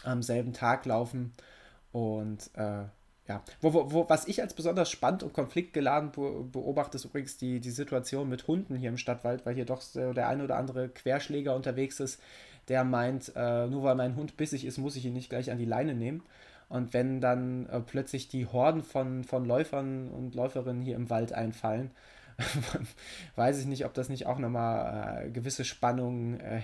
[0.05, 1.32] am selben Tag laufen.
[1.93, 2.85] Und äh,
[3.28, 7.60] ja, wo, wo, wo, was ich als besonders spannend und konfliktgeladen beobachte, ist übrigens die,
[7.60, 11.55] die Situation mit Hunden hier im Stadtwald, weil hier doch der eine oder andere Querschläger
[11.55, 12.20] unterwegs ist,
[12.68, 15.59] der meint, äh, nur weil mein Hund bissig ist, muss ich ihn nicht gleich an
[15.59, 16.22] die Leine nehmen.
[16.68, 21.32] Und wenn dann äh, plötzlich die Horden von, von Läufern und Läuferinnen hier im Wald
[21.32, 21.90] einfallen,
[23.36, 26.59] weiß ich nicht, ob das nicht auch nochmal äh, gewisse Spannungen äh,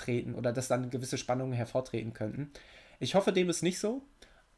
[0.00, 2.50] hervortreten oder dass dann gewisse Spannungen hervortreten könnten.
[2.98, 4.02] Ich hoffe, dem ist nicht so.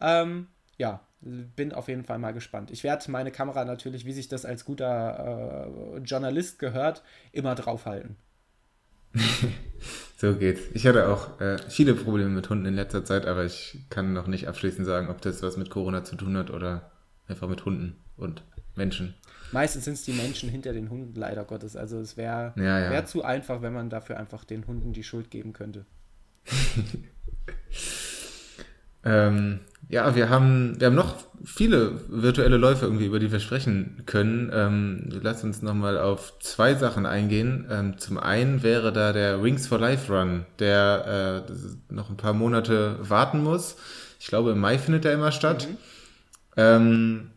[0.01, 0.49] Ähm,
[0.79, 2.71] ja, bin auf jeden Fall mal gespannt.
[2.71, 8.17] Ich werde meine Kamera natürlich, wie sich das als guter äh, Journalist gehört, immer draufhalten.
[10.17, 10.63] so geht's.
[10.73, 14.27] Ich hatte auch äh, viele Probleme mit Hunden in letzter Zeit, aber ich kann noch
[14.27, 16.91] nicht abschließend sagen, ob das was mit Corona zu tun hat oder
[17.29, 18.43] einfach mit Hunden und
[18.75, 19.15] Menschen.
[19.53, 21.77] Meistens sind es die Menschen hinter den Hunden, leider Gottes.
[21.77, 22.91] Also es wäre ja, ja.
[22.91, 25.85] wär zu einfach, wenn man dafür einfach den Hunden die Schuld geben könnte.
[29.05, 34.03] ähm, ja, wir haben, wir haben noch viele virtuelle Läufe irgendwie, über die wir sprechen
[34.07, 34.51] können.
[34.55, 37.67] Ähm, lass uns nochmal auf zwei Sachen eingehen.
[37.71, 41.53] Ähm, zum einen wäre da der Wings for Life Run, der äh,
[41.93, 43.77] noch ein paar Monate warten muss.
[44.19, 45.69] Ich glaube, im Mai findet er immer statt.
[45.69, 45.77] Mhm.
[46.57, 47.31] Ähm,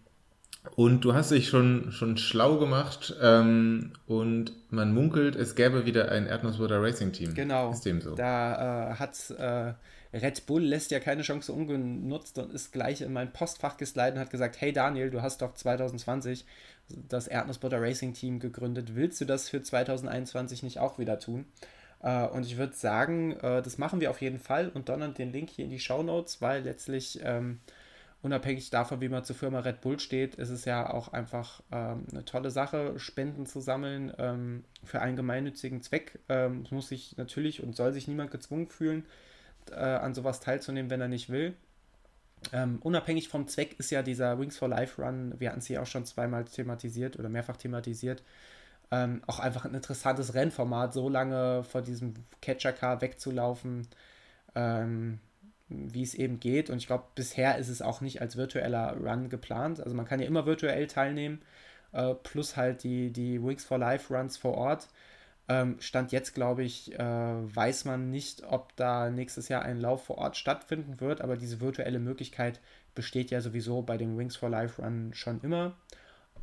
[0.76, 6.12] und du hast dich schon, schon schlau gemacht ähm, und man munkelt, es gäbe wieder
[6.12, 7.34] ein Erdnussbutter Racing Team.
[7.34, 7.72] Genau.
[7.72, 8.16] Ist dem so?
[8.16, 9.74] Da äh, hat äh,
[10.16, 14.20] Red Bull lässt ja keine Chance ungenutzt und ist gleich in mein Postfach geslidet und
[14.20, 16.46] hat gesagt, hey Daniel, du hast doch 2020
[16.90, 18.96] das Erdnussbutter Racing Team gegründet.
[18.96, 21.46] Willst du das für 2021 nicht auch wieder tun?
[22.04, 25.32] Uh, und ich würde sagen, uh, das machen wir auf jeden Fall und donnern den
[25.32, 27.60] Link hier in die Show Notes, weil letztlich ähm,
[28.26, 32.08] unabhängig davon, wie man zur Firma Red Bull steht, ist es ja auch einfach ähm,
[32.12, 36.18] eine tolle Sache, Spenden zu sammeln ähm, für einen gemeinnützigen Zweck.
[36.28, 39.06] Ähm, es muss sich natürlich und soll sich niemand gezwungen fühlen,
[39.70, 41.54] äh, an sowas teilzunehmen, wenn er nicht will.
[42.52, 45.84] Ähm, unabhängig vom Zweck ist ja dieser Wings for Life Run, wir hatten es hier
[45.84, 48.24] auch schon zweimal thematisiert oder mehrfach thematisiert,
[48.90, 53.88] ähm, auch einfach ein interessantes Rennformat, so lange vor diesem Catcher Car wegzulaufen,
[54.56, 55.20] ähm,
[55.70, 56.70] wie es eben geht.
[56.70, 59.82] Und ich glaube, bisher ist es auch nicht als virtueller Run geplant.
[59.82, 61.42] Also man kann ja immer virtuell teilnehmen,
[61.92, 64.88] äh, plus halt die, die Wings for Life Runs vor Ort.
[65.48, 70.06] Ähm, Stand jetzt, glaube ich, äh, weiß man nicht, ob da nächstes Jahr ein Lauf
[70.06, 72.60] vor Ort stattfinden wird, aber diese virtuelle Möglichkeit
[72.96, 75.76] besteht ja sowieso bei dem Wings for Life Run schon immer.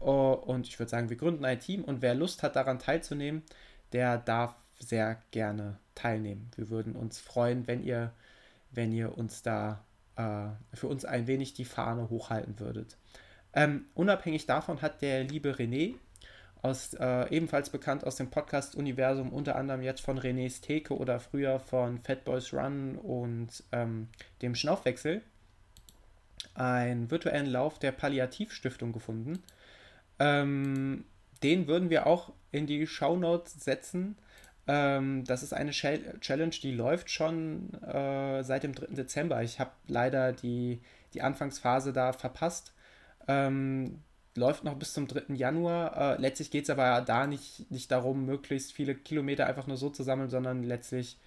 [0.01, 3.43] Uh, und ich würde sagen, wir gründen ein Team und wer Lust hat, daran teilzunehmen,
[3.93, 6.51] der darf sehr gerne teilnehmen.
[6.57, 8.13] Wir würden uns freuen, wenn ihr,
[8.73, 9.85] wenn ihr uns da
[10.17, 12.97] äh, für uns ein wenig die Fahne hochhalten würdet.
[13.55, 15.95] Ähm, unabhängig davon hat der liebe René
[16.63, 21.59] aus, äh, ebenfalls bekannt aus dem Podcast-Universum, unter anderem jetzt von René's Theke oder früher
[21.59, 24.09] von Fatboys Run und ähm,
[24.43, 25.23] dem Schnaufwechsel,
[26.55, 29.43] einen virtuellen Lauf der Palliativstiftung gefunden.
[30.19, 31.05] Ähm,
[31.43, 34.17] den würden wir auch in die Shownotes setzen.
[34.67, 38.95] Ähm, das ist eine Challenge, die läuft schon äh, seit dem 3.
[38.95, 39.43] Dezember.
[39.43, 40.81] Ich habe leider die,
[41.15, 42.73] die Anfangsphase da verpasst.
[43.29, 44.03] Ähm,
[44.37, 45.35] läuft noch bis zum 3.
[45.35, 46.17] Januar.
[46.17, 49.91] Äh, letztlich geht es aber da nicht, nicht darum, möglichst viele Kilometer einfach nur so
[49.91, 51.19] zu sammeln, sondern letztlich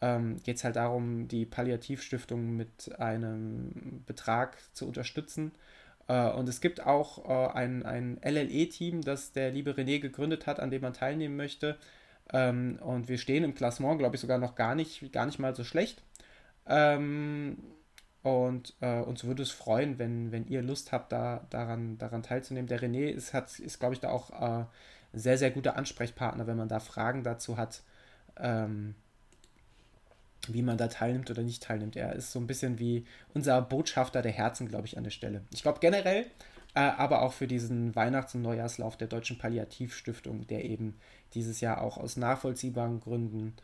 [0.00, 5.52] ähm, geht es halt darum, die Palliativstiftung mit einem Betrag zu unterstützen.
[6.08, 10.60] Äh, und es gibt auch äh, ein, ein LLE-Team, das der liebe René gegründet hat,
[10.60, 11.78] an dem man teilnehmen möchte.
[12.32, 15.54] Ähm, und wir stehen im Klassement, glaube ich, sogar noch gar nicht, gar nicht mal
[15.54, 16.02] so schlecht.
[16.66, 17.58] Ähm,
[18.22, 22.68] und äh, uns würde es freuen, wenn, wenn ihr Lust habt, da, daran, daran teilzunehmen.
[22.68, 24.64] Der René ist, ist glaube ich, da auch äh,
[25.12, 27.82] sehr, sehr guter Ansprechpartner, wenn man da Fragen dazu hat.
[28.38, 28.94] Ähm,
[30.48, 31.96] wie man da teilnimmt oder nicht teilnimmt.
[31.96, 35.42] Er ist so ein bisschen wie unser Botschafter der Herzen, glaube ich, an der Stelle.
[35.52, 36.26] Ich glaube generell,
[36.74, 40.98] äh, aber auch für diesen Weihnachts- und Neujahrslauf der Deutschen Palliativstiftung, der eben
[41.34, 43.54] dieses Jahr auch aus nachvollziehbaren Gründen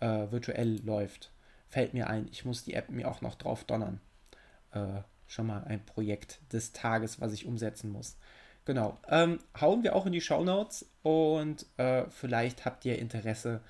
[0.00, 1.32] äh, virtuell läuft,
[1.68, 4.00] fällt mir ein, ich muss die App mir auch noch drauf donnern.
[4.72, 8.16] Äh, schon mal ein Projekt des Tages, was ich umsetzen muss.
[8.64, 8.98] Genau.
[9.08, 13.60] Ähm, hauen wir auch in die Show Notes und äh, vielleicht habt ihr Interesse,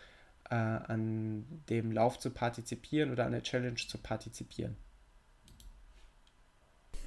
[0.50, 4.76] äh, an dem Lauf zu partizipieren oder an der Challenge zu partizipieren.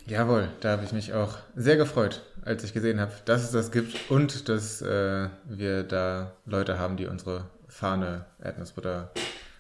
[0.08, 3.72] Jawohl, da habe ich mich auch sehr gefreut, als ich gesehen habe, dass es das
[3.72, 9.12] gibt und dass äh, wir da Leute haben, die unsere Fahne, Erdnussbutter,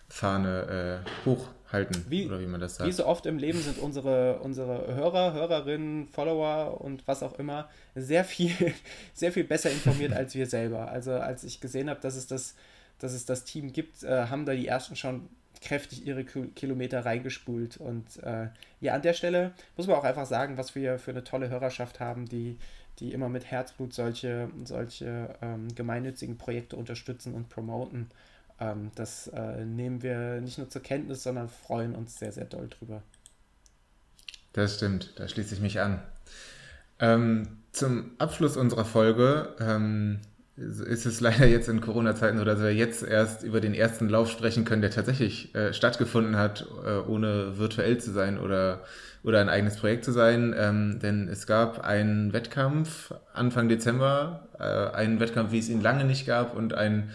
[0.07, 2.87] Fahne äh, hochhalten, wie, oder wie man das sagt.
[2.87, 7.67] Wie so oft im Leben sind unsere, unsere Hörer, Hörerinnen, Follower und was auch immer
[7.95, 8.53] sehr viel,
[9.15, 10.89] sehr viel besser informiert als wir selber.
[10.91, 12.53] Also als ich gesehen habe, dass es das,
[12.99, 15.27] dass es das Team gibt, äh, haben da die ersten schon
[15.65, 17.77] kräftig ihre Kilometer reingespult.
[17.77, 18.47] Und äh,
[18.79, 21.99] ja, an der Stelle muss man auch einfach sagen, was wir für eine tolle Hörerschaft
[21.99, 22.57] haben, die,
[22.99, 28.09] die immer mit Herzblut solche, solche ähm, gemeinnützigen Projekte unterstützen und promoten.
[28.59, 32.69] Ähm, das äh, nehmen wir nicht nur zur Kenntnis, sondern freuen uns sehr, sehr doll
[32.69, 33.01] drüber.
[34.53, 36.01] Das stimmt, da schließe ich mich an.
[36.99, 40.21] Ähm, zum Abschluss unserer Folge ähm,
[40.57, 44.29] ist es leider jetzt in Corona-Zeiten so, dass wir jetzt erst über den ersten Lauf
[44.29, 48.83] sprechen können, der tatsächlich äh, stattgefunden hat, äh, ohne virtuell zu sein oder,
[49.23, 50.55] oder ein eigenes Projekt zu sein.
[50.57, 56.05] Ähm, denn es gab einen Wettkampf Anfang Dezember, äh, einen Wettkampf, wie es ihn lange
[56.05, 57.09] nicht gab und ein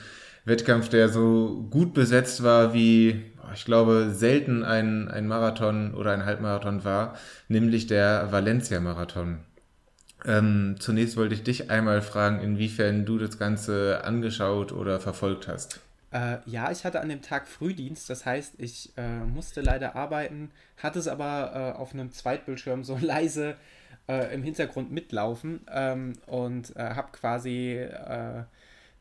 [0.44, 6.24] Wettkampf, der so gut besetzt war, wie ich glaube, selten ein, ein Marathon oder ein
[6.24, 7.14] Halbmarathon war,
[7.48, 9.40] nämlich der Valencia-Marathon.
[10.26, 15.80] Ähm, zunächst wollte ich dich einmal fragen, inwiefern du das Ganze angeschaut oder verfolgt hast.
[16.12, 20.50] Äh, ja, ich hatte an dem Tag Frühdienst, das heißt, ich äh, musste leider arbeiten,
[20.76, 23.56] hatte es aber äh, auf einem Zweitbildschirm so leise
[24.08, 28.42] äh, im Hintergrund mitlaufen ähm, und äh, habe quasi äh,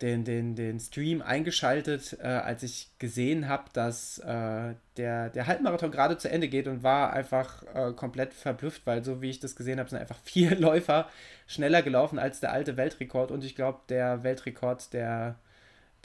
[0.01, 5.91] den, den, den Stream eingeschaltet, äh, als ich gesehen habe, dass äh, der, der Halbmarathon
[5.91, 9.55] gerade zu Ende geht und war einfach äh, komplett verblüfft, weil so wie ich das
[9.55, 11.09] gesehen habe, sind einfach vier Läufer
[11.47, 15.35] schneller gelaufen als der alte Weltrekord und ich glaube, der Weltrekord der,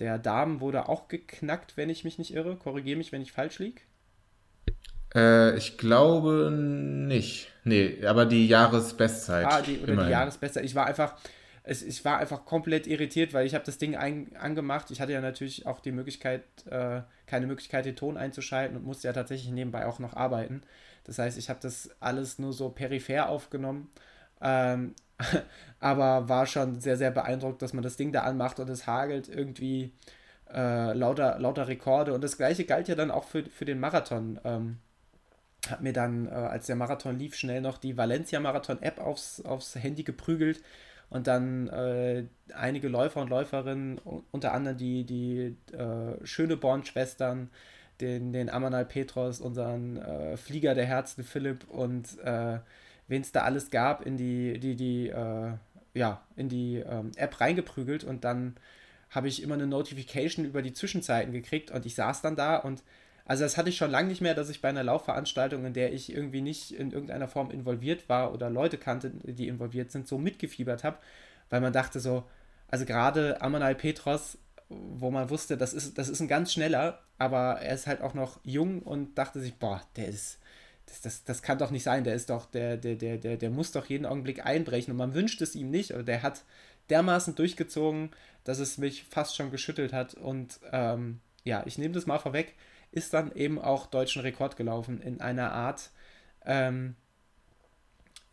[0.01, 2.57] der Damen wurde auch geknackt, wenn ich mich nicht irre.
[2.57, 3.81] Korrigiere mich, wenn ich falsch liege.
[5.15, 7.53] Äh, ich glaube nicht.
[7.63, 9.47] Nee, aber die Jahresbestzeit.
[9.47, 10.09] Ah, die, oder immerhin.
[10.09, 10.65] die Jahresbestzeit.
[10.65, 11.17] Ich war einfach,
[11.67, 14.91] es, ich war einfach komplett irritiert, weil ich habe das Ding ein, angemacht.
[14.91, 19.09] Ich hatte ja natürlich auch die Möglichkeit, äh, keine Möglichkeit, den Ton einzuschalten und musste
[19.09, 20.63] ja tatsächlich nebenbei auch noch arbeiten.
[21.05, 23.91] Das heißt, ich habe das alles nur so peripher aufgenommen.
[24.43, 24.95] Ähm,
[25.81, 29.29] aber war schon sehr, sehr beeindruckt, dass man das Ding da anmacht und es hagelt
[29.29, 29.93] irgendwie
[30.53, 32.13] äh, lauter, lauter Rekorde.
[32.13, 34.39] Und das gleiche galt ja dann auch für, für den Marathon.
[34.45, 34.79] Ähm,
[35.71, 39.41] hat mir dann, äh, als der Marathon lief, schnell noch die Valencia Marathon App aufs,
[39.41, 40.61] aufs Handy geprügelt
[41.11, 42.25] und dann äh,
[42.55, 43.99] einige Läufer und Läuferinnen,
[44.31, 47.51] unter anderem die, die äh, Schöneborn-Schwestern,
[48.01, 52.59] den, den Amanal Petros, unseren äh, Flieger der Herzen Philipp und äh,
[53.07, 55.53] wen es da alles gab, in die, die, die, äh,
[55.95, 58.03] ja, in die ähm, App reingeprügelt.
[58.05, 58.57] Und dann
[59.11, 62.83] habe ich immer eine Notification über die Zwischenzeiten gekriegt und ich saß dann da und
[63.27, 65.93] also das hatte ich schon lange nicht mehr, dass ich bei einer Laufveranstaltung, in der
[65.93, 70.19] ich irgendwie nicht in irgendeiner Form involviert war oder Leute kannte, die involviert sind, so
[70.19, 70.99] mitgefiebert habe,
[71.49, 72.25] weil man dachte so,
[72.69, 74.39] also gerade Amanal Petros,
[74.69, 78.15] wo man wusste, das ist, das ist ein ganz schneller, aber er ist halt auch
[78.15, 80.39] noch jung und dachte sich, boah, der ist,
[80.87, 83.51] das, das, das kann doch nicht sein, der ist doch, der, der, der, der, der
[83.51, 86.43] muss doch jeden Augenblick einbrechen und man wünscht es ihm nicht, oder der hat
[86.91, 88.11] dermaßen durchgezogen,
[88.45, 92.55] dass es mich fast schon geschüttelt hat und ähm, ja, ich nehme das mal vorweg,
[92.95, 95.91] ist dann eben auch deutschen Rekord gelaufen in einer Art,
[96.45, 96.95] ähm,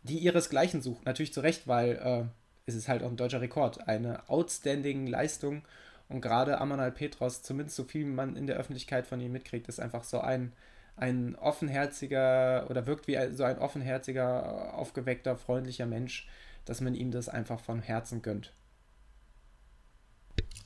[0.04, 1.04] die ihresgleichen sucht.
[1.04, 2.24] Natürlich zu Recht, weil äh,
[2.66, 3.88] es ist halt auch ein deutscher Rekord.
[3.88, 5.62] Eine outstanding Leistung.
[6.08, 9.80] Und gerade Amanal Petros, zumindest so viel man in der Öffentlichkeit von ihm mitkriegt, ist
[9.80, 10.52] einfach so ein,
[10.96, 16.28] ein offenherziger oder wirkt wie so ein offenherziger, aufgeweckter, freundlicher Mensch,
[16.66, 18.52] dass man ihm das einfach von Herzen gönnt.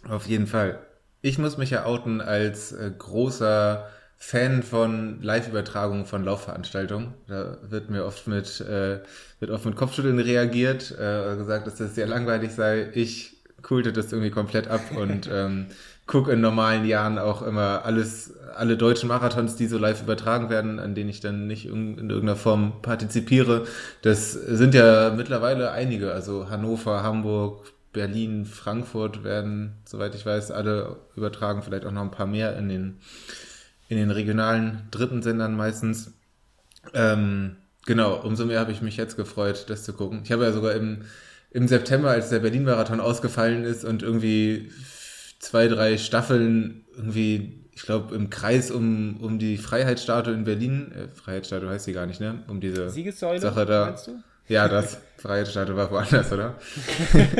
[0.07, 0.85] Auf jeden Fall.
[1.27, 7.15] Ich muss mich ja outen als äh, großer Fan von Live-Übertragungen von Laufveranstaltungen.
[7.27, 9.01] Da wird mir oft mit, äh,
[9.41, 12.91] wird oft mit Kopfschütteln reagiert, äh, gesagt, dass das sehr langweilig sei.
[12.95, 15.67] Ich kulte das irgendwie komplett ab und ähm,
[16.07, 20.79] gucke in normalen Jahren auch immer alles, alle deutschen Marathons, die so live übertragen werden,
[20.79, 23.67] an denen ich dann nicht in, in irgendeiner Form partizipiere.
[24.03, 27.65] Das sind ja mittlerweile einige, also Hannover, Hamburg,
[27.97, 32.69] Berlin, Frankfurt werden, soweit ich weiß, alle übertragen, vielleicht auch noch ein paar mehr in
[32.69, 32.99] den,
[33.89, 36.13] in den regionalen dritten Sendern meistens.
[36.93, 37.57] Ähm,
[37.87, 40.21] genau, umso mehr habe ich mich jetzt gefreut, das zu gucken.
[40.25, 41.07] Ich habe ja sogar im,
[41.51, 44.71] im September, als der Berlin-Marathon ausgefallen ist und irgendwie
[45.39, 51.09] zwei, drei Staffeln irgendwie, ich glaube, im Kreis um, um die Freiheitsstatue in Berlin, äh,
[51.09, 52.45] Freiheitsstatue heißt sie gar nicht, ne?
[52.47, 53.87] Um diese Siegessäule, Sache da.
[53.87, 54.23] Meinst du?
[54.49, 56.55] Ja, das Freiheitsstatue war woanders, oder?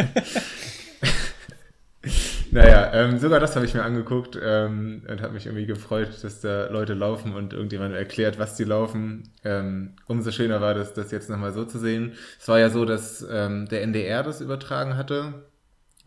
[2.51, 6.41] naja, ähm, sogar das habe ich mir angeguckt ähm, und habe mich irgendwie gefreut, dass
[6.41, 9.31] da Leute laufen und irgendjemand erklärt, was die laufen.
[9.45, 12.15] Ähm, umso schöner war das, das jetzt nochmal so zu sehen.
[12.41, 15.35] Es war ja so, dass ähm, der NDR das übertragen hatte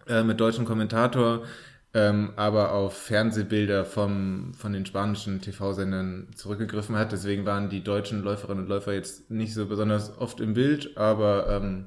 [0.08, 1.44] äh, mit deutschem Kommentator
[1.94, 7.12] ähm, aber auf Fernsehbilder vom, von den spanischen TV-Sendern zurückgegriffen hat.
[7.12, 11.50] Deswegen waren die deutschen Läuferinnen und Läufer jetzt nicht so besonders oft im Bild, aber
[11.50, 11.86] ähm,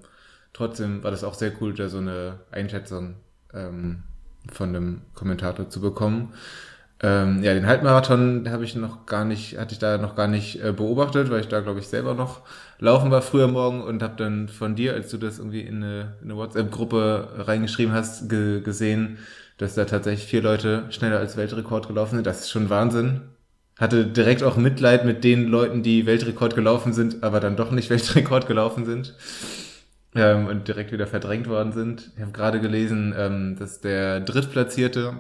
[0.53, 3.15] trotzdem war das auch sehr cool, da so eine Einschätzung
[3.55, 4.03] ähm,
[4.51, 6.33] von einem Kommentator zu bekommen.
[7.05, 10.63] Ähm, ja, den Halbmarathon habe ich noch gar nicht, hatte ich da noch gar nicht
[10.63, 12.43] äh, beobachtet, weil ich da, glaube ich, selber noch
[12.79, 16.15] laufen war früher morgen und habe dann von dir, als du das irgendwie in eine,
[16.23, 19.19] eine WhatsApp-Gruppe reingeschrieben hast, ge gesehen,
[19.63, 22.27] dass da tatsächlich vier Leute schneller als Weltrekord gelaufen sind.
[22.27, 23.23] Das ist schon Wahnsinn.
[23.79, 27.89] Hatte direkt auch Mitleid mit den Leuten, die Weltrekord gelaufen sind, aber dann doch nicht
[27.91, 29.15] Weltrekord gelaufen sind
[30.15, 32.11] ähm, und direkt wieder verdrängt worden sind.
[32.17, 35.15] Ich habe gerade gelesen, ähm, dass der Drittplatzierte,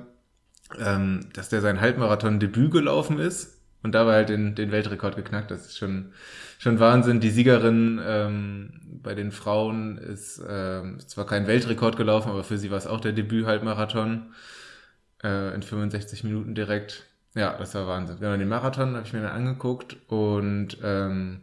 [0.78, 5.50] ähm, dass der sein Halbmarathon-Debüt gelaufen ist und dabei halt den, den Weltrekord geknackt.
[5.50, 6.12] Das ist schon,
[6.62, 7.18] schon Wahnsinn.
[7.18, 8.70] Die Siegerin ähm,
[9.02, 13.00] bei den Frauen ist ähm, zwar kein Weltrekord gelaufen, aber für sie war es auch
[13.00, 14.32] der Debüt-Halbmarathon
[15.24, 17.06] äh, in 65 Minuten direkt.
[17.34, 18.18] Ja, das war Wahnsinn.
[18.20, 21.40] Genau, den Marathon habe ich mir dann angeguckt und ähm,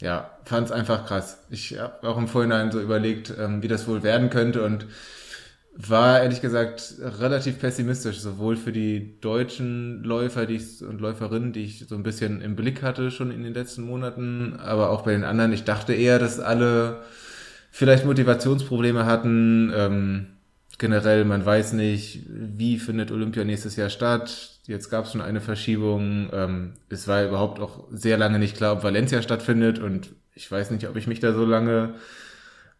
[0.00, 1.44] ja, fand es einfach krass.
[1.50, 4.86] Ich habe auch im Vorhinein so überlegt, ähm, wie das wohl werden könnte und
[5.74, 11.64] war ehrlich gesagt relativ pessimistisch, sowohl für die deutschen Läufer die ich, und Läuferinnen, die
[11.64, 15.12] ich so ein bisschen im Blick hatte schon in den letzten Monaten, aber auch bei
[15.12, 15.52] den anderen.
[15.52, 17.02] Ich dachte eher, dass alle
[17.70, 19.72] vielleicht Motivationsprobleme hatten.
[19.74, 20.26] Ähm,
[20.78, 24.58] generell, man weiß nicht, wie findet Olympia nächstes Jahr statt.
[24.66, 26.28] Jetzt gab es schon eine Verschiebung.
[26.32, 30.70] Ähm, es war überhaupt auch sehr lange nicht klar, ob Valencia stattfindet und ich weiß
[30.70, 31.94] nicht, ob ich mich da so lange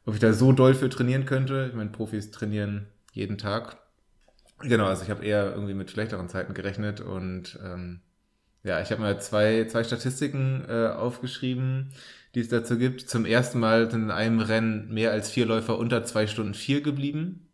[0.07, 1.67] ob ich da so doll für trainieren könnte.
[1.69, 3.79] Ich meine, Profis trainieren jeden Tag.
[4.61, 8.01] Genau, also ich habe eher irgendwie mit schlechteren Zeiten gerechnet und ähm,
[8.63, 11.93] ja, ich habe mal zwei, zwei Statistiken äh, aufgeschrieben,
[12.35, 13.09] die es dazu gibt.
[13.09, 16.81] Zum ersten Mal sind in einem Rennen mehr als vier Läufer unter zwei Stunden vier
[16.81, 17.49] geblieben.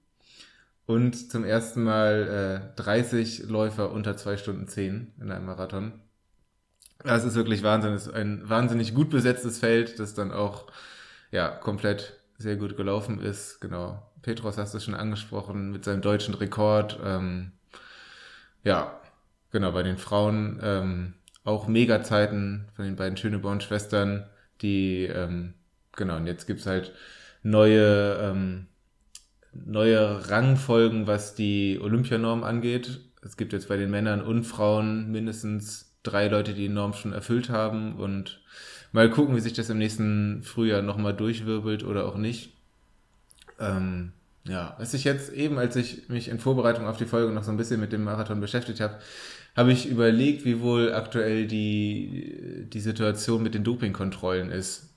[0.84, 5.92] Und zum ersten Mal äh, 30 Läufer unter zwei Stunden zehn in einem Marathon.
[7.04, 7.92] Das ist wirklich Wahnsinn.
[7.92, 10.66] Das ist ein wahnsinnig gut besetztes Feld, das dann auch
[11.30, 13.60] ja komplett sehr gut gelaufen ist.
[13.60, 14.02] Genau.
[14.22, 16.98] Petros hast du schon angesprochen mit seinem deutschen Rekord.
[17.04, 17.52] Ähm,
[18.64, 19.00] ja,
[19.50, 24.26] genau, bei den Frauen ähm, auch Mega-Zeiten von den beiden Schöneborn-Schwestern,
[24.60, 25.54] die, ähm,
[25.96, 26.92] genau, und jetzt gibt's halt
[27.42, 28.66] neue, ähm,
[29.52, 33.00] neue Rangfolgen, was die Olympianorm angeht.
[33.22, 37.12] Es gibt jetzt bei den Männern und Frauen mindestens drei Leute, die die Norm schon
[37.12, 38.40] erfüllt haben und
[38.92, 42.52] Mal gucken, wie sich das im nächsten Frühjahr nochmal durchwirbelt oder auch nicht.
[43.60, 44.12] Ähm,
[44.44, 47.50] ja, was ich jetzt eben, als ich mich in Vorbereitung auf die Folge noch so
[47.50, 48.98] ein bisschen mit dem Marathon beschäftigt habe,
[49.56, 54.88] habe ich überlegt, wie wohl aktuell die, die Situation mit den Dopingkontrollen ist.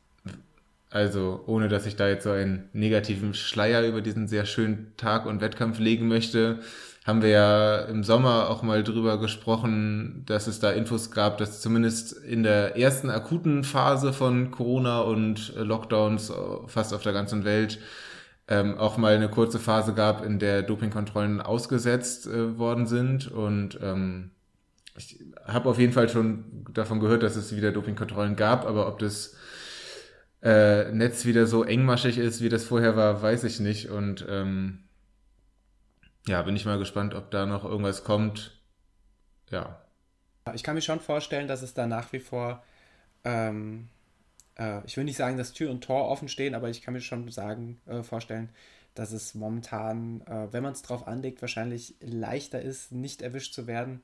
[0.89, 5.25] Also, ohne dass ich da jetzt so einen negativen Schleier über diesen sehr schönen Tag
[5.25, 6.59] und Wettkampf legen möchte,
[7.05, 11.59] haben wir ja im Sommer auch mal drüber gesprochen, dass es da Infos gab, dass
[11.59, 16.33] zumindest in der ersten akuten Phase von Corona und Lockdowns äh,
[16.67, 17.79] fast auf der ganzen Welt
[18.47, 23.31] ähm, auch mal eine kurze Phase gab, in der Dopingkontrollen ausgesetzt äh, worden sind.
[23.31, 24.31] Und ähm,
[24.95, 28.99] ich habe auf jeden Fall schon davon gehört, dass es wieder Dopingkontrollen gab, aber ob
[28.99, 29.35] das
[30.43, 33.89] äh, Netz wieder so engmaschig ist, wie das vorher war, weiß ich nicht.
[33.89, 34.83] Und ähm,
[36.27, 38.59] ja, bin ich mal gespannt, ob da noch irgendwas kommt.
[39.49, 39.81] Ja.
[40.53, 42.63] Ich kann mir schon vorstellen, dass es da nach wie vor,
[43.23, 43.89] ähm,
[44.57, 47.01] äh, ich will nicht sagen, dass Tür und Tor offen stehen, aber ich kann mir
[47.01, 48.49] schon sagen, äh, vorstellen,
[48.95, 53.67] dass es momentan, äh, wenn man es drauf anlegt, wahrscheinlich leichter ist, nicht erwischt zu
[53.67, 54.01] werden.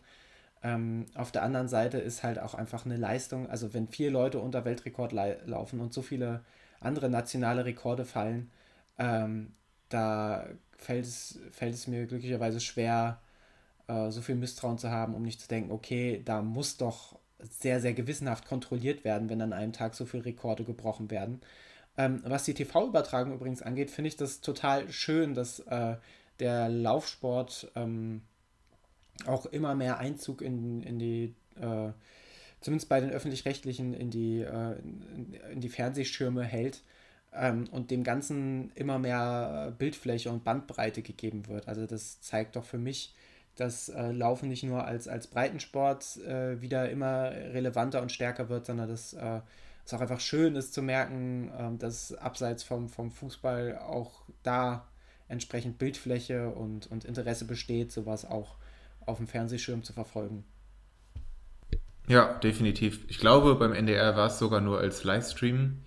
[0.63, 4.39] Ähm, auf der anderen Seite ist halt auch einfach eine Leistung, also wenn vier Leute
[4.39, 6.43] unter Weltrekord laufen und so viele
[6.79, 8.51] andere nationale Rekorde fallen,
[8.97, 9.53] ähm,
[9.89, 10.47] da
[10.77, 13.19] fällt es, fällt es mir glücklicherweise schwer,
[13.87, 17.81] äh, so viel Misstrauen zu haben, um nicht zu denken, okay, da muss doch sehr,
[17.81, 21.41] sehr gewissenhaft kontrolliert werden, wenn an einem Tag so viele Rekorde gebrochen werden.
[21.97, 25.95] Ähm, was die TV-Übertragung übrigens angeht, finde ich das total schön, dass äh,
[26.39, 28.21] der Laufsport ähm,
[29.25, 31.91] auch immer mehr Einzug in, in die äh,
[32.61, 36.81] zumindest bei den öffentlich-rechtlichen in die, äh, in, in, die Fernsehschirme hält
[37.39, 41.67] ähm, und dem Ganzen immer mehr Bildfläche und Bandbreite gegeben wird.
[41.67, 43.15] Also das zeigt doch für mich,
[43.55, 48.65] dass äh, Laufen nicht nur als, als Breitensport äh, wieder immer relevanter und stärker wird,
[48.65, 49.41] sondern dass äh,
[49.85, 54.87] es auch einfach schön ist zu merken, ähm, dass abseits vom, vom Fußball auch da
[55.27, 58.57] entsprechend Bildfläche und, und Interesse besteht, sowas auch
[59.05, 60.43] auf dem Fernsehschirm zu verfolgen.
[62.07, 63.01] Ja, definitiv.
[63.09, 65.81] Ich glaube, beim NDR war es sogar nur als Livestream.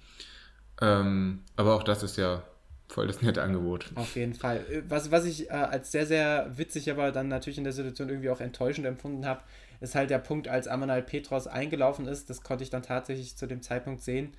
[0.81, 2.43] Ähm, aber auch das ist ja
[2.89, 3.90] voll das nette Angebot.
[3.94, 4.65] Auf jeden Fall.
[4.89, 8.31] Was, was ich äh, als sehr, sehr witzig, aber dann natürlich in der Situation irgendwie
[8.31, 9.43] auch enttäuschend empfunden habe,
[9.81, 12.28] ist halt der Punkt, als Amanal Petros eingelaufen ist.
[12.28, 14.32] Das konnte ich dann tatsächlich zu dem Zeitpunkt sehen.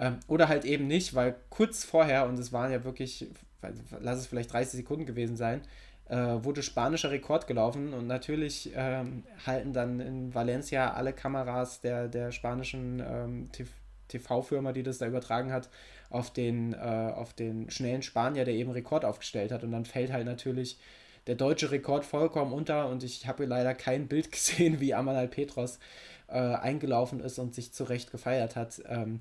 [0.00, 3.26] Ähm, oder halt eben nicht, weil kurz vorher, und es waren ja wirklich,
[4.00, 5.62] lass es vielleicht 30 Sekunden gewesen sein,
[6.08, 12.08] äh, wurde spanischer Rekord gelaufen und natürlich ähm, halten dann in Valencia alle Kameras der,
[12.08, 13.50] der spanischen ähm,
[14.08, 15.68] TV-Firma, die das da übertragen hat,
[16.10, 19.62] auf den, äh, auf den schnellen Spanier, der eben Rekord aufgestellt hat.
[19.62, 20.78] Und dann fällt halt natürlich
[21.26, 25.78] der deutsche Rekord vollkommen unter und ich habe leider kein Bild gesehen, wie Amanal Petros
[26.28, 28.82] äh, eingelaufen ist und sich zurecht gefeiert hat.
[28.88, 29.20] Ähm,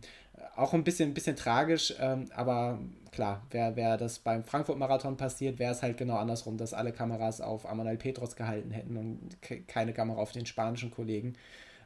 [0.56, 2.80] auch ein bisschen, bisschen tragisch, ähm, aber
[3.12, 7.42] klar, wäre wär das beim Frankfurt-Marathon passiert, wäre es halt genau andersrum, dass alle Kameras
[7.42, 11.36] auf Amanal Petros gehalten hätten und ke keine Kamera auf den spanischen Kollegen.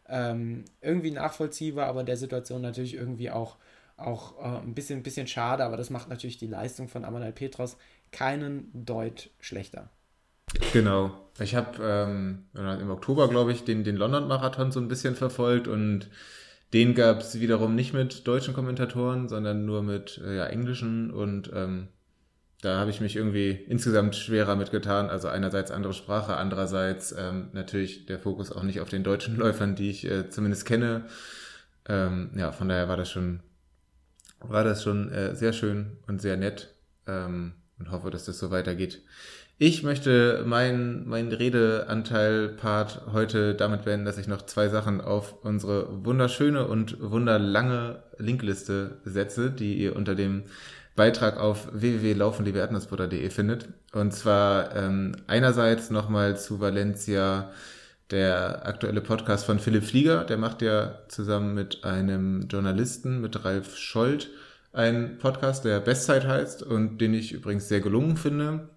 [0.07, 3.57] Ähm, irgendwie nachvollziehbar, aber in der Situation natürlich irgendwie auch,
[3.97, 7.77] auch äh, ein bisschen, bisschen schade, aber das macht natürlich die Leistung von Amanal Petros
[8.11, 9.89] keinen Deut schlechter.
[10.73, 11.11] Genau.
[11.39, 16.09] Ich habe ähm, im Oktober, glaube ich, den, den London-Marathon so ein bisschen verfolgt und
[16.73, 21.51] den gab es wiederum nicht mit deutschen Kommentatoren, sondern nur mit äh, ja, englischen und
[21.53, 21.87] ähm,
[22.61, 25.09] da habe ich mich irgendwie insgesamt schwerer mitgetan.
[25.09, 29.75] Also einerseits andere Sprache, andererseits ähm, natürlich der Fokus auch nicht auf den deutschen Läufern,
[29.75, 31.05] die ich äh, zumindest kenne.
[31.89, 33.41] Ähm, ja, von daher war das schon,
[34.39, 36.75] war das schon äh, sehr schön und sehr nett
[37.07, 39.01] ähm, und hoffe, dass das so weitergeht.
[39.57, 46.03] Ich möchte meinen mein Redeanteil-Part heute damit beenden, dass ich noch zwei Sachen auf unsere
[46.03, 50.45] wunderschöne und wunderlange Linkliste setze, die ihr unter dem
[50.95, 53.69] Beitrag auf www.laufenliebeerdnussbutter.de findet.
[53.93, 57.51] Und zwar ähm, einerseits nochmal zu Valencia
[58.11, 60.25] der aktuelle Podcast von Philipp Flieger.
[60.25, 64.27] Der macht ja zusammen mit einem Journalisten, mit Ralf Scholz,
[64.73, 68.67] einen Podcast, der Bestzeit heißt und den ich übrigens sehr gelungen finde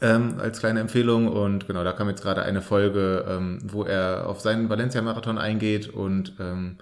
[0.00, 1.28] ähm, als kleine Empfehlung.
[1.28, 5.88] Und genau, da kam jetzt gerade eine Folge, ähm, wo er auf seinen Valencia-Marathon eingeht
[5.88, 6.78] und ähm,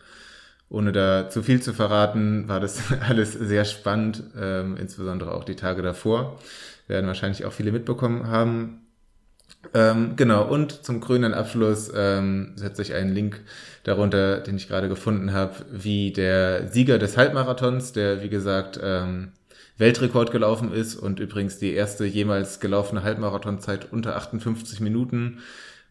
[0.70, 5.56] ohne da zu viel zu verraten, war das alles sehr spannend, ähm, insbesondere auch die
[5.56, 6.38] Tage davor.
[6.86, 8.86] Werden wahrscheinlich auch viele mitbekommen haben.
[9.74, 13.40] Ähm, genau, und zum grünen Abschluss ähm, setze ich einen Link
[13.82, 19.32] darunter, den ich gerade gefunden habe, wie der Sieger des Halbmarathons, der wie gesagt ähm,
[19.76, 25.38] Weltrekord gelaufen ist und übrigens die erste jemals gelaufene Halbmarathonzeit unter 58 Minuten,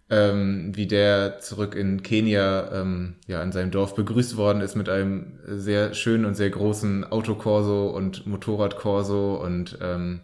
[0.09, 4.89] ähm, wie der zurück in Kenia ähm, ja in seinem Dorf begrüßt worden ist mit
[4.89, 10.21] einem sehr schönen und sehr großen Autokorso und Motorradkorso und ähm,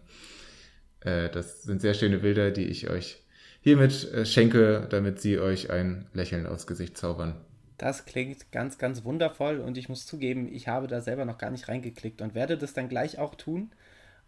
[1.02, 3.24] äh, das sind sehr schöne Bilder, die ich euch
[3.62, 7.36] hiermit äh, schenke, damit sie euch ein Lächeln aufs Gesicht zaubern.
[7.78, 11.52] Das klingt ganz, ganz wundervoll und ich muss zugeben, ich habe da selber noch gar
[11.52, 13.72] nicht reingeklickt und werde das dann gleich auch tun.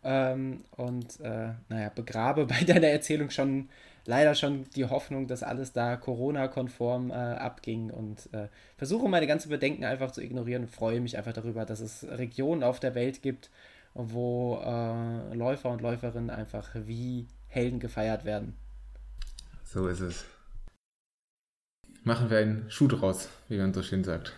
[0.04, 3.70] Ähm, und äh, naja, begrabe bei deiner Erzählung schon
[4.08, 8.48] leider schon die Hoffnung, dass alles da Corona-konform äh, abging und äh,
[8.78, 12.64] versuche meine ganzen Bedenken einfach zu ignorieren und freue mich einfach darüber, dass es Regionen
[12.64, 13.52] auf der Welt gibt,
[13.94, 18.56] wo äh, Läufer und Läuferinnen einfach wie Helden gefeiert werden.
[19.66, 20.26] So ist es.
[22.04, 24.34] Machen wir einen Schuh draus, wie man so schön sagt.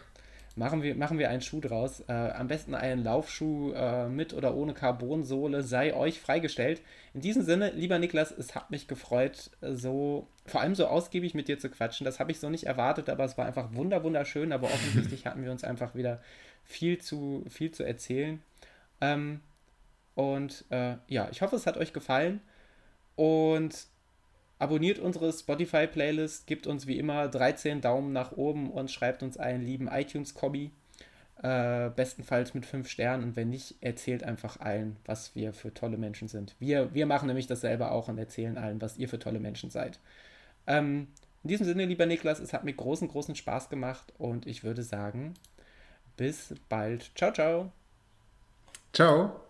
[0.59, 2.03] Machen wir, machen wir einen Schuh draus.
[2.09, 6.81] Äh, am besten einen Laufschuh äh, mit oder ohne Carbonsohle sei euch freigestellt.
[7.13, 11.47] In diesem Sinne, lieber Niklas, es hat mich gefreut, so vor allem so ausgiebig mit
[11.47, 12.03] dir zu quatschen.
[12.03, 14.51] Das habe ich so nicht erwartet, aber es war einfach wunder wunderschön.
[14.51, 16.21] Aber offensichtlich hatten wir uns einfach wieder
[16.65, 18.41] viel zu viel zu erzählen.
[18.99, 19.39] Ähm,
[20.13, 22.41] und äh, ja, ich hoffe, es hat euch gefallen.
[23.15, 23.87] Und
[24.59, 29.63] Abonniert unsere Spotify-Playlist, gibt uns wie immer 13 Daumen nach oben und schreibt uns einen
[29.63, 30.71] lieben iTunes-Copy.
[31.41, 35.97] Äh, bestenfalls mit 5 Sternen und wenn nicht, erzählt einfach allen, was wir für tolle
[35.97, 36.53] Menschen sind.
[36.59, 39.99] Wir, wir machen nämlich dasselbe auch und erzählen allen, was ihr für tolle Menschen seid.
[40.67, 41.07] Ähm,
[41.43, 44.83] in diesem Sinne, lieber Niklas, es hat mir großen, großen Spaß gemacht und ich würde
[44.83, 45.35] sagen,
[46.17, 47.11] bis bald.
[47.15, 47.71] Ciao, ciao.
[48.91, 49.48] Ciao.